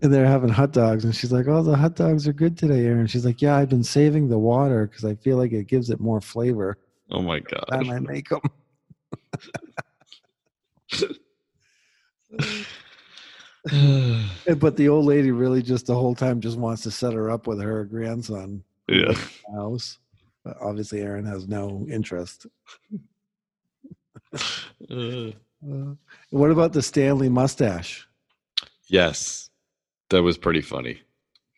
and 0.01 0.13
they're 0.13 0.25
having 0.25 0.49
hot 0.49 0.71
dogs 0.71 1.03
and 1.03 1.13
she's 1.13 1.33
like 1.33 1.45
oh 1.47 1.61
the 1.61 1.75
hot 1.75 1.93
dogs 1.93 2.25
are 2.25 2.31
good 2.31 2.57
today 2.57 2.85
erin 2.85 3.05
she's 3.05 3.25
like 3.25 3.41
yeah 3.41 3.57
i've 3.57 3.67
been 3.67 3.83
saving 3.83 4.29
the 4.29 4.39
water 4.39 4.87
because 4.87 5.03
i 5.03 5.13
feel 5.15 5.35
like 5.35 5.51
it 5.51 5.67
gives 5.67 5.89
it 5.89 5.99
more 5.99 6.21
flavor 6.21 6.77
Oh 7.11 7.21
my 7.21 7.41
time 7.41 7.63
god. 7.69 7.89
i 7.89 7.99
make 7.99 8.29
them 8.29 8.39
but 14.59 14.77
the 14.77 14.89
old 14.89 15.05
lady 15.05 15.31
really 15.31 15.61
just 15.61 15.85
the 15.85 15.95
whole 15.95 16.15
time 16.15 16.41
just 16.41 16.57
wants 16.57 16.83
to 16.83 16.91
set 16.91 17.13
her 17.13 17.29
up 17.29 17.47
with 17.47 17.61
her 17.61 17.85
grandson 17.85 18.63
yeah. 18.87 19.13
house 19.53 19.97
but 20.43 20.57
obviously 20.61 21.01
erin 21.01 21.25
has 21.25 21.47
no 21.47 21.85
interest 21.89 22.45
Uh, 24.89 25.31
uh, 25.67 25.93
what 26.29 26.51
about 26.51 26.71
the 26.71 26.81
stanley 26.81 27.29
mustache 27.29 28.07
yes. 28.87 29.49
That 30.09 30.23
was 30.23 30.37
pretty 30.37 30.61
funny. 30.61 30.99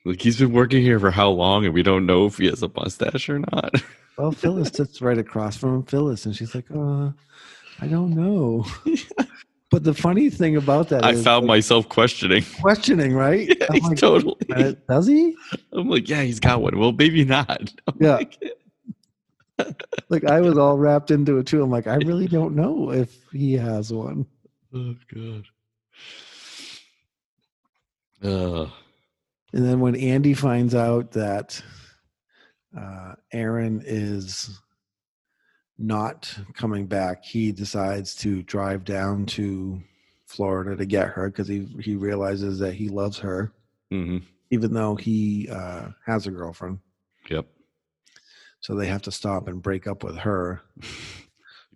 Like 0.06 0.22
he's 0.22 0.38
been 0.40 0.52
working 0.52 0.82
here 0.82 1.00
for 1.00 1.12
how 1.12 1.30
long 1.30 1.66
and 1.66 1.74
we 1.74 1.84
don't 1.84 2.06
know 2.06 2.26
if 2.26 2.38
he 2.38 2.48
has 2.48 2.62
a 2.64 2.72
mustache 2.76 3.30
or 3.30 3.40
not. 3.40 3.74
well 4.18 4.32
phyllis 4.32 4.70
sits 4.70 5.02
right 5.02 5.18
across 5.18 5.56
from 5.56 5.76
him 5.76 5.84
phyllis 5.84 6.26
and 6.26 6.36
she's 6.36 6.54
like 6.54 6.70
uh 6.76 7.10
i 7.80 7.88
don't 7.88 8.12
know 8.12 8.66
But 9.72 9.84
the 9.86 9.94
funny 9.94 10.30
thing 10.30 10.58
about 10.58 10.90
that 10.90 11.04
I 11.06 11.16
found 11.16 11.44
like, 11.48 11.56
myself 11.56 11.88
questioning. 11.90 12.44
questioning, 12.62 13.14
right? 13.16 13.48
Yeah, 13.48 13.68
like, 13.82 13.98
totally. 13.98 14.36
"Wait 14.50 14.52
a 14.52 14.60
minute, 14.60 14.88
Does 14.88 15.08
he? 15.08 15.34
I'm 15.72 15.90
like, 15.90 16.08
yeah, 16.10 16.22
he's 16.24 16.40
got 16.42 16.62
one. 16.62 16.78
Well, 16.78 16.92
maybe 16.92 17.24
not. 17.24 17.74
I'm 17.88 17.96
Yeah. 18.00 18.16
like, 18.18 18.38
Like 20.10 20.26
I 20.26 20.42
was 20.42 20.58
all 20.58 20.78
wrapped 20.78 21.10
into 21.12 21.38
it 21.38 21.48
too. 21.48 21.64
I'm 21.64 21.70
like, 21.72 21.88
I 21.88 21.96
really 21.96 22.28
don't 22.28 22.56
know 22.56 22.92
if 22.92 23.18
he 23.32 23.54
has 23.54 23.94
one. 23.94 24.26
oh 24.76 24.96
god. 25.14 25.46
Uh, 28.24 28.70
And 29.54 29.66
then 29.66 29.80
when 29.80 29.96
Andy 29.96 30.34
finds 30.34 30.76
out 30.76 31.12
that 31.12 31.62
uh, 32.78 33.14
Erin 33.32 33.82
is 33.86 34.60
not 35.82 36.34
coming 36.54 36.86
back, 36.86 37.26
he 37.26 37.52
decides 37.52 38.16
to 38.18 38.44
drive 38.44 38.84
down 38.86 39.26
to 39.28 39.82
Florida 40.28 40.76
to 40.76 40.86
get 40.86 41.10
her 41.10 41.30
because 41.30 41.48
he 41.48 41.68
he 41.82 41.96
realizes 41.96 42.60
that 42.60 42.74
he 42.74 42.88
loves 42.90 43.18
her, 43.20 43.52
mhm. 43.92 44.22
even 44.50 44.74
though 44.74 44.96
he 44.96 45.50
uh, 45.50 45.90
has 46.06 46.28
a 46.28 46.32
girlfriend. 46.32 46.80
Yep. 47.30 47.48
So 48.62 48.76
they 48.76 48.88
have 48.88 49.02
to 49.04 49.12
stop 49.12 49.48
and 49.48 49.62
break 49.62 49.88
up 49.88 50.04
with 50.04 50.18
her. 50.18 50.62
He 50.82 50.88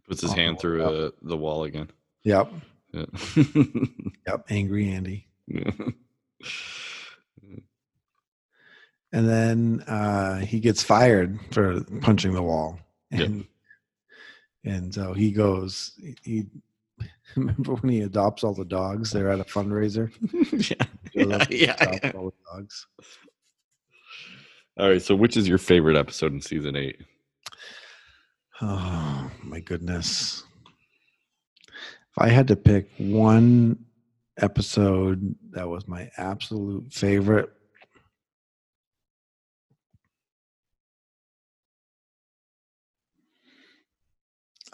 puts 0.07 0.21
his 0.21 0.31
Oh, 0.31 0.35
hand 0.35 0.59
through 0.59 0.81
yep. 0.81 1.11
uh, 1.13 1.15
the 1.23 1.37
wall 1.37 1.63
again. 1.63 1.89
Yep. 2.23 2.51
Yeah. 2.93 3.05
Yep. 4.27 4.45
Angry 4.49 4.89
Andy. 4.89 5.27
And 9.11 9.29
then 9.29 9.81
uh, 9.87 10.39
he 10.39 10.59
gets 10.59 10.83
fired 10.83 11.39
for 11.51 11.81
punching 12.01 12.33
the 12.33 12.41
wall. 12.43 12.79
Yep. 13.11 13.45
And 14.65 14.75
and 14.75 14.93
so 14.93 15.13
he 15.13 15.31
goes. 15.31 15.93
He 16.23 16.45
remember 17.35 17.75
when 17.75 17.91
he 17.91 18.01
adopts 18.01 18.43
all 18.43 18.53
the 18.53 18.65
dogs? 18.65 19.11
They're 19.11 19.29
at 19.29 19.39
a 19.39 19.45
fundraiser. 19.45 20.11
yeah. 20.69 20.85
Yeah, 21.17 21.45
yeah, 21.49 21.75
yeah. 22.03 22.11
all 22.13 22.25
the 22.25 22.33
dogs. 22.51 22.87
All 24.77 24.89
right. 24.89 25.01
So, 25.01 25.15
which 25.15 25.37
is 25.37 25.47
your 25.47 25.57
favorite 25.57 25.95
episode 25.95 26.33
in 26.33 26.41
season 26.41 26.75
eight? 26.75 26.97
Oh 28.61 29.31
my 29.41 29.61
goodness! 29.61 30.43
If 31.67 32.17
I 32.17 32.27
had 32.27 32.49
to 32.49 32.57
pick 32.57 32.89
one 32.97 33.79
episode 34.41 35.35
that 35.51 35.69
was 35.69 35.87
my 35.87 36.09
absolute 36.17 36.91
favorite, 36.91 37.49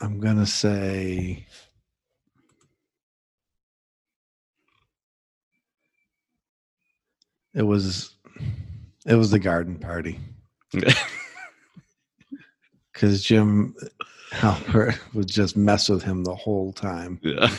I'm 0.02 0.20
gonna 0.20 0.48
say 0.48 1.46
it 7.54 7.62
was 7.62 8.16
it 9.06 9.16
was 9.16 9.30
the 9.32 9.40
garden 9.40 9.78
party 9.78 10.20
because 12.94 13.24
Jim 13.24 13.76
Halpert 14.32 14.98
would 15.14 15.28
just 15.28 15.56
mess 15.56 15.88
with 15.90 16.04
him 16.04 16.24
the 16.24 16.36
whole 16.36 16.74
time. 16.74 17.20
yeah. 17.24 17.54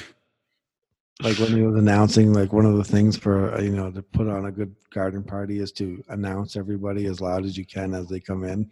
Like 1.22 1.38
when 1.38 1.53
he 1.53 1.62
was 1.62 1.76
announcing, 1.76 2.32
like 2.32 2.53
one 2.53 2.66
of 2.66 2.76
the 2.76 2.82
things 2.82 3.16
for 3.16 3.61
you 3.61 3.70
know 3.70 3.93
to 3.93 4.03
put 4.03 4.26
on 4.26 4.47
a 4.47 4.51
good 4.51 4.74
garden 4.90 5.22
party 5.22 5.61
is 5.61 5.70
to 5.72 6.03
announce 6.09 6.57
everybody 6.57 7.07
as 7.07 7.20
loud 7.20 7.45
as 7.45 7.57
you 7.57 7.64
can 7.64 7.95
as 7.95 8.09
they 8.09 8.18
come 8.18 8.43
in. 8.43 8.68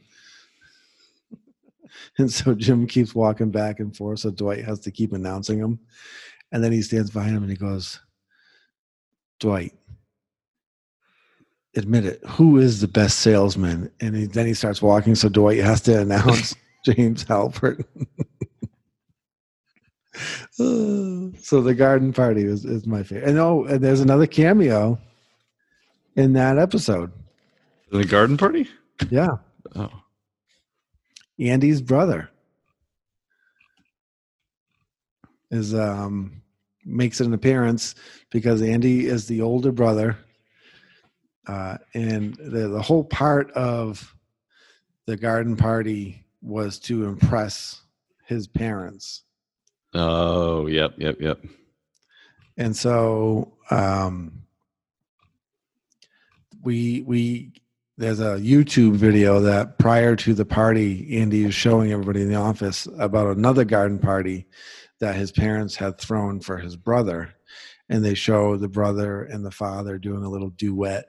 And 2.19 2.33
so 2.33 2.55
Jim 2.55 2.87
keeps 2.87 3.15
walking 3.15 3.51
back 3.51 3.81
and 3.81 3.97
forth, 3.97 4.21
so 4.21 4.31
Dwight 4.31 4.65
has 4.65 4.81
to 4.81 4.91
keep 4.91 5.13
announcing 5.13 5.59
him. 5.59 5.79
And 6.53 6.63
then 6.63 6.73
he 6.73 6.83
stands 6.83 7.11
behind 7.11 7.37
him 7.37 7.43
and 7.43 7.51
he 7.51 7.57
goes, 7.57 8.01
Dwight, 9.39 9.73
admit 11.77 12.05
it, 12.05 12.21
who 12.27 12.59
is 12.59 12.81
the 12.81 12.89
best 12.89 13.21
salesman? 13.21 13.91
And 14.01 14.17
he, 14.17 14.27
then 14.27 14.47
he 14.47 14.55
starts 14.55 14.83
walking, 14.83 15.15
so 15.15 15.29
Dwight 15.29 15.59
has 15.59 15.81
to 15.83 16.01
announce 16.01 16.55
James 16.85 17.25
Halpert. 17.25 17.85
So 20.53 21.63
the 21.63 21.75
garden 21.75 22.13
party 22.13 22.45
is, 22.45 22.65
is 22.65 22.87
my 22.87 23.03
favorite. 23.03 23.29
And 23.29 23.39
oh, 23.39 23.65
and 23.65 23.83
there's 23.83 24.01
another 24.01 24.27
cameo 24.27 24.99
in 26.17 26.33
that 26.35 26.59
episode. 26.59 27.11
The 27.91 28.05
garden 28.05 28.37
party? 28.37 28.69
Yeah. 29.09 29.37
Oh. 29.75 29.91
Andy's 31.41 31.81
brother 31.81 32.31
is 35.51 35.75
um 35.75 36.43
makes 36.85 37.21
an 37.21 37.33
appearance 37.35 37.95
because 38.31 38.63
Andy 38.63 39.07
is 39.07 39.27
the 39.27 39.43
older 39.43 39.73
brother. 39.73 40.19
Uh, 41.47 41.79
and 41.95 42.35
the, 42.37 42.69
the 42.69 42.83
whole 42.83 43.05
part 43.05 43.51
of 43.53 44.15
the 45.07 45.17
garden 45.17 45.57
party 45.57 46.25
was 46.43 46.79
to 46.79 47.05
impress 47.05 47.83
his 48.27 48.47
parents. 48.47 49.23
Oh, 49.95 50.67
yep, 50.67 50.95
yep, 50.99 51.21
yep. 51.21 51.41
and 52.57 52.77
so 52.77 53.57
um 53.71 54.45
we 56.63 57.03
we 57.03 57.53
there's 58.01 58.21
a 58.21 58.39
youtube 58.39 58.95
video 58.95 59.41
that 59.41 59.79
prior 59.79 60.17
to 60.17 60.33
the 60.33 60.45
party 60.45 61.19
andy 61.21 61.45
is 61.45 61.55
showing 61.55 61.93
everybody 61.93 62.23
in 62.23 62.31
the 62.31 62.35
office 62.35 62.89
about 62.99 63.37
another 63.37 63.65
garden 63.65 63.99
party 63.99 64.47
that 65.01 65.15
his 65.15 65.31
parents 65.31 65.77
had 65.77 65.99
thrown 65.99 66.41
for 66.41 66.57
his 66.57 66.77
brother 66.77 67.35
and 67.91 68.03
they 68.03 68.15
show 68.15 68.57
the 68.57 68.69
brother 68.69 69.23
and 69.25 69.45
the 69.45 69.51
father 69.51 69.99
doing 69.99 70.25
a 70.25 70.31
little 70.31 70.49
duet 70.51 71.05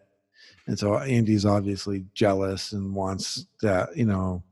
and 0.67 0.77
so 0.77 0.97
andy's 0.97 1.45
obviously 1.45 2.05
jealous 2.13 2.73
and 2.73 2.93
wants 2.93 3.47
that 3.61 3.95
you 3.95 4.05
know 4.05 4.43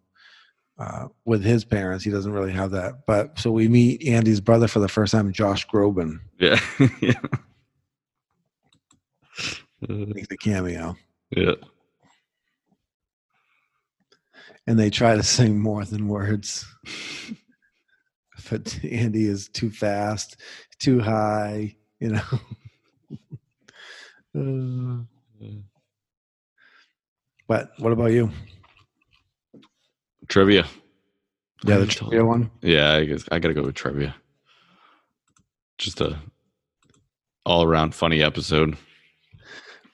uh, 0.78 1.10
with 1.26 1.44
his 1.44 1.66
parents 1.66 2.06
he 2.06 2.10
doesn't 2.10 2.32
really 2.32 2.54
have 2.54 2.72
that 2.72 3.06
but 3.06 3.38
so 3.38 3.52
we 3.52 3.68
meet 3.68 4.02
andy's 4.08 4.40
brother 4.40 4.70
for 4.70 4.80
the 4.80 4.88
first 4.88 5.12
time 5.12 5.30
josh 5.34 5.68
groban 5.68 6.20
Yeah. 6.40 6.58
yeah. 7.02 7.20
Makes 9.90 10.32
a 10.32 10.38
cameo 10.38 10.96
yeah. 11.32 11.56
And 14.70 14.78
they 14.78 14.90
try 14.92 15.16
to 15.16 15.24
sing 15.24 15.60
more 15.60 15.84
than 15.84 16.08
words 16.08 16.64
but 18.52 18.80
andy 18.90 19.26
is 19.26 19.50
too 19.50 19.72
fast 19.72 20.38
too 20.78 21.00
high 21.00 21.76
you 22.00 22.10
know 22.10 22.22
Uh, 24.38 25.00
but 27.48 27.72
what 27.80 27.92
about 27.92 28.12
you 28.12 28.30
Trivia. 30.28 30.66
yeah 31.66 31.78
the 31.78 31.82
I 31.82 31.86
trivia 31.88 32.24
one 32.24 32.52
Yeah, 32.62 32.92
I 32.94 33.06
guess 33.06 33.26
I 33.32 33.40
gotta 33.40 33.56
go 33.56 33.64
with 33.64 33.74
trivia. 33.74 34.16
Just 35.80 36.00
a 36.00 36.20
all 37.44 37.64
around 37.64 37.96
funny 37.96 38.22
episode. 38.22 38.78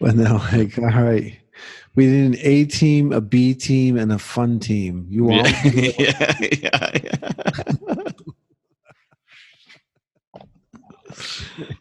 but 0.01 0.15
no 0.15 0.35
like 0.51 0.77
all 0.77 0.85
right 1.03 1.39
we 1.95 2.05
did 2.05 2.25
an 2.25 2.37
a 2.41 2.65
team 2.65 3.11
a 3.11 3.21
b 3.21 3.53
team 3.53 3.97
and 3.97 4.11
a 4.11 4.19
fun 4.19 4.59
team 4.59 5.05
you 5.09 5.31
all 5.31 5.47
Yeah, 5.63 6.37
yeah, 6.39 6.91
yeah, 7.03 8.11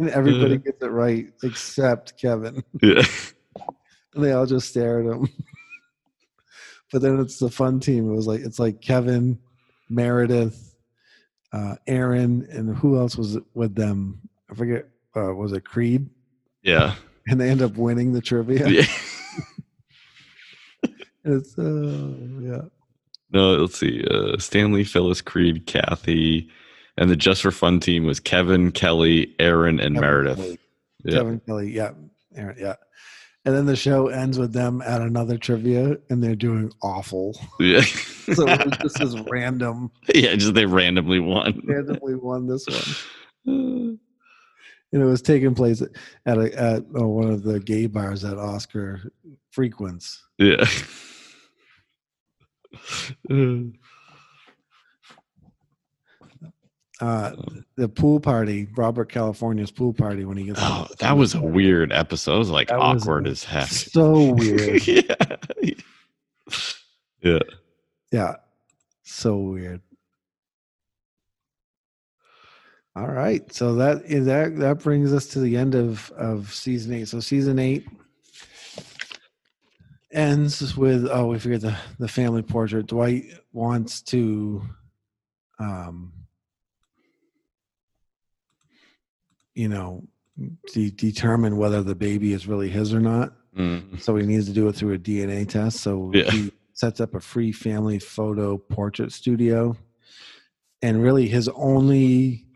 everybody 0.13 0.59
gets 0.59 0.83
it 0.83 0.87
right 0.91 1.27
except 1.43 2.17
kevin 2.17 2.63
yeah. 2.83 3.03
and 4.15 4.25
they 4.25 4.33
all 4.33 4.47
just 4.47 4.69
stare 4.69 5.01
at 5.01 5.07
him. 5.07 5.29
but 6.93 7.03
then 7.03 7.19
it's 7.21 7.39
the 7.39 7.51
fun 7.51 7.81
team. 7.81 8.09
It 8.09 8.15
was 8.15 8.27
like 8.27 8.41
it's 8.41 8.59
like 8.59 8.81
Kevin, 8.81 9.39
Meredith, 9.89 10.77
uh, 11.53 11.75
Erin, 11.87 12.47
and 12.51 12.77
who 12.77 12.99
else 12.99 13.17
was 13.17 13.39
with 13.55 13.75
them? 13.75 14.21
I 14.51 14.55
forget. 14.55 14.87
Uh, 15.17 15.35
was 15.35 15.53
it 15.53 15.65
Creed? 15.65 16.09
Yeah. 16.63 16.95
And 17.27 17.41
they 17.41 17.49
end 17.51 17.63
up 17.63 17.77
winning 17.77 18.13
the 18.13 18.21
trivia. 18.21 18.69
Yeah. 18.69 18.87
It's 21.25 21.59
uh, 21.59 22.15
yeah. 22.41 22.63
No, 23.33 23.57
let's 23.57 23.79
see. 23.79 24.05
Uh, 24.11 24.39
Stanley, 24.39 24.85
Phyllis, 24.85 25.21
Creed, 25.21 25.67
Kathy, 25.67 26.49
and 26.97 27.11
the 27.11 27.17
Just 27.17 27.43
for 27.43 27.51
Fun 27.51 27.81
team 27.81 28.05
was 28.05 28.21
Kevin, 28.21 28.71
Kelly, 28.71 29.35
Erin, 29.39 29.81
and 29.81 29.97
Kevin 29.97 30.01
Meredith. 30.01 30.37
Kelly. 30.37 30.59
Yeah. 31.05 31.19
Kevin 31.19 31.41
Kelly, 31.41 31.73
yeah, 31.73 31.91
Erin, 32.37 32.57
yeah. 32.59 32.75
And 33.47 33.55
then 33.55 33.67
the 33.67 33.77
show 33.77 34.09
ends 34.09 34.39
with 34.39 34.53
them 34.55 34.81
at 34.83 35.03
another 35.03 35.37
trivia, 35.37 35.99
and 36.09 36.23
they're 36.23 36.35
doing 36.35 36.73
awful. 36.83 37.39
Yeah. 37.61 37.83
So 38.25 38.49
it 38.49 38.65
was 38.65 38.79
just 38.79 38.99
this 39.01 39.21
random, 39.31 39.91
yeah, 40.15 40.35
just 40.35 40.55
they 40.55 40.65
randomly 40.65 41.21
won. 41.21 41.61
randomly 41.67 42.15
won 42.15 42.47
this 42.47 42.67
one. 42.67 43.45
and 44.95 45.03
it 45.03 45.05
was 45.05 45.21
taking 45.21 45.55
place 45.55 45.83
at 46.25 46.39
a 46.39 46.59
at 46.59 46.85
oh, 46.95 47.09
one 47.09 47.31
of 47.31 47.43
the 47.43 47.61
gay 47.61 47.85
bars 47.85 48.23
that 48.23 48.39
Oscar 48.39 49.13
frequents. 49.51 50.23
yeah. 50.39 50.65
Uh, 57.01 57.33
the 57.77 57.89
pool 57.89 58.21
party, 58.21 58.69
Robert 58.77 59.11
California's 59.11 59.71
pool 59.71 59.93
party 59.93 60.25
when 60.25 60.37
he 60.37 60.45
gets. 60.45 60.61
Oh, 60.63 60.87
that 61.01 61.17
was 61.17 61.35
a 61.35 61.41
weird 61.43 61.93
episode. 61.93 62.37
It 62.37 62.39
was 62.39 62.51
like 62.51 62.69
That 62.69 62.79
was 62.79 63.03
awkward 63.03 63.27
as 63.27 63.43
heck. 63.45 63.69
so 63.69 64.33
weird. 64.33 64.87
yeah. 64.87 65.03
Yeah. 67.23 67.39
yeah, 68.13 68.37
so 69.03 69.37
weird. 69.39 69.81
All 72.97 73.09
right, 73.09 73.53
so 73.53 73.75
that 73.75 74.03
is 74.05 74.27
that 74.27 74.57
that 74.59 74.79
brings 74.79 75.13
us 75.13 75.27
to 75.29 75.41
the 75.41 75.57
end 75.57 75.75
of 75.75 76.11
of 76.13 76.53
season 76.53 76.93
eight. 76.93 77.09
So 77.09 77.19
season 77.19 77.59
eight 77.59 77.89
ends 80.15 80.77
with 80.77 81.07
oh 81.11 81.27
we 81.27 81.39
forget 81.39 81.61
the 81.61 81.77
the 81.99 82.09
family 82.09 82.43
portrait. 82.43 82.87
Dwight 82.87 83.25
wants 83.53 84.01
to 84.03 84.63
um 85.59 86.13
you 89.55 89.69
know 89.69 90.03
de- 90.73 90.91
determine 90.91 91.57
whether 91.57 91.83
the 91.83 91.95
baby 91.95 92.33
is 92.33 92.47
really 92.47 92.69
his 92.69 92.93
or 92.95 93.01
not. 93.01 93.33
Mm. 93.57 94.01
So 94.01 94.17
he 94.17 94.27
needs 94.27 94.47
to 94.47 94.53
do 94.53 94.69
it 94.69 94.75
through 94.75 94.95
a 94.95 94.99
DNA 94.99 95.49
test. 95.49 95.81
So 95.81 96.11
Yeah. 96.13 96.31
he 96.31 96.53
sets 96.73 97.01
up 97.01 97.15
a 97.15 97.21
free 97.21 97.53
family 97.53 97.99
photo 98.01 98.59
portrait 98.59 99.13
studio. 99.13 99.77
And 100.83 101.03
really, 101.03 101.29
his 101.29 101.49
only 101.51 102.47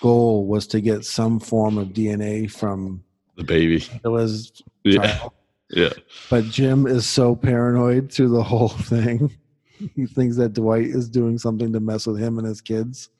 goal 0.00 0.46
was 0.46 0.66
to 0.68 0.80
get 0.80 1.04
some 1.04 1.40
form 1.40 1.76
of 1.76 1.88
DNA 1.88 2.50
from 2.50 3.02
The 3.36 3.42
baby. 3.44 3.80
Hilla's 3.80 4.62
Yeah. 4.84 5.16
child. 5.18 5.32
Yeah. 5.70 5.92
But 6.30 6.44
Jim 6.44 6.86
is 6.86 7.06
so 7.06 7.34
paranoid 7.34 8.12
through 8.12 8.30
the 8.30 8.42
whole 8.42 8.68
thing. 8.90 9.30
He 9.94 10.06
thinks 10.06 10.36
that 10.36 10.52
Dwight 10.52 10.86
is 10.86 11.08
doing 11.08 11.38
something 11.38 11.72
to 11.72 11.80
mess 11.80 12.06
with 12.06 12.18
him 12.18 12.38
and 12.38 12.46
his 12.46 12.60
kids. 12.60 13.10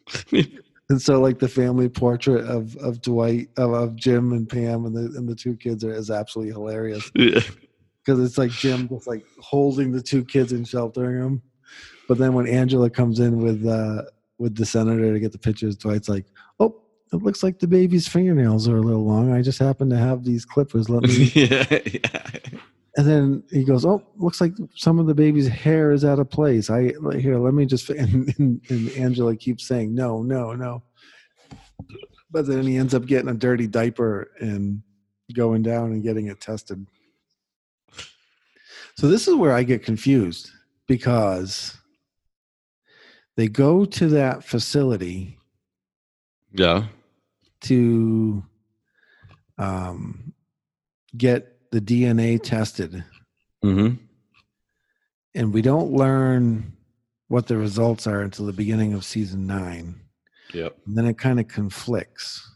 And 0.90 1.00
so, 1.00 1.18
like 1.18 1.38
the 1.38 1.48
family 1.48 1.88
portrait 1.88 2.44
of 2.44 2.76
of 2.76 3.00
Dwight, 3.00 3.48
of, 3.56 3.72
of 3.72 3.96
Jim 3.96 4.32
and 4.32 4.48
Pam 4.48 4.84
and 4.84 4.94
the 4.94 5.16
and 5.18 5.28
the 5.28 5.34
two 5.34 5.56
kids 5.56 5.82
are, 5.82 5.94
is 5.94 6.10
absolutely 6.10 6.52
hilarious 6.52 7.10
yeah. 7.14 7.40
because 8.04 8.20
it's 8.20 8.36
like 8.36 8.50
Jim 8.50 8.88
just 8.88 9.06
like 9.06 9.24
holding 9.40 9.92
the 9.92 10.02
two 10.02 10.24
kids 10.24 10.52
and 10.52 10.68
sheltering 10.68 11.20
them. 11.20 11.42
But 12.06 12.18
then 12.18 12.34
when 12.34 12.46
Angela 12.46 12.90
comes 12.90 13.18
in 13.18 13.38
with 13.38 13.66
uh 13.66 14.02
with 14.38 14.56
the 14.56 14.66
senator 14.66 15.12
to 15.12 15.20
get 15.20 15.32
the 15.32 15.38
pictures, 15.38 15.76
Dwight's 15.76 16.10
like, 16.10 16.26
"Oh, 16.33 16.33
it 17.12 17.22
looks 17.22 17.42
like 17.42 17.58
the 17.58 17.66
baby's 17.66 18.08
fingernails 18.08 18.68
are 18.68 18.76
a 18.76 18.82
little 18.82 19.04
long. 19.04 19.32
I 19.32 19.42
just 19.42 19.58
happen 19.58 19.88
to 19.90 19.96
have 19.96 20.24
these 20.24 20.44
clippers. 20.44 20.88
Let 20.88 21.02
me." 21.08 21.30
yeah. 21.34 21.66
yeah. 21.70 22.30
and 22.96 23.06
then 23.06 23.42
he 23.50 23.64
goes, 23.64 23.84
"Oh, 23.84 24.02
looks 24.16 24.40
like 24.40 24.52
some 24.74 24.98
of 24.98 25.06
the 25.06 25.14
baby's 25.14 25.48
hair 25.48 25.92
is 25.92 26.04
out 26.04 26.18
of 26.18 26.30
place. 26.30 26.70
I 26.70 26.92
here, 27.18 27.38
let 27.38 27.54
me 27.54 27.66
just." 27.66 27.90
And, 27.94 28.34
and, 28.38 28.60
and 28.68 28.90
Angela 28.92 29.36
keeps 29.36 29.66
saying, 29.66 29.94
"No, 29.94 30.22
no, 30.22 30.54
no." 30.54 30.82
But 32.30 32.46
then 32.46 32.64
he 32.66 32.76
ends 32.76 32.94
up 32.94 33.06
getting 33.06 33.28
a 33.28 33.34
dirty 33.34 33.68
diaper 33.68 34.30
and 34.40 34.82
going 35.34 35.62
down 35.62 35.92
and 35.92 36.02
getting 36.02 36.26
it 36.26 36.40
tested. 36.40 36.84
So 38.96 39.08
this 39.08 39.26
is 39.28 39.34
where 39.34 39.52
I 39.52 39.62
get 39.62 39.84
confused 39.84 40.50
because 40.86 41.76
they 43.36 43.48
go 43.48 43.84
to 43.84 44.08
that 44.08 44.44
facility 44.44 45.38
Yeah. 46.54 46.86
to 47.62 48.44
um, 49.58 50.32
get 51.16 51.70
the 51.70 51.80
DNA 51.80 52.40
tested 52.42 53.04
Mm-hmm. 53.64 53.94
and 55.34 55.54
we 55.54 55.62
don't 55.62 55.90
learn 55.92 56.76
what 57.28 57.46
the 57.46 57.56
results 57.56 58.06
are 58.06 58.20
until 58.20 58.44
the 58.46 58.52
beginning 58.52 58.92
of 58.92 59.04
season 59.06 59.46
nine. 59.46 60.00
Yep. 60.52 60.76
And 60.86 60.96
then 60.98 61.06
it 61.06 61.16
kind 61.18 61.40
of 61.40 61.48
conflicts. 61.48 62.48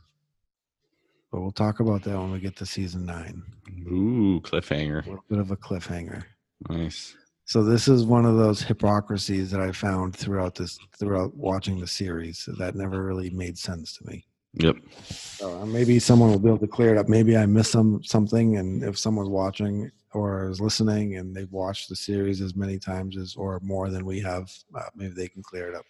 But 1.33 1.41
we'll 1.41 1.51
talk 1.51 1.81
about 1.81 2.03
that 2.05 2.19
when 2.19 2.31
we 2.31 2.41
get 2.41 2.57
to 2.57 2.67
season 2.67 3.07
nine. 3.07 3.43
Ooh, 3.91 4.41
cliffhanger. 4.43 5.05
A 5.07 5.09
little 5.09 5.25
bit 5.31 5.39
of 5.39 5.51
a 5.51 5.57
cliffhanger. 5.57 6.25
Nice. 6.69 7.17
So 7.49 7.65
this 7.65 7.89
is 7.89 8.05
one 8.05 8.27
of 8.27 8.37
those 8.37 8.61
hypocrisies 8.61 9.51
that 9.53 9.61
I 9.61 9.73
found 9.73 10.15
throughout 10.15 10.55
this 10.55 10.79
throughout 10.99 11.35
watching 11.35 11.81
the 11.81 11.87
series 11.87 12.47
that 12.59 12.75
never 12.75 13.03
really 13.03 13.31
made 13.31 13.57
sense 13.57 13.97
to 13.97 14.07
me. 14.07 14.27
Yep. 14.53 14.77
So 15.09 15.63
uh, 15.63 15.65
maybe 15.65 15.99
someone 15.99 16.31
will 16.31 16.39
be 16.39 16.49
able 16.49 16.59
to 16.59 16.67
clear 16.67 16.95
it 16.95 16.99
up. 16.99 17.09
Maybe 17.09 17.39
I 17.39 17.47
missed 17.47 17.73
some 17.73 18.05
something, 18.05 18.59
and 18.59 18.85
if 18.85 18.99
someone's 18.99 19.31
watching 19.31 19.91
or 20.13 20.51
is 20.51 20.61
listening 20.61 21.17
and 21.17 21.35
they've 21.35 21.51
watched 21.51 21.89
the 21.89 21.97
series 21.97 22.43
as 22.43 22.55
many 22.55 22.79
times 22.79 23.17
as 23.17 23.35
or 23.35 23.61
more 23.63 23.89
than 23.89 24.05
we 24.05 24.21
have, 24.21 24.53
uh, 24.79 24.83
maybe 24.95 25.15
they 25.15 25.29
can 25.29 25.43
clear 25.43 25.71
it 25.71 25.75
up. 25.75 25.87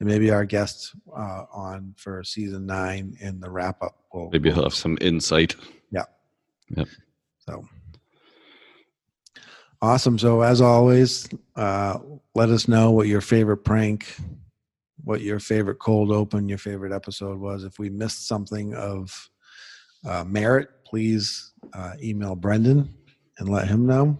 And 0.00 0.08
maybe 0.08 0.32
our 0.32 0.44
guest 0.44 0.92
uh, 1.16 1.44
on 1.52 1.94
for 1.96 2.24
season 2.24 2.66
nine 2.66 3.16
in 3.20 3.38
the 3.38 3.48
wrap 3.48 3.80
up 3.80 3.94
will 4.12 4.28
Maybe 4.32 4.50
he'll 4.50 4.64
have 4.64 4.74
some 4.74 4.98
insight. 5.00 5.54
Yeah. 5.92 6.06
Yep. 6.76 6.88
So 7.38 7.64
awesome. 9.84 10.18
So 10.18 10.40
as 10.40 10.60
always, 10.60 11.28
uh, 11.56 11.98
let 12.34 12.48
us 12.48 12.66
know 12.66 12.90
what 12.90 13.06
your 13.06 13.20
favorite 13.20 13.58
prank, 13.58 14.16
what 15.04 15.20
your 15.20 15.38
favorite 15.38 15.78
cold 15.78 16.10
open, 16.10 16.48
your 16.48 16.58
favorite 16.58 16.92
episode 16.92 17.38
was. 17.38 17.64
If 17.64 17.78
we 17.78 17.90
missed 17.90 18.26
something 18.26 18.74
of 18.74 19.30
uh, 20.06 20.24
merit, 20.24 20.70
please 20.84 21.52
uh, 21.74 21.92
email 22.02 22.34
Brendan 22.34 22.92
and 23.38 23.48
let 23.48 23.68
him 23.68 23.86
know. 23.86 24.18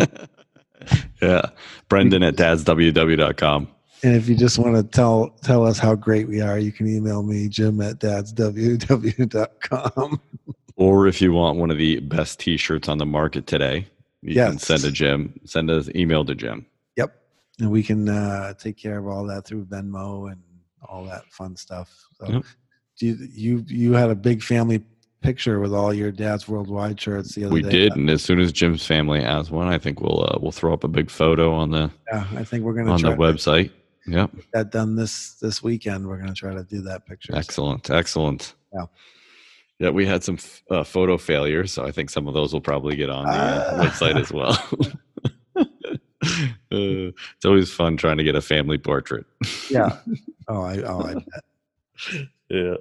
yeah. 1.22 1.42
Brendan 1.88 2.22
at 2.24 2.34
dadsww.com. 2.34 3.68
And 4.04 4.16
if 4.16 4.28
you 4.28 4.34
just 4.34 4.58
want 4.58 4.74
to 4.74 4.82
tell 4.82 5.28
tell 5.44 5.64
us 5.64 5.78
how 5.78 5.94
great 5.94 6.26
we 6.26 6.40
are, 6.40 6.58
you 6.58 6.72
can 6.72 6.88
email 6.88 7.22
me, 7.22 7.48
Jim 7.48 7.80
at 7.80 8.00
dadsww.com. 8.00 9.40
Or 10.76 11.06
if 11.06 11.20
you 11.20 11.32
want 11.32 11.58
one 11.58 11.70
of 11.70 11.78
the 11.78 12.00
best 12.00 12.40
t-shirts 12.40 12.88
on 12.88 12.98
the 12.98 13.06
market 13.06 13.46
today, 13.46 13.86
you 14.22 14.34
can 14.34 14.58
send 14.58 14.84
a 14.84 14.90
Jim, 14.90 15.38
send 15.44 15.70
an 15.70 15.96
email 15.96 16.24
to 16.24 16.34
Jim. 16.34 16.66
Yep. 16.96 17.14
And 17.60 17.70
we 17.70 17.82
can 17.82 18.08
uh, 18.08 18.54
take 18.54 18.76
care 18.76 18.98
of 18.98 19.06
all 19.06 19.24
that 19.26 19.44
through 19.44 19.64
Venmo 19.66 20.30
and 20.30 20.40
all 20.88 21.04
that 21.04 21.24
fun 21.32 21.56
stuff. 21.56 21.92
So 22.14 22.26
Yep. 22.28 22.44
do 22.98 23.06
you, 23.06 23.16
you 23.32 23.64
you 23.68 23.92
had 23.92 24.10
a 24.10 24.14
big 24.14 24.42
family 24.42 24.82
picture 25.22 25.60
with 25.60 25.72
all 25.72 25.94
your 25.94 26.10
dad's 26.10 26.48
worldwide 26.48 27.00
shirts 27.00 27.34
the 27.34 27.44
other 27.44 27.54
We 27.54 27.62
day. 27.62 27.68
We 27.68 27.72
did, 27.72 27.96
and 27.96 28.10
as 28.10 28.22
soon 28.22 28.40
as 28.40 28.52
Jim's 28.52 28.84
family 28.84 29.22
has 29.22 29.50
one, 29.50 29.68
I 29.68 29.78
think 29.78 30.00
we'll 30.00 30.24
uh, 30.24 30.38
we'll 30.40 30.52
throw 30.52 30.72
up 30.72 30.84
a 30.84 30.88
big 30.88 31.10
photo 31.10 31.52
on 31.52 31.70
the 31.70 31.90
Yeah, 32.12 32.26
I 32.34 32.44
think 32.44 32.64
we're 32.64 32.74
gonna 32.74 32.92
on 32.92 33.02
the 33.02 33.10
website. 33.10 33.70
Yep. 34.06 34.32
that 34.52 34.72
done 34.72 34.96
this 34.96 35.34
this 35.34 35.62
weekend. 35.62 36.06
We're 36.06 36.18
gonna 36.18 36.34
try 36.34 36.54
to 36.54 36.64
do 36.64 36.82
that 36.82 37.06
picture. 37.06 37.32
So, 37.32 37.38
Excellent. 37.38 37.90
Excellent. 37.90 38.54
Yeah. 38.74 38.86
Yeah, 39.82 39.90
we 39.90 40.06
had 40.06 40.22
some 40.22 40.36
f- 40.36 40.62
uh, 40.70 40.84
photo 40.84 41.18
failures, 41.18 41.72
so 41.72 41.84
I 41.84 41.90
think 41.90 42.08
some 42.08 42.28
of 42.28 42.34
those 42.34 42.52
will 42.52 42.60
probably 42.60 42.94
get 42.94 43.10
on 43.10 43.24
the 43.26 43.32
uh, 43.32 43.84
website 43.84 44.14
as 44.20 44.32
well. 44.32 44.56
Uh, 46.72 47.10
it's 47.36 47.44
always 47.44 47.70
fun 47.70 47.98
trying 47.98 48.16
to 48.16 48.24
get 48.24 48.34
a 48.36 48.40
family 48.40 48.78
portrait. 48.78 49.26
yeah. 49.70 49.98
Oh, 50.48 50.62
I 50.62 50.78
oh 50.82 51.02
I 51.02 51.14
bet. 51.14 52.26
Yeah. 52.48 52.74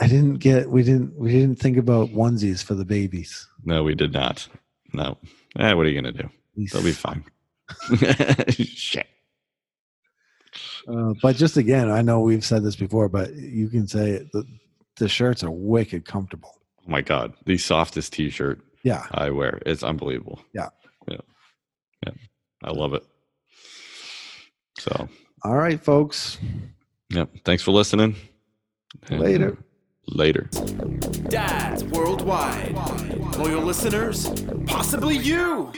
I 0.00 0.06
didn't 0.06 0.34
get 0.36 0.68
we 0.70 0.82
didn't 0.82 1.16
we 1.18 1.32
didn't 1.32 1.58
think 1.58 1.78
about 1.78 2.10
onesies 2.10 2.62
for 2.62 2.74
the 2.74 2.84
babies. 2.84 3.48
No, 3.64 3.82
we 3.82 3.94
did 3.94 4.12
not. 4.12 4.46
No. 4.92 5.16
Eh, 5.58 5.72
what 5.72 5.86
are 5.86 5.88
you 5.88 6.00
gonna 6.00 6.12
do? 6.12 6.28
They'll 6.56 6.84
be 6.84 6.92
fine. 6.92 7.24
Shit. 8.50 9.06
Uh, 10.86 11.14
but 11.22 11.36
just 11.36 11.56
again, 11.56 11.90
I 11.90 12.02
know 12.02 12.20
we've 12.20 12.44
said 12.44 12.62
this 12.62 12.76
before, 12.76 13.08
but 13.08 13.32
you 13.34 13.68
can 13.68 13.88
say 13.88 14.10
it, 14.10 14.32
the 14.32 14.44
the 15.00 15.08
shirts 15.08 15.42
are 15.42 15.50
wicked 15.50 16.04
comfortable. 16.04 16.54
Oh 16.86 16.90
my 16.90 17.00
god, 17.00 17.32
the 17.46 17.58
softest 17.58 18.12
T-shirt 18.12 18.60
Yeah. 18.84 19.06
I 19.10 19.30
wear. 19.30 19.60
It's 19.66 19.82
unbelievable. 19.82 20.40
Yeah. 20.54 20.68
Yeah. 21.08 21.16
Yeah. 22.06 22.12
I 22.62 22.70
love 22.70 22.94
it. 22.94 23.04
So, 24.78 25.08
All 25.42 25.56
right, 25.56 25.82
folks. 25.82 26.38
yep. 27.10 27.28
Thanks 27.44 27.62
for 27.62 27.72
listening. 27.72 28.14
And, 29.08 29.20
Later. 29.20 29.58
Later. 30.06 30.48
Dads 31.28 31.84
worldwide. 31.84 32.74
Loyal 33.36 33.62
listeners, 33.62 34.28
possibly 34.66 35.16
you. 35.16 35.72